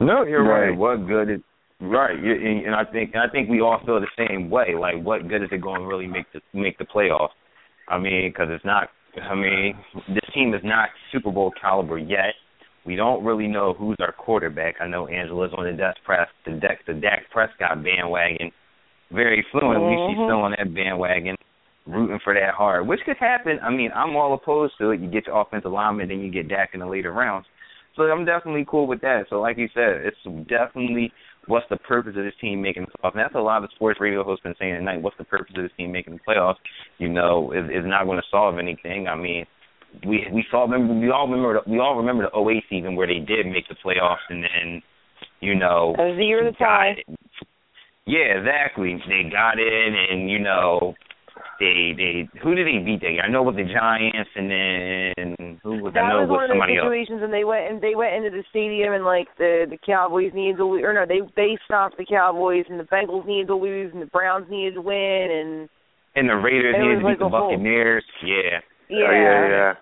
No, 0.00 0.24
you're 0.24 0.44
right. 0.44 0.70
right. 0.70 0.78
What 0.78 1.06
good 1.06 1.30
is 1.30 1.40
right? 1.80 2.16
And 2.18 2.74
I 2.74 2.84
think 2.84 3.12
and 3.14 3.22
I 3.22 3.28
think 3.28 3.48
we 3.48 3.60
all 3.60 3.80
feel 3.86 4.00
the 4.00 4.26
same 4.28 4.50
way. 4.50 4.74
Like, 4.78 5.02
what 5.02 5.28
good 5.28 5.42
is 5.42 5.48
it 5.50 5.62
going 5.62 5.80
to 5.80 5.86
really 5.86 6.06
make 6.06 6.26
the 6.32 6.40
make 6.52 6.78
the 6.78 6.84
playoffs? 6.84 7.30
I 7.88 7.98
mean, 7.98 8.30
because 8.30 8.48
it's 8.50 8.64
not. 8.64 8.88
I 9.22 9.34
mean, 9.34 9.74
this 10.08 10.24
team 10.34 10.54
is 10.54 10.60
not 10.64 10.88
Super 11.12 11.30
Bowl 11.30 11.52
caliber 11.60 11.98
yet. 11.98 12.34
We 12.86 12.96
don't 12.96 13.24
really 13.24 13.46
know 13.46 13.74
who's 13.74 13.96
our 14.00 14.12
quarterback. 14.12 14.76
I 14.80 14.86
know 14.86 15.08
Angela's 15.08 15.52
on 15.56 15.64
the 15.64 15.72
Dak 15.72 15.96
press 16.04 16.28
the 16.46 16.52
Dak 16.52 16.86
the 16.86 16.94
Dak 16.94 17.24
Prescott 17.30 17.82
bandwagon 17.84 18.50
very 19.12 19.44
fluently. 19.52 19.92
Mm-hmm. 19.92 20.12
She's 20.12 20.26
still 20.26 20.40
on 20.40 20.52
that 20.52 20.74
bandwagon, 20.74 21.36
rooting 21.86 22.18
for 22.24 22.34
that 22.34 22.54
hard, 22.54 22.86
which 22.86 23.00
could 23.04 23.16
happen. 23.18 23.58
I 23.62 23.70
mean, 23.70 23.90
I'm 23.94 24.16
all 24.16 24.34
opposed 24.34 24.74
to 24.78 24.90
it. 24.90 25.00
You 25.00 25.10
get 25.10 25.26
your 25.26 25.40
offensive 25.40 25.72
lineman, 25.72 26.08
then 26.08 26.20
you 26.20 26.30
get 26.30 26.48
Dak 26.48 26.70
in 26.74 26.80
the 26.80 26.86
later 26.86 27.12
rounds. 27.12 27.46
So 27.96 28.04
I'm 28.04 28.24
definitely 28.24 28.64
cool 28.68 28.86
with 28.86 29.00
that. 29.00 29.24
So 29.28 29.40
like 29.40 29.58
you 29.58 29.68
said, 29.74 30.06
it's 30.06 30.48
definitely 30.48 31.12
what's 31.48 31.66
the 31.70 31.76
purpose 31.76 32.14
of 32.16 32.24
this 32.24 32.34
team 32.40 32.62
making 32.62 32.84
the 32.84 32.98
playoffs? 32.98 33.14
And 33.14 33.24
that's 33.24 33.34
a 33.34 33.40
lot 33.40 33.64
of 33.64 33.70
sports 33.74 34.00
radio 34.00 34.22
hosts 34.22 34.42
been 34.42 34.54
saying 34.58 34.74
tonight. 34.74 35.02
What's 35.02 35.18
the 35.18 35.24
purpose 35.24 35.54
of 35.56 35.62
this 35.62 35.72
team 35.76 35.90
making 35.90 36.14
the 36.14 36.20
playoffs? 36.32 36.60
You 36.98 37.08
know, 37.08 37.52
is 37.52 37.64
is 37.70 37.84
not 37.84 38.04
going 38.04 38.18
to 38.18 38.26
solve 38.30 38.58
anything. 38.58 39.08
I 39.08 39.16
mean, 39.16 39.44
we 40.06 40.26
we 40.32 40.44
saw 40.50 40.62
remember 40.62 40.94
we 40.94 41.10
all 41.10 41.26
remember 41.26 41.60
we 41.66 41.78
all 41.78 41.96
remember 41.96 42.28
the 42.30 42.38
08 42.38 42.62
season 42.68 42.94
where 42.94 43.06
they 43.06 43.20
did 43.20 43.46
make 43.46 43.66
the 43.68 43.76
playoffs 43.84 44.24
and 44.28 44.42
then 44.42 44.82
you 45.40 45.54
know 45.54 45.94
that 45.96 46.04
was 46.04 46.16
the 46.18 46.24
year 46.24 46.46
of 46.46 46.52
the 46.52 46.58
tie. 46.58 46.94
Yeah, 48.06 48.38
exactly. 48.40 48.96
They 49.06 49.28
got 49.30 49.58
in 49.58 49.94
and 50.10 50.30
you 50.30 50.38
know 50.38 50.94
they 51.58 51.94
they 51.96 52.28
who 52.42 52.54
did 52.54 52.66
they 52.66 52.78
beat? 52.84 53.00
They 53.00 53.18
I 53.20 53.28
know 53.28 53.42
with 53.42 53.56
the 53.56 53.64
Giants 53.64 54.30
and 54.34 54.50
then 54.50 55.60
who 55.62 55.82
was 55.82 55.94
that 55.94 56.04
I 56.04 56.08
know 56.08 56.26
was 56.26 56.40
with 56.42 56.50
somebody 56.50 56.76
situations 56.76 57.20
else. 57.20 57.24
and 57.24 57.32
they 57.32 57.44
went 57.44 57.70
and 57.70 57.80
they 57.80 57.94
went 57.94 58.14
into 58.14 58.30
the 58.30 58.44
stadium 58.50 58.92
and 58.92 59.04
like 59.04 59.28
the 59.38 59.66
the 59.68 59.78
Cowboys 59.84 60.32
needed 60.34 60.56
to 60.58 60.64
lose 60.64 60.82
or 60.84 60.92
no 60.92 61.06
they 61.06 61.20
they 61.36 61.58
stopped 61.64 61.96
the 61.96 62.06
Cowboys 62.06 62.64
and 62.68 62.78
the 62.78 62.84
Bengals 62.84 63.26
needed 63.26 63.48
to 63.48 63.56
lose 63.56 63.90
and 63.92 64.02
the 64.02 64.06
Browns 64.06 64.46
needed 64.50 64.74
to 64.74 64.82
win 64.82 65.28
and 65.30 65.68
and 66.14 66.28
the 66.28 66.36
Raiders 66.36 66.76
needed 66.78 67.00
to 67.00 67.06
beat 67.06 67.18
the 67.18 67.28
Buccaneers. 67.28 68.04
Yeah. 68.24 68.58
Yeah. 68.88 69.06
Oh, 69.06 69.12
yeah, 69.12 69.48
yeah. 69.48 69.72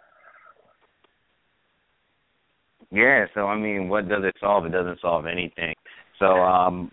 Yeah, 2.90 3.26
so 3.34 3.46
I 3.46 3.56
mean, 3.56 3.88
what 3.88 4.08
does 4.08 4.22
it 4.22 4.34
solve? 4.40 4.64
It 4.66 4.72
doesn't 4.72 5.00
solve 5.00 5.26
anything. 5.26 5.74
So, 6.18 6.26
um 6.26 6.90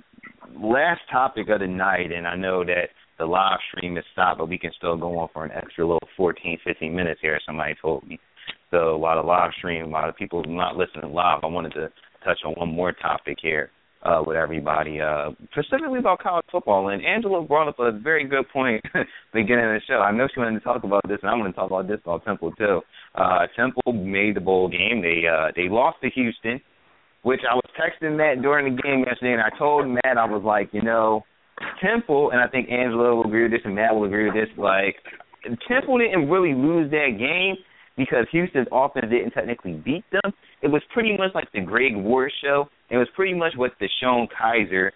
last 0.60 1.02
topic 1.12 1.50
of 1.50 1.60
the 1.60 1.68
night, 1.68 2.12
and 2.12 2.28
I 2.28 2.36
know 2.36 2.64
that 2.64 2.90
the 3.20 3.26
live 3.26 3.60
stream 3.72 3.98
is 3.98 4.04
stopped, 4.12 4.40
but 4.40 4.50
we 4.50 4.58
can 4.58 4.72
still 4.78 4.98
go 4.98 5.18
on 5.20 5.30
for 5.34 5.46
an 5.46 5.52
extra 5.52 5.86
little 5.86 6.08
14, 6.18 6.58
15 6.64 6.96
minutes 6.96 7.20
here. 7.22 7.40
Somebody 7.46 7.76
told 7.82 8.08
me. 8.08 8.20
So 8.72 8.98
while 8.98 9.22
the 9.22 9.28
live 9.28 9.52
stream, 9.58 9.92
while 9.92 10.08
the 10.08 10.14
people 10.14 10.44
not 10.46 10.76
listening 10.76 11.14
live, 11.14 11.40
I 11.44 11.48
wanted 11.48 11.74
to 11.74 11.90
touch 12.26 12.40
on 12.46 12.54
one 12.54 12.74
more 12.74 12.92
topic 12.92 13.38
here 13.42 13.70
uh, 14.04 14.22
with 14.26 14.36
everybody, 14.36 15.00
uh, 15.00 15.32
specifically 15.52 16.00
about 16.00 16.20
college 16.20 16.46
football. 16.52 16.90
And 16.90 17.06
Angela 17.06 17.42
brought 17.44 17.68
up 17.68 17.80
a 17.80 17.92
very 17.92 18.28
good 18.28 18.50
point 18.52 18.84
beginning 19.34 19.66
of 19.66 19.72
the 19.72 19.82
show. 19.88 20.00
I 20.00 20.12
know 20.12 20.28
she 20.34 20.40
wanted 20.40 20.60
to 20.60 20.64
talk 20.64 20.84
about 20.84 21.08
this, 21.08 21.20
and 21.22 21.32
I'm 21.32 21.40
going 21.40 21.52
to 21.52 21.56
talk 21.56 21.70
about 21.70 21.88
this 21.88 22.00
about 22.04 22.26
Temple 22.26 22.52
too. 22.54 22.82
Uh, 23.16 23.48
Temple 23.56 23.94
made 23.94 24.36
the 24.36 24.42
bowl 24.42 24.68
game. 24.70 25.02
They 25.02 25.24
uh, 25.28 25.52
they 25.56 25.70
lost 25.70 25.98
to 26.04 26.10
Houston, 26.10 26.60
which 27.22 27.42
I 27.50 27.56
was 27.56 27.70
texting 27.80 28.18
Matt 28.18 28.42
during 28.42 28.76
the 28.76 28.82
game 28.82 29.04
yesterday, 29.08 29.34
and 29.34 29.42
I 29.42 29.58
told 29.58 29.88
Matt 29.88 30.18
I 30.18 30.26
was 30.26 30.44
like, 30.44 30.70
you 30.74 30.82
know, 30.82 31.24
Temple, 31.82 32.32
and 32.32 32.42
I 32.42 32.48
think 32.48 32.70
Angela 32.70 33.16
will 33.16 33.26
agree 33.26 33.44
with 33.44 33.52
this, 33.52 33.62
and 33.66 33.76
Matt 33.76 33.94
will 33.94 34.06
agree 34.06 34.26
with 34.26 34.34
this. 34.34 34.50
Like 34.58 34.96
Temple 35.68 36.00
didn't 36.00 36.30
really 36.30 36.54
lose 36.54 36.90
that 36.92 37.18
game 37.18 37.56
because 37.98 38.26
Houston's 38.32 38.68
offense 38.72 39.08
didn't 39.10 39.32
technically 39.32 39.74
beat 39.74 40.04
them. 40.12 40.34
It 40.62 40.68
was 40.68 40.82
pretty 40.94 41.16
much 41.18 41.32
like 41.36 41.52
the 41.54 41.62
Greg 41.62 41.96
Ward 41.96 42.32
show. 42.44 42.66
It 42.90 42.98
was 42.98 43.08
pretty 43.16 43.34
much 43.34 43.54
what 43.56 43.72
DeShone 43.80 44.28
Kizer 44.30 44.92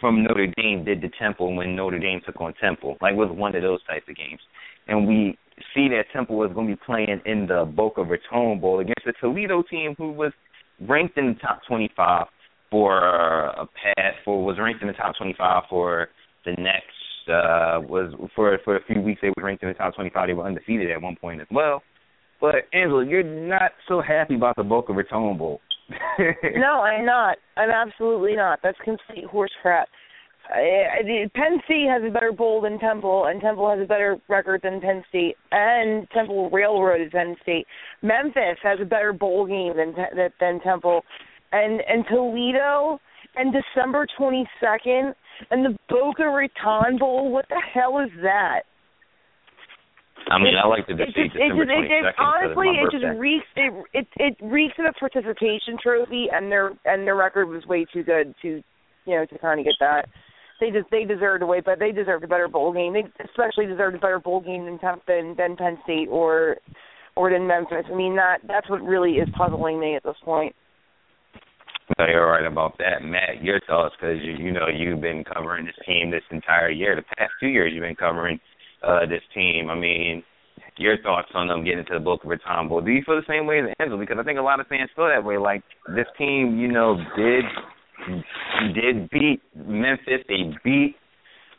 from 0.00 0.22
Notre 0.22 0.52
Dame 0.56 0.84
did 0.84 1.00
to 1.02 1.08
Temple 1.18 1.54
when 1.54 1.76
Notre 1.76 1.98
Dame 1.98 2.20
took 2.24 2.40
on 2.40 2.52
Temple. 2.60 2.96
Like 3.00 3.12
it 3.12 3.16
was 3.16 3.30
one 3.30 3.54
of 3.54 3.62
those 3.62 3.82
types 3.84 4.06
of 4.08 4.16
games. 4.16 4.40
And 4.88 5.06
we 5.06 5.38
see 5.74 5.88
that 5.88 6.04
Temple 6.12 6.36
was 6.36 6.50
going 6.54 6.68
to 6.68 6.74
be 6.74 6.82
playing 6.84 7.20
in 7.24 7.46
the 7.46 7.64
Boca 7.64 8.02
Raton 8.02 8.60
Bowl 8.60 8.80
against 8.80 9.04
the 9.04 9.12
Toledo 9.20 9.62
team 9.62 9.94
who 9.96 10.12
was 10.12 10.32
ranked 10.80 11.16
in 11.16 11.28
the 11.28 11.34
top 11.34 11.60
25 11.66 12.26
for 12.70 12.98
a 12.98 13.66
pass 13.66 14.14
for 14.24 14.44
was 14.44 14.58
ranked 14.58 14.82
in 14.82 14.88
the 14.88 14.94
top 14.94 15.16
25 15.16 15.64
for 15.68 16.08
the 16.44 16.52
next 16.52 17.28
uh 17.28 17.80
was 17.88 18.12
for 18.34 18.58
for 18.64 18.76
a 18.76 18.84
few 18.84 19.00
weeks 19.00 19.20
they 19.20 19.28
were 19.28 19.44
ranked 19.44 19.62
in 19.62 19.68
the 19.68 19.74
top 19.74 19.94
25 19.94 20.26
they 20.26 20.32
were 20.32 20.46
undefeated 20.46 20.90
at 20.90 21.00
one 21.00 21.16
point 21.16 21.40
as 21.40 21.46
well 21.50 21.82
but 22.40 22.54
Angela, 22.72 23.04
you're 23.04 23.22
not 23.22 23.72
so 23.88 24.00
happy 24.00 24.34
about 24.34 24.56
the 24.56 24.62
Boca 24.62 24.92
Raton 24.92 25.38
Bowl. 25.38 25.60
no, 26.18 26.80
I'm 26.80 27.06
not. 27.06 27.38
I'm 27.56 27.70
absolutely 27.70 28.36
not. 28.36 28.58
That's 28.62 28.78
complete 28.84 29.24
horse 29.24 29.52
crap. 29.62 29.88
Uh, 30.50 31.02
Penn 31.34 31.60
State 31.64 31.88
has 31.88 32.02
a 32.06 32.10
better 32.10 32.30
bowl 32.30 32.60
than 32.60 32.78
Temple, 32.78 33.26
and 33.26 33.40
Temple 33.40 33.68
has 33.68 33.80
a 33.80 33.86
better 33.86 34.16
record 34.28 34.60
than 34.62 34.80
Penn 34.80 35.02
State, 35.08 35.36
and 35.50 36.08
Temple 36.10 36.50
railroaded 36.50 37.10
Penn 37.10 37.36
State. 37.42 37.66
Memphis 38.02 38.58
has 38.62 38.78
a 38.80 38.84
better 38.84 39.12
bowl 39.12 39.46
game 39.46 39.72
than 39.76 39.94
than 40.38 40.60
Temple, 40.60 41.02
and 41.52 41.80
and 41.88 42.04
Toledo, 42.08 42.98
and 43.36 43.52
December 43.52 44.06
22nd, 44.18 45.14
and 45.50 45.64
the 45.64 45.76
Boca 45.88 46.24
Raton 46.24 46.98
Bowl. 46.98 47.30
What 47.30 47.46
the 47.48 47.60
hell 47.72 47.98
is 48.00 48.10
that? 48.22 48.62
I 50.28 50.38
mean, 50.38 50.54
I 50.62 50.66
like 50.66 50.86
the 50.86 50.94
it, 50.94 51.06
December 51.06 51.62
it, 51.62 51.68
it, 51.70 52.04
it, 52.06 52.14
honestly, 52.18 52.68
it 52.82 52.90
just 52.90 53.18
reeks 53.18 53.46
it, 53.54 53.72
it 53.94 54.06
it 54.16 54.36
reeks 54.42 54.74
of 54.78 54.86
a 54.86 54.92
participation 54.98 55.78
trophy, 55.80 56.26
and 56.32 56.50
their 56.50 56.72
and 56.84 57.06
their 57.06 57.14
record 57.14 57.46
was 57.46 57.64
way 57.66 57.86
too 57.92 58.02
good 58.02 58.34
to, 58.42 58.62
you 59.04 59.14
know, 59.14 59.24
to 59.26 59.38
kind 59.38 59.60
of 59.60 59.66
get 59.66 59.74
that. 59.78 60.08
They 60.60 60.70
just 60.70 60.90
they 60.90 61.04
deserved 61.04 61.42
a 61.42 61.46
way, 61.46 61.60
but 61.64 61.78
they 61.78 61.92
deserved 61.92 62.24
a 62.24 62.28
better 62.28 62.48
bowl 62.48 62.72
game. 62.72 62.94
They 62.94 63.04
especially 63.24 63.66
deserved 63.66 63.94
a 63.94 64.00
better 64.00 64.18
bowl 64.18 64.40
game 64.40 64.64
than 64.64 64.80
than 65.06 65.36
than 65.36 65.56
Penn 65.56 65.78
State 65.84 66.08
or 66.08 66.56
or 67.14 67.30
than 67.30 67.46
Memphis. 67.46 67.84
I 67.90 67.94
mean, 67.94 68.16
that 68.16 68.38
that's 68.48 68.68
what 68.68 68.82
really 68.82 69.12
is 69.12 69.28
puzzling 69.36 69.78
me 69.78 69.94
at 69.94 70.02
this 70.02 70.16
point. 70.24 70.56
No, 71.98 72.06
you're 72.06 72.26
right 72.26 72.46
about 72.46 72.76
that, 72.78 73.04
Matt. 73.04 73.42
Your 73.42 73.60
thoughts, 73.66 73.94
because 73.98 74.18
you 74.20 74.32
you 74.32 74.52
know 74.52 74.66
you've 74.68 75.00
been 75.00 75.22
covering 75.22 75.66
this 75.66 75.74
team 75.86 76.10
this 76.10 76.22
entire 76.30 76.70
year. 76.70 76.96
The 76.96 77.02
past 77.16 77.32
two 77.40 77.46
years, 77.46 77.72
you've 77.72 77.82
been 77.82 77.94
covering 77.94 78.40
uh, 78.82 79.06
this 79.06 79.22
team. 79.32 79.70
I 79.70 79.76
mean, 79.76 80.24
your 80.78 80.98
thoughts 80.98 81.28
on 81.34 81.46
them 81.48 81.64
getting 81.64 81.84
to 81.86 81.94
the 81.94 82.00
Boca 82.00 82.26
Raton 82.26 82.68
Bowl. 82.68 82.80
Do 82.80 82.90
you 82.90 83.02
feel 83.06 83.16
the 83.16 83.22
same 83.28 83.46
way 83.46 83.60
as 83.60 83.66
Angela? 83.78 84.00
Because 84.00 84.16
I 84.20 84.24
think 84.24 84.38
a 84.38 84.42
lot 84.42 84.58
of 84.58 84.66
fans 84.66 84.90
feel 84.96 85.06
that 85.06 85.24
way. 85.24 85.38
Like 85.38 85.62
this 85.94 86.06
team, 86.18 86.58
you 86.58 86.68
know, 86.68 86.96
did 87.16 87.44
did 88.74 89.08
beat 89.10 89.40
Memphis. 89.54 90.26
They 90.28 90.52
beat 90.64 90.96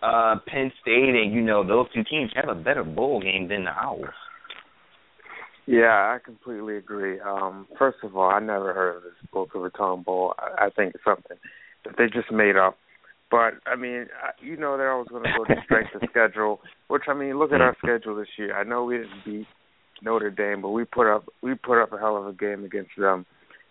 uh 0.04 0.36
Penn 0.46 0.72
State, 0.82 1.16
and 1.16 1.34
you 1.34 1.42
know 1.42 1.66
those 1.66 1.88
two 1.94 2.04
teams 2.04 2.32
have 2.36 2.50
a 2.50 2.60
better 2.60 2.84
bowl 2.84 3.22
game 3.22 3.48
than 3.48 3.64
the 3.64 3.72
Owls. 3.72 4.06
Yeah, 5.68 6.16
I 6.16 6.18
completely 6.24 6.78
agree. 6.78 7.20
Um, 7.20 7.68
first 7.78 7.98
of 8.04 8.16
all, 8.16 8.30
I 8.30 8.40
never 8.40 8.74
heard 8.74 8.98
of 8.98 9.04
this 9.04 9.12
Boca 9.32 9.60
Raton 9.60 10.02
Bowl. 10.02 10.34
I, 10.40 10.66
I 10.66 10.70
think 10.70 10.96
it's 10.96 11.04
something 11.04 11.38
that 11.86 11.96
they 11.98 12.06
just 12.06 12.32
made 12.32 12.56
up 12.56 12.78
but 13.30 13.56
I 13.66 13.76
mean, 13.76 14.08
you 14.42 14.58
know, 14.58 14.78
they're 14.78 14.92
always 14.92 15.10
going 15.10 15.24
to 15.24 15.34
go 15.38 15.44
to 15.44 15.62
strength 15.66 15.96
of 15.96 16.02
schedule. 16.10 16.62
Which 16.88 17.04
I 17.08 17.14
mean, 17.14 17.38
look 17.38 17.52
at 17.52 17.62
our 17.62 17.76
schedule 17.84 18.16
this 18.16 18.28
year. 18.38 18.58
I 18.58 18.64
know 18.64 18.86
we 18.86 18.98
didn't 18.98 19.26
beat 19.26 19.48
Notre 20.02 20.30
Dame, 20.30 20.62
but 20.62 20.70
we 20.70 20.86
put 20.86 21.14
up 21.14 21.26
we 21.42 21.54
put 21.56 21.82
up 21.82 21.92
a 21.92 21.98
hell 21.98 22.18
of 22.18 22.28
a 22.28 22.34
game 22.34 22.64
against 22.64 22.92
them. 22.98 23.26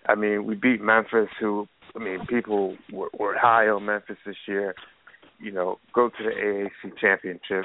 I 0.06 0.14
mean, 0.14 0.44
we 0.44 0.54
beat 0.54 0.82
Memphis, 0.82 1.28
who 1.40 1.66
I 1.94 1.98
mean, 1.98 2.26
people 2.26 2.76
were, 2.92 3.08
were 3.18 3.36
high 3.38 3.68
on 3.68 3.86
Memphis 3.86 4.18
this 4.26 4.36
year. 4.46 4.74
You 5.38 5.52
know, 5.52 5.78
go 5.94 6.08
to 6.08 6.22
the 6.22 6.30
AAC 6.30 6.98
championship 6.98 7.64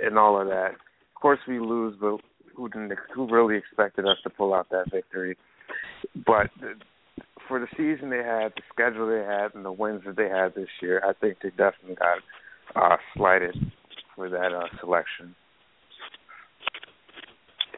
and 0.00 0.18
all 0.18 0.40
of 0.40 0.48
that. 0.48 0.72
Of 0.72 1.20
course, 1.20 1.40
we 1.46 1.58
lose, 1.58 1.96
but 2.00 2.20
who 2.58 2.68
didn't? 2.68 2.92
Who 3.14 3.28
really 3.28 3.56
expected 3.56 4.04
us 4.04 4.16
to 4.24 4.30
pull 4.30 4.52
out 4.52 4.68
that 4.70 4.90
victory? 4.90 5.36
But 6.26 6.50
for 7.46 7.60
the 7.60 7.68
season 7.76 8.10
they 8.10 8.18
had, 8.18 8.52
the 8.56 8.62
schedule 8.72 9.08
they 9.08 9.24
had, 9.24 9.54
and 9.54 9.64
the 9.64 9.72
wins 9.72 10.02
that 10.04 10.16
they 10.16 10.28
had 10.28 10.54
this 10.54 10.68
year, 10.82 11.00
I 11.04 11.12
think 11.14 11.38
they 11.42 11.50
definitely 11.50 11.94
got 11.94 12.18
uh, 12.74 12.96
slighted 13.16 13.54
for 14.14 14.28
that 14.28 14.52
uh, 14.52 14.66
selection. 14.80 15.34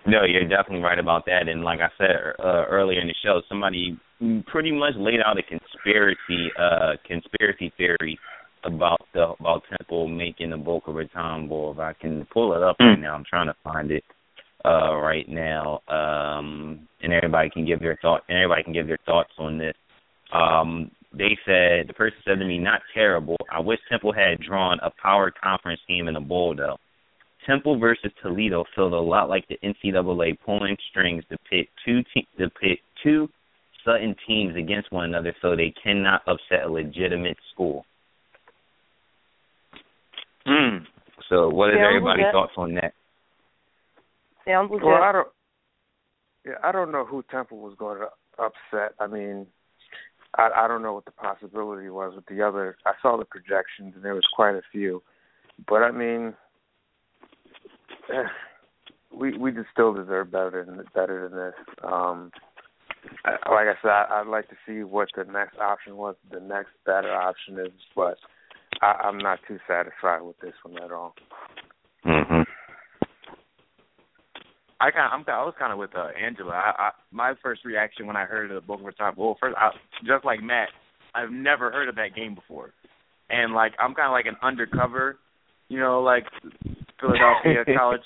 No, 0.07 0.25
you're 0.25 0.49
definitely 0.49 0.81
right 0.83 0.99
about 0.99 1.27
that. 1.27 1.47
And 1.47 1.63
like 1.63 1.81
I 1.81 1.91
said 1.99 2.17
uh, 2.43 2.65
earlier 2.71 3.01
in 3.01 3.07
the 3.07 3.15
show, 3.23 3.43
somebody 3.49 3.99
pretty 4.47 4.73
much 4.73 4.95
laid 4.97 5.21
out 5.25 5.39
a 5.39 5.43
conspiracy 5.43 6.51
uh, 6.59 6.93
conspiracy 7.07 7.71
theory 7.77 8.19
about 8.65 9.01
the 9.13 9.35
about 9.39 9.63
Temple 9.69 10.09
making 10.09 10.51
the 10.51 10.57
Boca 10.57 10.91
Raton 10.91 11.49
Bowl. 11.49 11.73
If 11.73 11.79
I 11.79 11.93
can 11.93 12.27
pull 12.33 12.55
it 12.55 12.63
up 12.63 12.77
right 12.81 12.99
now, 12.99 13.15
I'm 13.15 13.25
trying 13.29 13.47
to 13.49 13.57
find 13.63 13.91
it 13.91 14.05
uh 14.65 14.95
right 14.97 15.29
now. 15.29 15.81
Um 15.89 16.89
and 17.03 17.13
everybody 17.13 17.51
can 17.51 17.67
give 17.67 17.81
their 17.81 17.99
thought 18.03 18.23
and 18.29 18.39
everybody 18.39 18.63
can 18.63 18.73
give 18.73 18.87
their 18.87 18.99
thoughts 19.07 19.33
on 19.39 19.59
this. 19.59 19.75
Um 20.33 20.91
they 21.13 21.37
said 21.45 21.89
the 21.89 21.95
person 21.95 22.19
said 22.25 22.39
to 22.39 22.45
me, 22.45 22.59
not 22.59 22.83
terrible. 22.95 23.37
I 23.51 23.61
wish 23.61 23.79
Temple 23.89 24.13
had 24.13 24.41
drawn 24.41 24.79
a 24.83 24.91
power 25.03 25.33
conference 25.43 25.81
team 25.87 26.09
in 26.09 26.15
the 26.15 26.21
bowl 26.21 26.55
though. 26.57 26.77
Temple 27.47 27.79
versus 27.79 28.13
Toledo 28.23 28.65
felt 28.77 28.93
a 28.93 29.01
lot 29.01 29.29
like 29.29 29.47
the 29.49 29.59
NCAA 29.65 30.39
pulling 30.45 30.77
strings 30.91 31.25
to 31.31 31.39
pit 31.49 31.69
two 31.85 32.03
te- 32.15 32.29
to 32.39 32.51
pit 32.51 32.79
two 33.03 33.29
Sutton 33.85 34.15
teams 34.27 34.57
against 34.57 34.93
one 34.93 35.07
another 35.07 35.35
so 35.41 35.57
they 35.57 35.73
cannot 35.83 36.23
upset 36.27 36.67
a 36.67 36.71
legitimate 36.71 37.39
school. 37.53 37.85
Mm. 40.47 40.81
So 41.29 41.49
what 41.49 41.71
is 41.71 41.77
Sounds 41.77 41.87
everybody's 41.87 42.33
thoughts 42.33 42.53
on 42.57 42.75
that? 42.75 42.93
Sounds 44.47 44.71
legit. 44.71 44.87
Well, 44.87 45.03
I 45.03 45.13
don't. 45.13 45.29
Yeah, 46.45 46.55
I 46.63 46.73
don't 46.73 46.93
know 46.93 47.05
who 47.05 47.23
Temple 47.31 47.59
was 47.59 47.75
going 47.79 48.01
to 48.01 48.09
upset. 48.43 48.95
I 48.99 49.07
mean, 49.07 49.47
I 50.37 50.51
I 50.57 50.69
don't 50.69 50.83
know 50.83 50.95
what 50.95 51.05
the 51.05 51.11
possibility 51.13 51.89
was 51.89 52.15
with 52.15 52.27
the 52.27 52.43
other. 52.43 52.77
I 52.87 52.93
saw 53.03 53.17
the 53.17 53.25
projections 53.25 53.95
and 53.95 54.05
there 54.05 54.15
was 54.15 54.27
quite 54.35 54.55
a 54.55 54.63
few, 54.73 55.03
but 55.69 55.83
I 55.83 55.91
mean, 55.91 56.35
we 59.15 59.37
we 59.37 59.53
just 59.53 59.69
still 59.73 59.93
deserve 59.93 60.31
better 60.31 60.65
than 60.65 60.85
better 60.95 61.29
than 61.29 61.39
this. 61.39 61.55
Um, 61.83 62.31
I, 63.25 63.31
like 63.51 63.67
I 63.67 63.75
said, 63.83 63.91
I, 63.91 64.21
I'd 64.21 64.27
like 64.27 64.49
to 64.51 64.57
see 64.67 64.83
what 64.83 65.09
the 65.17 65.25
next 65.25 65.59
option 65.59 65.97
was. 65.97 66.17
The 66.31 66.41
next 66.41 66.71
better 66.87 67.13
option 67.13 67.59
is, 67.59 67.73
but 67.97 68.19
I, 68.83 68.93
I'm 69.05 69.19
not 69.19 69.41
too 69.49 69.59
satisfied 69.67 70.23
with 70.23 70.39
this 70.41 70.55
one 70.63 70.83
at 70.83 70.93
all. 70.93 71.15
Mhm. 72.05 72.45
I 74.81 74.91
kind, 74.91 75.11
I'm, 75.13 75.25
I 75.29 75.45
was 75.45 75.55
kind 75.59 75.73
of 75.73 75.79
with 75.79 75.95
uh, 75.95 76.09
Angela. 76.19 76.53
I, 76.53 76.73
I, 76.79 76.91
my 77.13 77.35
first 77.43 77.65
reaction 77.65 78.07
when 78.07 78.17
I 78.17 78.25
heard 78.25 78.51
of 78.51 78.63
the 78.63 78.67
Boca 78.67 78.85
Raton 78.85 79.15
Bowl, 79.15 79.37
first, 79.39 79.57
I, 79.59 79.71
just 80.07 80.25
like 80.25 80.43
Matt, 80.43 80.69
I've 81.15 81.31
never 81.31 81.71
heard 81.71 81.89
of 81.89 81.97
that 81.97 82.15
game 82.17 82.35
before, 82.35 82.73
and 83.29 83.53
like 83.53 83.73
I'm 83.79 83.95
kind 83.95 84.07
of 84.07 84.13
like 84.13 84.27
an 84.27 84.37
undercover, 84.43 85.19
you 85.69 85.79
know, 85.79 86.01
like 86.01 86.25
Philadelphia 87.01 87.65
college, 87.77 88.01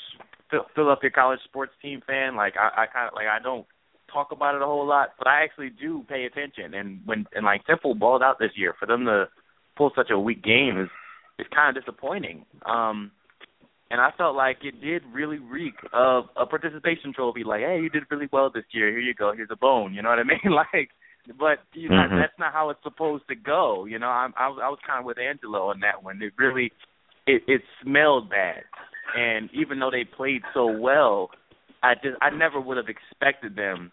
Phil- 0.50 0.66
Philadelphia 0.74 1.10
college 1.10 1.40
sports 1.44 1.72
team 1.80 2.00
fan. 2.06 2.34
Like 2.34 2.54
I, 2.58 2.82
I 2.82 2.86
kind 2.86 3.08
of 3.08 3.14
like 3.14 3.26
I 3.26 3.42
don't 3.42 3.66
talk 4.12 4.32
about 4.32 4.54
it 4.54 4.62
a 4.62 4.66
whole 4.66 4.86
lot, 4.86 5.10
but 5.18 5.28
I 5.28 5.44
actually 5.44 5.70
do 5.70 6.04
pay 6.08 6.24
attention. 6.24 6.74
And 6.74 7.00
when 7.04 7.26
and 7.34 7.44
like 7.44 7.66
Temple 7.66 7.94
balled 7.94 8.22
out 8.22 8.38
this 8.38 8.52
year, 8.56 8.74
for 8.80 8.86
them 8.86 9.04
to 9.04 9.26
pull 9.76 9.92
such 9.94 10.10
a 10.10 10.18
weak 10.18 10.42
game 10.42 10.80
is 10.80 10.88
is 11.38 11.46
kind 11.54 11.76
of 11.76 11.84
disappointing. 11.84 12.46
Um, 12.64 13.10
and 13.90 14.00
I 14.00 14.10
felt 14.16 14.34
like 14.36 14.58
it 14.64 14.80
did 14.80 15.02
really 15.12 15.38
reek 15.38 15.74
of 15.92 16.24
a 16.36 16.46
participation 16.46 17.12
trophy. 17.14 17.44
Like, 17.44 17.60
hey, 17.60 17.78
you 17.82 17.88
did 17.90 18.04
really 18.10 18.28
well 18.32 18.50
this 18.52 18.64
year. 18.72 18.90
Here 18.90 19.00
you 19.00 19.14
go. 19.14 19.32
Here's 19.36 19.50
a 19.52 19.56
bone. 19.56 19.94
You 19.94 20.02
know 20.02 20.08
what 20.08 20.18
I 20.18 20.22
mean? 20.32 20.52
like, 20.52 20.90
but 21.38 21.58
you 21.72 21.88
know, 21.88 21.96
Mhm. 21.96 22.20
that's 22.20 22.38
not 22.38 22.52
how 22.52 22.70
it's 22.70 22.82
supposed 22.82 23.26
to 23.28 23.34
go. 23.34 23.84
You 23.84 23.98
know, 23.98 24.08
I'm, 24.08 24.34
I 24.36 24.48
was 24.48 24.58
I 24.62 24.68
was 24.68 24.78
kind 24.86 24.98
of 25.00 25.04
with 25.06 25.18
Angelo 25.18 25.70
on 25.70 25.80
that 25.80 26.02
one. 26.02 26.20
It 26.22 26.32
really, 26.38 26.72
it 27.26 27.42
it 27.46 27.62
smelled 27.82 28.30
bad. 28.30 28.62
And 29.16 29.48
even 29.52 29.78
though 29.78 29.90
they 29.90 30.04
played 30.04 30.42
so 30.54 30.66
well, 30.66 31.30
I 31.82 31.94
just 31.94 32.16
I 32.20 32.30
never 32.30 32.60
would 32.60 32.76
have 32.78 32.88
expected 32.88 33.54
them 33.56 33.90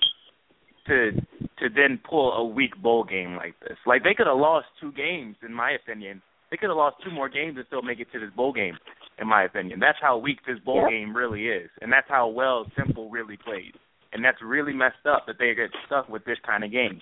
to 0.88 1.12
to 1.60 1.70
then 1.70 2.00
pull 2.10 2.34
a 2.34 2.44
weak 2.46 2.76
bowl 2.82 3.04
game 3.04 3.36
like 3.36 3.54
this. 3.62 3.78
Like 3.86 4.04
they 4.04 4.14
could 4.16 4.28
have 4.28 4.38
lost 4.38 4.68
two 4.80 4.92
games, 4.92 5.36
in 5.46 5.54
my 5.54 5.72
opinion. 5.72 6.22
They 6.50 6.58
could 6.58 6.70
have 6.70 6.78
lost 6.78 6.98
two 7.04 7.12
more 7.12 7.30
games 7.30 7.56
and 7.58 7.66
still 7.68 7.82
make 7.82 8.00
it 8.00 8.12
to 8.12 8.20
this 8.20 8.32
bowl 8.36 8.52
game, 8.52 8.78
in 9.22 9.28
my 9.28 9.44
opinion. 9.44 9.80
That's 9.80 10.00
how 10.02 10.18
weak 10.18 10.40
this 10.46 10.60
bowl 10.60 10.82
Yep. 10.82 10.90
game 10.90 11.16
really 11.16 11.48
is, 11.48 11.70
and 11.82 11.94
that's 11.94 12.10
how 12.10 12.28
well 12.28 12.66
Temple 12.76 13.10
really 13.10 13.38
played. 13.38 13.76
And 14.14 14.26
that's 14.26 14.42
really 14.42 14.74
messed 14.74 15.06
up 15.06 15.26
that 15.28 15.38
they 15.40 15.54
get 15.56 15.70
stuck 15.86 16.10
with 16.10 16.26
this 16.26 16.40
kind 16.40 16.66
of 16.66 16.72
game. 16.72 17.00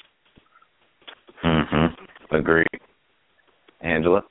Mhm. 1.43 1.97
Agree, 2.32 2.65
Angela. 3.82 4.24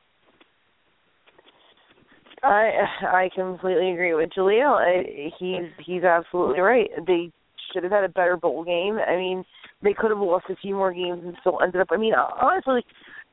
I 2.44 2.86
I 3.02 3.30
completely 3.34 3.90
agree 3.90 4.14
with 4.14 4.30
Jaleel. 4.30 4.76
I, 4.76 5.32
he's 5.38 5.72
he's 5.84 6.04
absolutely 6.04 6.60
right. 6.60 6.90
They 7.04 7.32
should 7.72 7.82
have 7.82 7.90
had 7.90 8.04
a 8.04 8.08
better 8.08 8.36
bowl 8.36 8.62
game. 8.62 8.98
I 8.98 9.16
mean, 9.16 9.44
they 9.82 9.92
could 9.92 10.10
have 10.10 10.20
lost 10.20 10.48
a 10.48 10.56
few 10.56 10.76
more 10.76 10.92
games 10.92 11.24
and 11.24 11.36
still 11.40 11.60
ended 11.60 11.80
up. 11.80 11.88
I 11.90 11.96
mean, 11.96 12.14
honestly, 12.14 12.84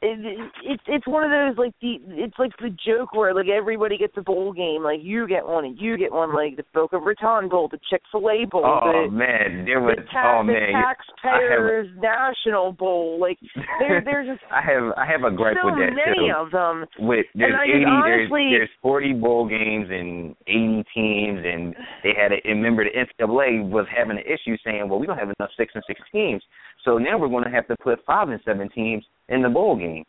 it, 0.06 0.20
it, 0.26 0.52
it's 0.64 0.84
it's 0.88 1.08
one 1.08 1.24
of 1.24 1.32
those 1.32 1.58
like 1.58 1.74
the 1.82 1.98
it's 2.22 2.38
like 2.38 2.52
the 2.62 2.70
joke 2.86 3.14
where 3.14 3.34
like 3.34 3.48
everybody 3.50 3.98
gets 3.98 4.14
a 4.18 4.22
bowl 4.22 4.54
game. 4.54 4.84
Like 4.84 5.00
you 5.02 5.28
get 5.28 5.46
one 5.46 5.66
and 5.66 5.78
you 5.80 5.98
get 5.98 6.12
one. 6.12 6.34
Like 6.34 6.58
the 6.58 6.64
Boca 6.74 6.98
Raton 7.00 7.50
Bowl, 7.50 7.68
the 7.70 7.80
Chick 7.90 8.02
Fil 8.12 8.30
A 8.30 8.46
Bowl, 8.46 8.64
Oh 8.66 9.06
the, 9.10 9.12
man, 9.12 9.66
there 9.66 9.82
was 9.82 9.98
the, 9.98 10.04
ta- 10.12 10.40
oh 10.42 10.46
the 10.46 10.54
man. 10.54 10.72
Taxpayers 10.74 11.88
National 12.02 12.72
Bowl. 12.72 13.20
Like 13.20 13.38
there 13.80 14.02
there's 14.06 14.28
just 14.28 14.42
I 14.52 14.62
have 14.62 14.94
I 14.98 15.06
have 15.06 15.24
a 15.24 15.36
gripe 15.36 15.58
so 15.62 15.70
with 15.70 15.76
that 15.80 15.96
many 15.96 16.30
too. 16.30 16.36
of 16.38 16.52
them. 16.52 16.86
with 17.00 17.26
there's 17.36 17.54
And 17.54 17.70
eighty 17.72 17.86
honestly- 17.86 18.50
there's 18.52 18.70
there's 18.70 18.82
forty 18.82 19.14
bowl 19.14 19.48
games 19.48 19.88
and 19.90 20.36
eighty 20.48 20.84
teams 20.94 21.42
and 21.46 21.76
they 22.04 22.14
had 22.16 22.32
a 22.32 22.38
and 22.46 22.62
remember 22.62 22.84
the 22.86 22.94
NCAA 22.94 23.68
was 23.70 23.86
having 23.96 24.18
an 24.18 24.24
issue 24.26 24.58
saying, 24.64 24.88
Well 24.90 25.00
we 25.00 25.08
don't 25.08 25.18
have 25.18 25.32
enough 25.40 25.52
six 25.58 25.72
and 25.76 25.84
six 25.88 26.00
teams. 26.12 26.42
So 26.86 26.98
now 26.98 27.18
we're 27.18 27.28
gonna 27.28 27.50
have 27.52 27.68
to 27.68 27.76
put 27.78 28.06
five 28.06 28.30
and 28.30 28.40
seven 28.46 28.70
teams 28.70 29.04
in 29.28 29.42
the 29.42 29.50
bowl 29.50 29.76
game. 29.76 30.06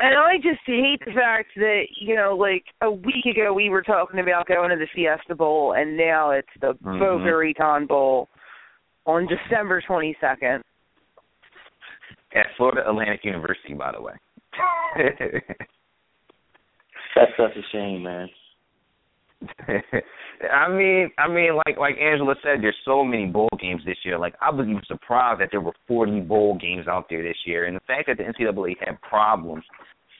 And 0.00 0.18
I 0.18 0.36
just 0.38 0.60
hate 0.66 1.00
the 1.06 1.12
fact 1.12 1.50
that, 1.54 1.84
you 2.00 2.16
know, 2.16 2.34
like 2.36 2.64
a 2.80 2.90
week 2.90 3.26
ago 3.30 3.52
we 3.52 3.68
were 3.68 3.82
talking 3.82 4.18
about 4.18 4.48
going 4.48 4.70
to 4.70 4.76
the 4.76 4.88
Fiesta 4.92 5.36
Bowl 5.36 5.74
and 5.74 5.96
now 5.96 6.30
it's 6.30 6.48
the 6.60 6.74
Mhm. 6.74 6.98
Boca 6.98 7.36
Raton 7.36 7.86
Bowl 7.86 8.28
on 9.06 9.26
December 9.26 9.80
22nd. 9.80 10.62
At 12.32 12.46
Florida 12.56 12.88
Atlantic 12.88 13.24
University, 13.24 13.74
by 13.74 13.92
the 13.92 14.02
way. 14.02 14.14
That's 17.14 17.36
such 17.36 17.56
a 17.56 17.62
shame, 17.70 18.02
man. 18.02 18.28
I 19.68 20.68
mean, 20.68 21.10
I 21.18 21.28
mean, 21.28 21.56
like 21.56 21.78
like 21.78 21.96
Angela 22.00 22.34
said, 22.42 22.62
there's 22.62 22.76
so 22.84 23.04
many 23.04 23.26
bowl 23.26 23.48
games 23.60 23.82
this 23.84 23.96
year. 24.04 24.18
Like 24.18 24.34
I 24.40 24.50
was 24.50 24.66
even 24.66 24.82
surprised 24.86 25.40
that 25.40 25.48
there 25.50 25.60
were 25.60 25.72
40 25.88 26.20
bowl 26.20 26.58
games 26.60 26.88
out 26.88 27.06
there 27.08 27.22
this 27.22 27.36
year, 27.46 27.66
and 27.66 27.76
the 27.76 27.80
fact 27.86 28.08
that 28.08 28.18
the 28.18 28.24
NCAA 28.24 28.74
had 28.80 29.00
problems 29.02 29.64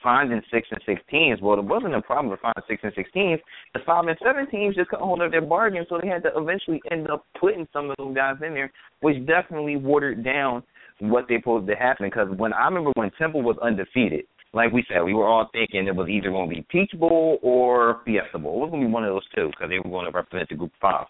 finding 0.05 0.43
six 0.53 0.69
and 0.71 0.81
six 0.87 1.01
teams. 1.11 1.41
Well, 1.41 1.59
it 1.59 1.65
wasn't 1.65 1.95
a 1.95 2.03
problem 2.03 2.31
with 2.31 2.41
finding 2.41 2.63
six 2.69 2.83
and 2.85 2.93
six 2.95 3.11
teams. 3.13 3.41
The 3.73 3.81
five 3.87 4.07
and 4.07 4.19
seven 4.23 4.49
teams 4.51 4.77
just 4.77 4.91
couldn't 4.91 5.05
hold 5.05 5.23
up 5.23 5.31
their 5.33 5.41
bargain, 5.41 5.87
so 5.89 5.99
they 6.01 6.09
had 6.09 6.23
to 6.25 6.31
eventually 6.37 6.81
end 6.93 7.11
up 7.11 7.25
putting 7.41 7.67
some 7.73 7.91
of 7.91 7.97
those 7.97 8.15
guys 8.15 8.37
in 8.47 8.53
there, 8.53 8.71
which 9.01 9.17
definitely 9.27 9.77
watered 9.77 10.23
down 10.23 10.63
what 11.01 11.25
they 11.29 11.37
supposed 11.39 11.67
to 11.67 11.75
happen. 11.75 12.07
Because 12.07 12.29
when 12.37 12.53
I 12.53 12.67
remember 12.67 12.93
when 12.95 13.11
Temple 13.19 13.43
was 13.43 13.57
undefeated, 13.63 14.27
like 14.55 14.73
we 14.73 14.85
said, 14.89 15.03
we 15.03 15.15
were 15.15 15.27
all 15.27 15.49
thinking 15.53 15.87
it 15.87 15.97
was 15.97 16.09
either 16.09 16.31
going 16.31 16.49
to 16.49 16.55
be 16.55 16.67
Peach 16.71 16.93
Bowl 16.99 17.39
or 17.43 18.01
Fiesta 18.05 18.39
Bowl. 18.39 18.57
It 18.57 18.61
was 18.61 18.71
going 18.71 18.83
to 18.83 18.89
be 18.89 18.93
one 18.93 19.05
of 19.05 19.13
those 19.13 19.27
two 19.35 19.49
because 19.49 19.69
they 19.69 19.79
were 19.79 19.91
going 19.91 20.07
to 20.07 20.17
represent 20.17 20.49
the 20.49 20.57
Group 20.57 20.73
Five. 20.81 21.07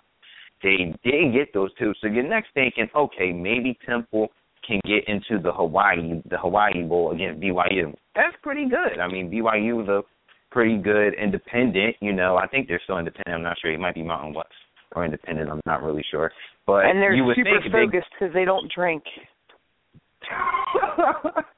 They 0.63 0.97
didn't 1.05 1.33
get 1.33 1.53
those 1.53 1.71
two, 1.79 1.93
so 2.01 2.07
you're 2.07 2.27
next 2.27 2.49
thinking, 2.55 2.89
okay, 2.97 3.33
maybe 3.33 3.79
Temple 3.85 4.29
can 4.67 4.81
get 4.87 5.07
into 5.07 5.43
the 5.43 5.53
Hawaii, 5.53 6.23
the 6.31 6.39
Hawaii 6.39 6.83
Bowl 6.83 7.13
against 7.13 7.41
BYU. 7.41 7.95
That's 8.15 8.35
pretty 8.43 8.67
good. 8.69 8.99
I 8.99 9.07
mean, 9.09 9.31
BYU 9.31 9.83
is 9.83 9.89
a 9.89 10.01
pretty 10.51 10.79
good 10.79 11.13
independent. 11.23 11.97
You 12.01 12.15
know, 12.15 12.37
I 12.37 12.47
think 12.47 12.69
they're 12.69 12.81
still 12.85 12.99
independent. 12.99 13.35
I'm 13.37 13.43
not 13.43 13.59
sure. 13.61 13.73
It 13.73 13.81
might 13.81 13.95
be 13.95 14.03
Mountain 14.03 14.33
West 14.35 14.49
or 14.97 15.05
independent. 15.05 15.51
I'm 15.51 15.61
not 15.67 15.83
really 15.83 16.05
sure. 16.11 16.33
But 16.67 16.87
and 16.87 16.99
they're 16.99 17.15
super 17.35 17.61
focused 17.71 18.09
because 18.19 18.33
they 18.33 18.47
don't 18.47 18.73
drink. 18.75 19.03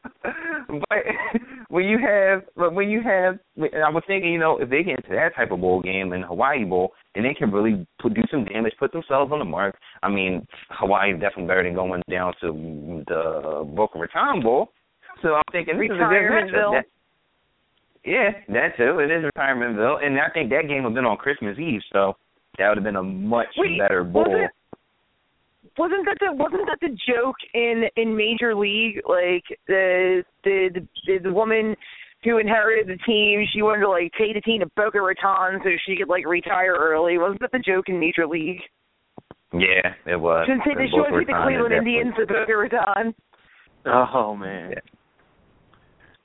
but 0.68 0.98
when 1.68 1.84
you 1.84 1.98
have, 1.98 2.42
but 2.56 2.74
when 2.74 2.88
you 2.88 3.00
have, 3.02 3.38
I 3.58 3.90
was 3.90 4.02
thinking, 4.06 4.32
you 4.32 4.38
know, 4.38 4.58
if 4.58 4.70
they 4.70 4.82
get 4.82 4.98
into 4.98 5.10
that 5.10 5.34
type 5.34 5.50
of 5.50 5.60
bowl 5.60 5.80
game 5.80 6.12
in 6.12 6.22
Hawaii 6.22 6.64
Bowl, 6.64 6.92
then 7.14 7.24
they 7.24 7.34
can 7.34 7.50
really 7.50 7.86
put, 8.00 8.14
do 8.14 8.22
some 8.30 8.44
damage, 8.44 8.72
put 8.78 8.92
themselves 8.92 9.32
on 9.32 9.38
the 9.38 9.44
mark. 9.44 9.76
I 10.02 10.08
mean, 10.08 10.46
Hawaii 10.70 11.14
is 11.14 11.20
definitely 11.20 11.46
better 11.46 11.62
than 11.62 11.74
going 11.74 12.02
down 12.10 12.34
to 12.40 13.04
the 13.06 13.64
Boca 13.74 13.98
Raton 13.98 14.42
Bowl. 14.42 14.68
So 15.22 15.34
I'm 15.34 15.42
thinking 15.52 15.78
this 15.78 15.86
is 15.86 15.92
a 15.92 15.96
good 15.96 16.30
matchup. 16.30 16.72
That, 16.72 16.84
yeah, 18.04 18.30
that 18.48 18.76
too. 18.76 18.98
It 19.00 19.10
is 19.10 19.24
Retirementville, 19.36 20.04
and 20.04 20.18
I 20.20 20.28
think 20.32 20.50
that 20.50 20.68
game 20.68 20.84
would 20.84 20.90
have 20.90 20.94
been 20.94 21.06
on 21.06 21.16
Christmas 21.16 21.58
Eve, 21.58 21.80
so 21.92 22.14
that 22.58 22.68
would 22.68 22.78
have 22.78 22.84
been 22.84 22.96
a 22.96 23.02
much 23.02 23.48
Wait, 23.56 23.78
better 23.78 24.04
bowl. 24.04 24.24
was 24.24 24.44
it- 24.44 24.55
Wasn't 25.78 26.06
that 26.06 26.16
the 26.20 26.32
wasn't 26.32 26.66
that 26.66 26.78
the 26.80 26.96
joke 27.06 27.36
in 27.52 27.84
in 27.96 28.16
Major 28.16 28.54
League? 28.54 29.00
Like 29.08 29.44
the 29.68 30.24
the 30.44 30.86
the, 31.06 31.18
the 31.24 31.32
woman 31.32 31.76
who 32.24 32.38
inherited 32.38 32.88
the 32.88 33.02
team, 33.04 33.46
she 33.52 33.62
wanted 33.62 33.82
to 33.82 33.88
like 33.88 34.10
take 34.18 34.34
the 34.34 34.40
team 34.40 34.60
to 34.60 34.66
Boca 34.74 35.00
Raton 35.00 35.60
so 35.62 35.70
she 35.86 35.96
could 35.96 36.08
like 36.08 36.26
retire 36.26 36.74
early. 36.74 37.18
Wasn't 37.18 37.40
that 37.40 37.52
the 37.52 37.58
joke 37.58 37.88
in 37.88 38.00
Major 38.00 38.26
League? 38.26 38.60
Yeah, 39.52 39.94
it 40.06 40.16
was. 40.16 40.46
Since 40.48 40.62
they 40.64 40.74
Boca 40.74 40.88
should 40.90 41.18
take 41.18 41.26
the 41.28 41.40
Cleveland 41.44 41.74
Indians 41.74 42.14
to 42.18 42.26
Boca 42.26 42.56
Raton. 42.56 43.14
Oh 43.86 44.34
man. 44.34 44.70
Yeah. 44.70 44.80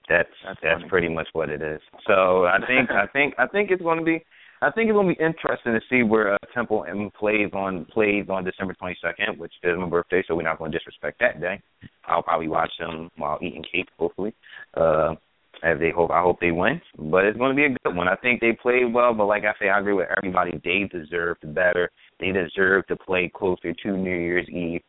That's 0.10 0.30
that's, 0.44 0.60
that's 0.64 0.84
pretty 0.90 1.10
much 1.10 1.28
what 1.34 1.50
it 1.50 1.62
is. 1.62 1.80
So 2.08 2.46
I 2.46 2.58
think 2.68 2.90
I 2.90 3.08
think 3.08 3.36
I 3.38 3.48
think 3.48 3.72
it's 3.72 3.82
going 3.82 4.00
to 4.00 4.04
be 4.04 4.24
I 4.64 4.70
think 4.70 4.90
it's 4.90 4.96
going 4.96 5.08
to 5.08 5.16
be 5.16 5.24
interesting 5.24 5.74
to 5.74 5.82
see 5.90 6.04
where 6.04 6.36
uh, 6.36 6.38
Temple 6.54 6.86
M 6.88 7.10
plays 7.18 7.50
on 7.54 7.86
plays 7.86 8.26
on 8.30 8.44
December 8.46 8.76
22nd, 8.80 9.38
which 9.38 9.54
is 9.64 9.76
my 9.78 9.88
birthday, 9.88 10.24
so 10.28 10.36
we're 10.36 10.44
not 10.44 10.60
going 10.60 10.72
to 10.72 10.78
disrespect 10.78 11.20
that 11.20 11.42
day. 11.42 11.60
I'll 12.06 12.22
probably 12.22 12.48
watch 12.48 12.70
them 12.80 13.10
while 13.18 13.40
eating 13.42 13.64
cake, 13.64 13.88
hopefully. 13.98 14.36
Uh, 14.76 15.16
as 15.64 15.80
they 15.80 15.92
hope, 15.92 16.12
I 16.12 16.22
hope 16.22 16.40
they 16.40 16.52
win. 16.52 16.80
But 16.98 17.26
it's 17.26 17.38
going 17.38 17.52
to 17.52 17.56
be 17.56 17.66
a 17.66 17.78
good 17.84 17.96
one. 17.96 18.08
I 18.08 18.16
think 18.16 18.40
they 18.40 18.52
played 18.54 18.94
well, 18.94 19.14
but 19.14 19.26
like 19.26 19.44
I 19.44 19.54
say, 19.60 19.70
I 19.70 19.80
agree 19.80 19.94
with 19.94 20.08
everybody. 20.16 20.60
They 20.64 20.88
deserved 20.92 21.42
better. 21.54 21.90
They 22.20 22.32
deserve 22.32 22.86
to 22.88 22.96
play 22.96 23.32
closer 23.34 23.74
to 23.74 23.98
New 23.98 24.16
Year's 24.16 24.48
Eve. 24.50 24.82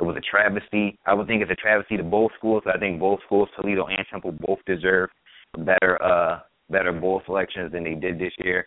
It 0.00 0.02
was 0.04 0.16
a 0.16 0.20
travesty. 0.20 0.98
I 1.06 1.14
would 1.14 1.26
think 1.26 1.42
it's 1.42 1.50
a 1.50 1.56
travesty 1.56 1.96
to 1.96 2.02
both 2.02 2.30
schools. 2.38 2.62
I 2.72 2.78
think 2.78 3.00
both 3.00 3.20
schools, 3.26 3.48
Toledo 3.56 3.86
and 3.86 4.04
Temple, 4.10 4.32
both 4.32 4.58
deserve 4.66 5.10
better 5.58 6.02
uh 6.02 6.40
better 6.70 6.92
bowl 6.92 7.20
selections 7.26 7.70
than 7.72 7.84
they 7.84 7.94
did 7.94 8.18
this 8.18 8.32
year. 8.38 8.66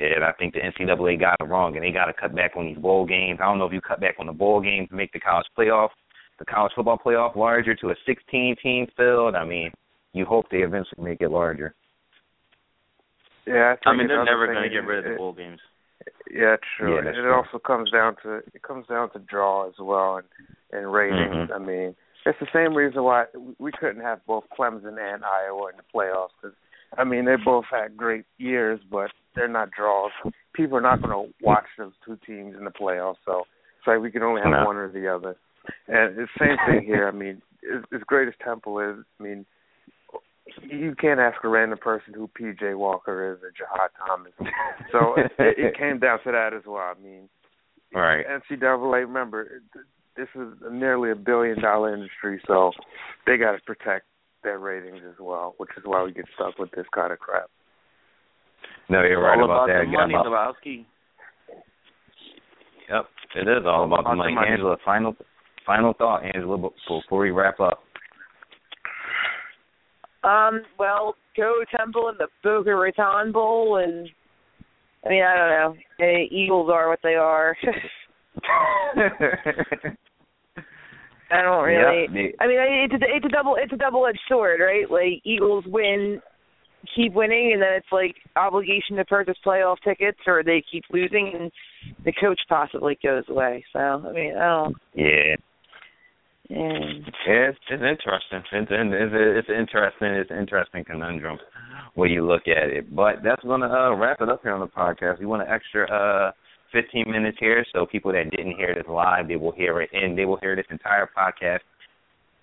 And 0.00 0.24
I 0.24 0.32
think 0.32 0.54
the 0.54 0.60
NCAA 0.60 1.20
got 1.20 1.36
it 1.40 1.44
wrong, 1.44 1.76
and 1.76 1.84
they 1.84 1.90
got 1.90 2.06
to 2.06 2.12
cut 2.12 2.34
back 2.34 2.52
on 2.56 2.66
these 2.66 2.78
bowl 2.78 3.04
games. 3.04 3.38
I 3.40 3.44
don't 3.44 3.58
know 3.58 3.66
if 3.66 3.72
you 3.72 3.80
cut 3.80 4.00
back 4.00 4.16
on 4.18 4.26
the 4.26 4.32
bowl 4.32 4.60
games 4.60 4.88
to 4.88 4.94
make 4.94 5.12
the 5.12 5.20
college 5.20 5.46
playoff, 5.56 5.90
the 6.38 6.46
college 6.46 6.72
football 6.74 6.98
playoff 7.04 7.36
larger 7.36 7.74
to 7.76 7.90
a 7.90 7.94
16 8.06 8.56
team 8.62 8.86
field. 8.96 9.34
I 9.34 9.44
mean, 9.44 9.70
you 10.12 10.24
hope 10.24 10.46
they 10.50 10.58
eventually 10.58 11.04
make 11.04 11.20
it 11.20 11.30
larger. 11.30 11.74
Yeah, 13.46 13.74
I, 13.84 13.90
I 13.90 13.96
mean 13.96 14.08
they're 14.08 14.24
never 14.24 14.46
going 14.46 14.62
to 14.62 14.68
get 14.68 14.86
rid 14.86 15.04
of 15.04 15.12
the 15.12 15.16
bowl 15.16 15.32
games. 15.32 15.60
Yeah, 16.30 16.56
true. 16.78 16.92
Yeah, 16.92 16.98
and 16.98 17.06
that's 17.06 17.18
it 17.18 17.22
true. 17.22 17.34
also 17.34 17.58
comes 17.58 17.90
down 17.90 18.16
to 18.22 18.36
it 18.54 18.62
comes 18.62 18.86
down 18.86 19.10
to 19.12 19.18
draw 19.18 19.68
as 19.68 19.74
well 19.78 20.16
and 20.16 20.26
and 20.72 20.92
ratings. 20.92 21.50
Mhm. 21.50 21.54
I 21.54 21.58
mean, 21.58 21.96
it's 22.24 22.38
the 22.38 22.46
same 22.52 22.74
reason 22.74 23.02
why 23.02 23.24
we 23.58 23.72
couldn't 23.72 24.02
have 24.02 24.24
both 24.26 24.44
Clemson 24.56 24.98
and 24.98 25.24
Iowa 25.24 25.70
in 25.70 25.76
the 25.76 25.82
playoffs 25.94 26.30
because 26.40 26.56
I 26.96 27.04
mean 27.04 27.24
they 27.24 27.36
both 27.36 27.64
had 27.70 27.96
great 27.96 28.24
years, 28.38 28.80
but 28.90 29.10
they're 29.34 29.48
not 29.48 29.70
draws. 29.70 30.10
People 30.54 30.76
are 30.78 30.82
not 30.82 31.02
going 31.02 31.12
to 31.28 31.34
watch 31.44 31.66
those 31.78 31.92
two 32.04 32.18
teams 32.26 32.56
in 32.58 32.64
the 32.64 32.70
playoffs, 32.70 33.16
so 33.24 33.40
it's 33.78 33.86
like 33.86 34.00
we 34.00 34.10
can 34.10 34.22
only 34.22 34.42
have 34.42 34.50
No. 34.50 34.64
one 34.64 34.76
or 34.76 34.90
the 34.90 35.06
other. 35.12 35.36
And 35.88 36.16
the 36.16 36.26
same 36.38 36.56
thing 36.66 36.84
here. 36.84 37.06
I 37.06 37.12
mean, 37.12 37.40
as, 37.74 37.82
as 37.94 38.00
great 38.06 38.28
as 38.28 38.34
Temple 38.44 38.78
is, 38.80 39.04
I 39.18 39.22
mean, 39.22 39.46
you 40.62 40.94
can't 41.00 41.20
ask 41.20 41.36
a 41.44 41.48
random 41.48 41.78
person 41.78 42.12
who 42.14 42.26
P.J. 42.28 42.74
Walker 42.74 43.32
is 43.32 43.38
or 43.42 43.52
Jahad 43.52 43.90
Thomas. 44.06 44.32
So 44.90 45.14
it, 45.16 45.54
it 45.58 45.78
came 45.78 45.98
down 46.00 46.18
to 46.24 46.32
that 46.32 46.52
as 46.54 46.62
well. 46.66 46.92
I 46.96 47.00
mean, 47.02 47.28
Right. 47.92 48.24
NCAA, 48.24 49.00
remember, 49.00 49.62
this 50.16 50.28
is 50.34 50.48
nearly 50.70 51.10
a 51.10 51.16
billion 51.16 51.60
dollar 51.60 51.92
industry, 51.92 52.40
so 52.46 52.70
they 53.26 53.36
got 53.36 53.52
to 53.52 53.58
protect 53.66 54.06
their 54.42 54.58
ratings 54.58 55.00
as 55.08 55.16
well, 55.20 55.54
which 55.58 55.70
is 55.76 55.82
why 55.84 56.02
we 56.02 56.12
get 56.12 56.26
stuck 56.34 56.58
with 56.58 56.70
this 56.72 56.86
kind 56.94 57.12
of 57.12 57.18
crap. 57.18 57.50
No, 58.88 59.02
you're 59.02 59.22
right 59.22 59.34
about, 59.38 59.44
about 59.44 59.66
that. 59.68 59.84
the 59.86 59.90
Yeah, 59.92 59.98
money, 59.98 60.14
about- 60.14 60.54
Lebowski. 60.56 60.84
Yep, 62.88 63.06
it 63.36 63.48
is 63.48 63.64
all 63.66 63.84
about, 63.84 63.96
the 63.96 64.00
about 64.00 64.10
the 64.10 64.16
money. 64.16 64.34
money. 64.34 64.48
Angela, 64.50 64.76
final 64.84 65.14
final 65.64 65.92
thought, 65.94 66.24
Angela, 66.24 66.56
before 66.56 67.02
before 67.02 67.20
we 67.20 67.30
wrap 67.30 67.60
up. 67.60 67.84
Um, 70.24 70.62
well, 70.78 71.14
go 71.36 71.52
Temple 71.76 72.08
in 72.08 72.16
the 72.18 72.26
Boca 72.42 72.74
Raton 72.74 73.30
Bowl, 73.32 73.76
and 73.76 74.08
I 75.06 75.08
mean, 75.08 75.22
I 75.22 75.36
don't 75.36 75.50
know. 75.50 75.76
The 75.98 76.26
Eagles 76.30 76.68
are 76.72 76.88
what 76.88 76.98
they 77.02 77.14
are. 77.14 77.56
I 81.32 81.42
don't 81.42 81.64
really. 81.64 82.02
Yep, 82.02 82.12
they- 82.12 82.34
I 82.40 82.46
mean, 82.48 82.58
it's 82.90 82.94
a, 82.94 83.16
it's 83.16 83.24
a 83.26 83.28
double 83.28 83.56
it's 83.56 83.72
a 83.72 83.76
double 83.76 84.06
edged 84.06 84.18
sword, 84.28 84.58
right? 84.60 84.90
Like 84.90 85.22
Eagles 85.24 85.64
win, 85.68 86.20
keep 86.94 87.12
winning, 87.14 87.52
and 87.52 87.62
then 87.62 87.74
it's 87.74 87.92
like 87.92 88.16
obligation 88.36 88.96
to 88.96 89.04
purchase 89.04 89.36
playoff 89.44 89.76
tickets, 89.84 90.18
or 90.26 90.42
they 90.42 90.62
keep 90.70 90.84
losing, 90.92 91.32
and 91.38 91.52
the 92.04 92.12
coach 92.12 92.40
possibly 92.48 92.98
goes 93.02 93.24
away. 93.28 93.64
So 93.72 93.78
I 93.78 94.12
mean, 94.12 94.36
I 94.36 94.62
don't. 94.62 94.76
yeah. 94.94 95.36
And 96.50 97.04
Yeah, 97.26 97.50
it's, 97.50 97.58
it's 97.70 97.82
interesting. 97.82 98.42
It's 98.52 98.70
it's 98.72 99.14
it's 99.14 99.48
interesting. 99.48 100.08
It's 100.08 100.30
interesting 100.30 100.84
conundrum 100.84 101.38
when 101.94 102.10
you 102.10 102.26
look 102.26 102.42
at 102.48 102.70
it. 102.70 102.94
But 102.94 103.22
that's 103.22 103.42
gonna 103.44 103.68
uh, 103.68 103.94
wrap 103.94 104.20
it 104.20 104.28
up 104.28 104.42
here 104.42 104.52
on 104.52 104.60
the 104.60 104.66
podcast. 104.66 105.20
We 105.20 105.26
want 105.26 105.42
an 105.42 105.48
extra 105.48 105.88
uh 105.88 106.32
15 106.72 107.10
minutes 107.10 107.36
here, 107.40 107.64
so 107.72 107.86
people 107.86 108.12
that 108.12 108.30
didn't 108.30 108.56
hear 108.56 108.74
this 108.74 108.84
live, 108.88 109.28
they 109.28 109.36
will 109.36 109.52
hear 109.52 109.80
it, 109.80 109.90
and 109.92 110.16
they 110.16 110.24
will 110.24 110.38
hear 110.38 110.54
this 110.54 110.66
entire 110.70 111.08
podcast 111.16 111.60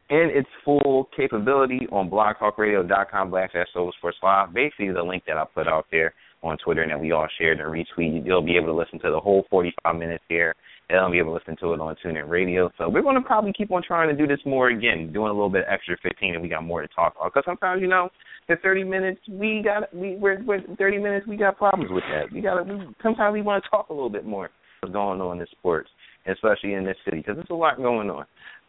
in 0.09 0.31
its 0.33 0.49
full 0.63 1.09
capability 1.15 1.87
on 1.91 2.09
blogtalkradio.com 2.09 3.31
backslash 3.31 3.65
Solo 3.73 3.91
Sports 3.97 4.17
Live. 4.23 4.53
Basically, 4.53 4.91
the 4.91 5.03
link 5.03 5.23
that 5.27 5.37
I 5.37 5.43
put 5.53 5.67
out 5.67 5.85
there 5.91 6.13
on 6.43 6.57
Twitter 6.63 6.83
and 6.83 6.91
that 6.91 6.99
we 6.99 7.11
all 7.11 7.27
shared 7.39 7.59
and 7.59 7.69
retweeted. 7.69 8.25
You'll 8.25 8.41
be 8.41 8.55
able 8.55 8.67
to 8.67 8.73
listen 8.73 8.99
to 8.99 9.11
the 9.11 9.19
whole 9.19 9.45
45 9.49 9.95
minutes 9.95 10.23
here. 10.29 10.55
And 10.89 10.99
I'll 10.99 11.11
be 11.11 11.19
able 11.19 11.31
to 11.31 11.39
listen 11.39 11.57
to 11.59 11.73
it 11.73 11.81
on 11.81 11.95
TuneIn 12.03 12.29
Radio. 12.29 12.71
So 12.77 12.87
we're 12.87 13.01
going 13.01 13.15
to 13.15 13.21
probably 13.21 13.51
keep 13.51 13.71
on 13.71 13.83
trying 13.85 14.07
to 14.07 14.15
do 14.15 14.25
this 14.25 14.39
more 14.45 14.69
again, 14.69 15.11
doing 15.11 15.29
a 15.29 15.33
little 15.33 15.49
bit 15.49 15.65
extra 15.69 15.97
15, 16.01 16.35
and 16.35 16.41
we 16.41 16.47
got 16.47 16.63
more 16.63 16.81
to 16.81 16.87
talk 16.87 17.13
about. 17.19 17.33
Because 17.33 17.43
sometimes, 17.45 17.81
you 17.81 17.89
know, 17.89 18.07
the 18.47 18.55
30 18.63 18.85
minutes 18.85 19.19
we 19.29 19.61
got, 19.65 19.93
we 19.93 20.15
we're, 20.15 20.41
we're 20.45 20.61
30 20.77 20.99
minutes 20.99 21.27
we 21.27 21.35
got 21.35 21.57
problems 21.57 21.91
with 21.91 22.05
that. 22.13 22.31
We 22.31 22.39
got 22.39 22.63
to. 22.63 22.93
Sometimes 23.03 23.33
we 23.33 23.41
want 23.41 23.61
to 23.65 23.69
talk 23.69 23.89
a 23.89 23.93
little 23.93 24.09
bit 24.09 24.25
more 24.25 24.49
what's 24.79 24.93
going 24.93 25.19
on 25.19 25.41
in 25.41 25.47
sports, 25.59 25.89
especially 26.25 26.73
in 26.75 26.85
this 26.85 26.95
city, 27.03 27.17
because 27.17 27.35
there's 27.35 27.47
a 27.49 27.53
lot 27.53 27.75
going 27.77 28.09
on. 28.09 28.25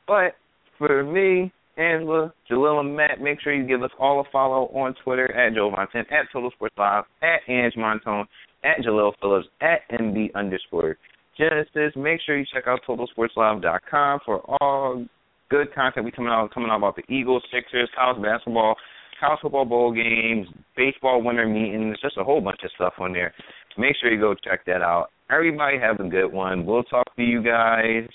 But 0.08 0.34
for 0.78 1.04
me, 1.04 1.52
Angela, 1.76 2.32
Jalil, 2.50 2.80
and 2.80 2.96
Matt, 2.96 3.20
make 3.20 3.40
sure 3.40 3.54
you 3.54 3.66
give 3.66 3.82
us 3.82 3.90
all 3.98 4.20
a 4.20 4.24
follow 4.32 4.66
on 4.68 4.94
Twitter 5.04 5.32
at 5.32 5.54
Joe 5.54 5.70
Montan, 5.70 6.00
at 6.10 6.26
Total 6.32 6.50
Sports 6.50 6.74
Live, 6.76 7.04
at 7.22 7.40
Ange 7.48 7.74
Montone, 7.76 8.26
at 8.64 8.84
Jalil 8.84 9.12
Phillips, 9.20 9.46
at 9.60 9.88
MB 9.92 10.34
underscore 10.34 10.96
Genesis. 11.36 11.92
Make 11.96 12.20
sure 12.26 12.36
you 12.36 12.44
check 12.52 12.64
out 12.66 12.80
TotalSportsLive.com 12.88 14.20
for 14.24 14.42
all 14.60 15.06
good 15.50 15.72
content 15.74 16.04
we 16.04 16.10
coming 16.10 16.32
out 16.32 16.52
coming 16.52 16.68
out 16.68 16.78
about 16.78 16.96
the 16.96 17.14
Eagles, 17.14 17.42
Sixers, 17.52 17.88
college 17.96 18.20
basketball, 18.22 18.74
college 19.20 19.38
football 19.40 19.64
bowl 19.64 19.92
games, 19.92 20.48
baseball 20.76 21.22
winter 21.22 21.46
meetings, 21.46 21.96
just 22.02 22.18
a 22.18 22.24
whole 22.24 22.40
bunch 22.40 22.58
of 22.64 22.70
stuff 22.74 22.94
on 22.98 23.12
there. 23.12 23.32
Make 23.78 23.94
sure 24.00 24.12
you 24.12 24.20
go 24.20 24.34
check 24.34 24.64
that 24.66 24.82
out. 24.82 25.10
Everybody 25.30 25.78
have 25.78 26.00
a 26.00 26.08
good 26.08 26.32
one. 26.32 26.66
We'll 26.66 26.82
talk 26.82 27.14
to 27.14 27.22
you 27.22 27.42
guys 27.42 28.08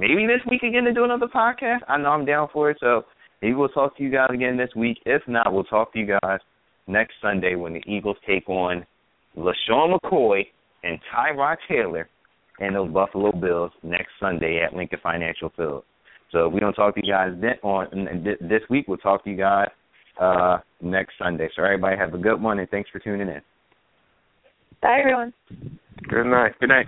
maybe 0.00 0.26
this 0.26 0.40
week 0.50 0.62
again 0.62 0.84
to 0.84 0.94
do 0.94 1.04
another 1.04 1.26
podcast. 1.26 1.80
I 1.86 1.98
know 1.98 2.08
I'm 2.08 2.24
down 2.24 2.48
for 2.52 2.70
it, 2.70 2.78
so 2.80 3.04
maybe 3.42 3.54
we'll 3.54 3.68
talk 3.68 3.96
to 3.98 4.02
you 4.02 4.10
guys 4.10 4.30
again 4.32 4.56
this 4.56 4.70
week. 4.74 4.98
If 5.04 5.22
not, 5.28 5.52
we'll 5.52 5.64
talk 5.64 5.92
to 5.92 5.98
you 5.98 6.18
guys 6.22 6.40
next 6.86 7.14
Sunday 7.22 7.54
when 7.54 7.74
the 7.74 7.82
Eagles 7.86 8.16
take 8.26 8.48
on 8.48 8.84
LeSean 9.36 9.94
McCoy 9.94 10.42
and 10.82 10.98
Tyrod 11.14 11.56
Taylor 11.68 12.08
and 12.58 12.74
those 12.74 12.90
Buffalo 12.90 13.30
Bills 13.30 13.70
next 13.82 14.08
Sunday 14.18 14.62
at 14.66 14.74
Lincoln 14.74 14.98
Financial 15.02 15.52
Field. 15.54 15.84
So 16.32 16.46
if 16.46 16.52
we 16.52 16.60
don't 16.60 16.72
talk 16.72 16.94
to 16.94 17.00
you 17.04 17.12
guys 17.12 17.32
then 17.40 17.56
on 17.62 18.24
this 18.40 18.62
week, 18.70 18.86
we'll 18.88 18.98
talk 18.98 19.22
to 19.24 19.30
you 19.30 19.36
guys 19.36 19.68
uh 20.20 20.58
next 20.80 21.14
Sunday. 21.18 21.48
So 21.54 21.62
everybody 21.62 21.96
have 21.96 22.14
a 22.14 22.18
good 22.18 22.40
one 22.42 22.58
and 22.58 22.68
thanks 22.70 22.90
for 22.90 22.98
tuning 22.98 23.28
in. 23.28 23.40
bye 24.82 24.98
everyone. 25.00 25.32
Good 26.08 26.24
night. 26.24 26.52
Good 26.58 26.68
night. 26.70 26.86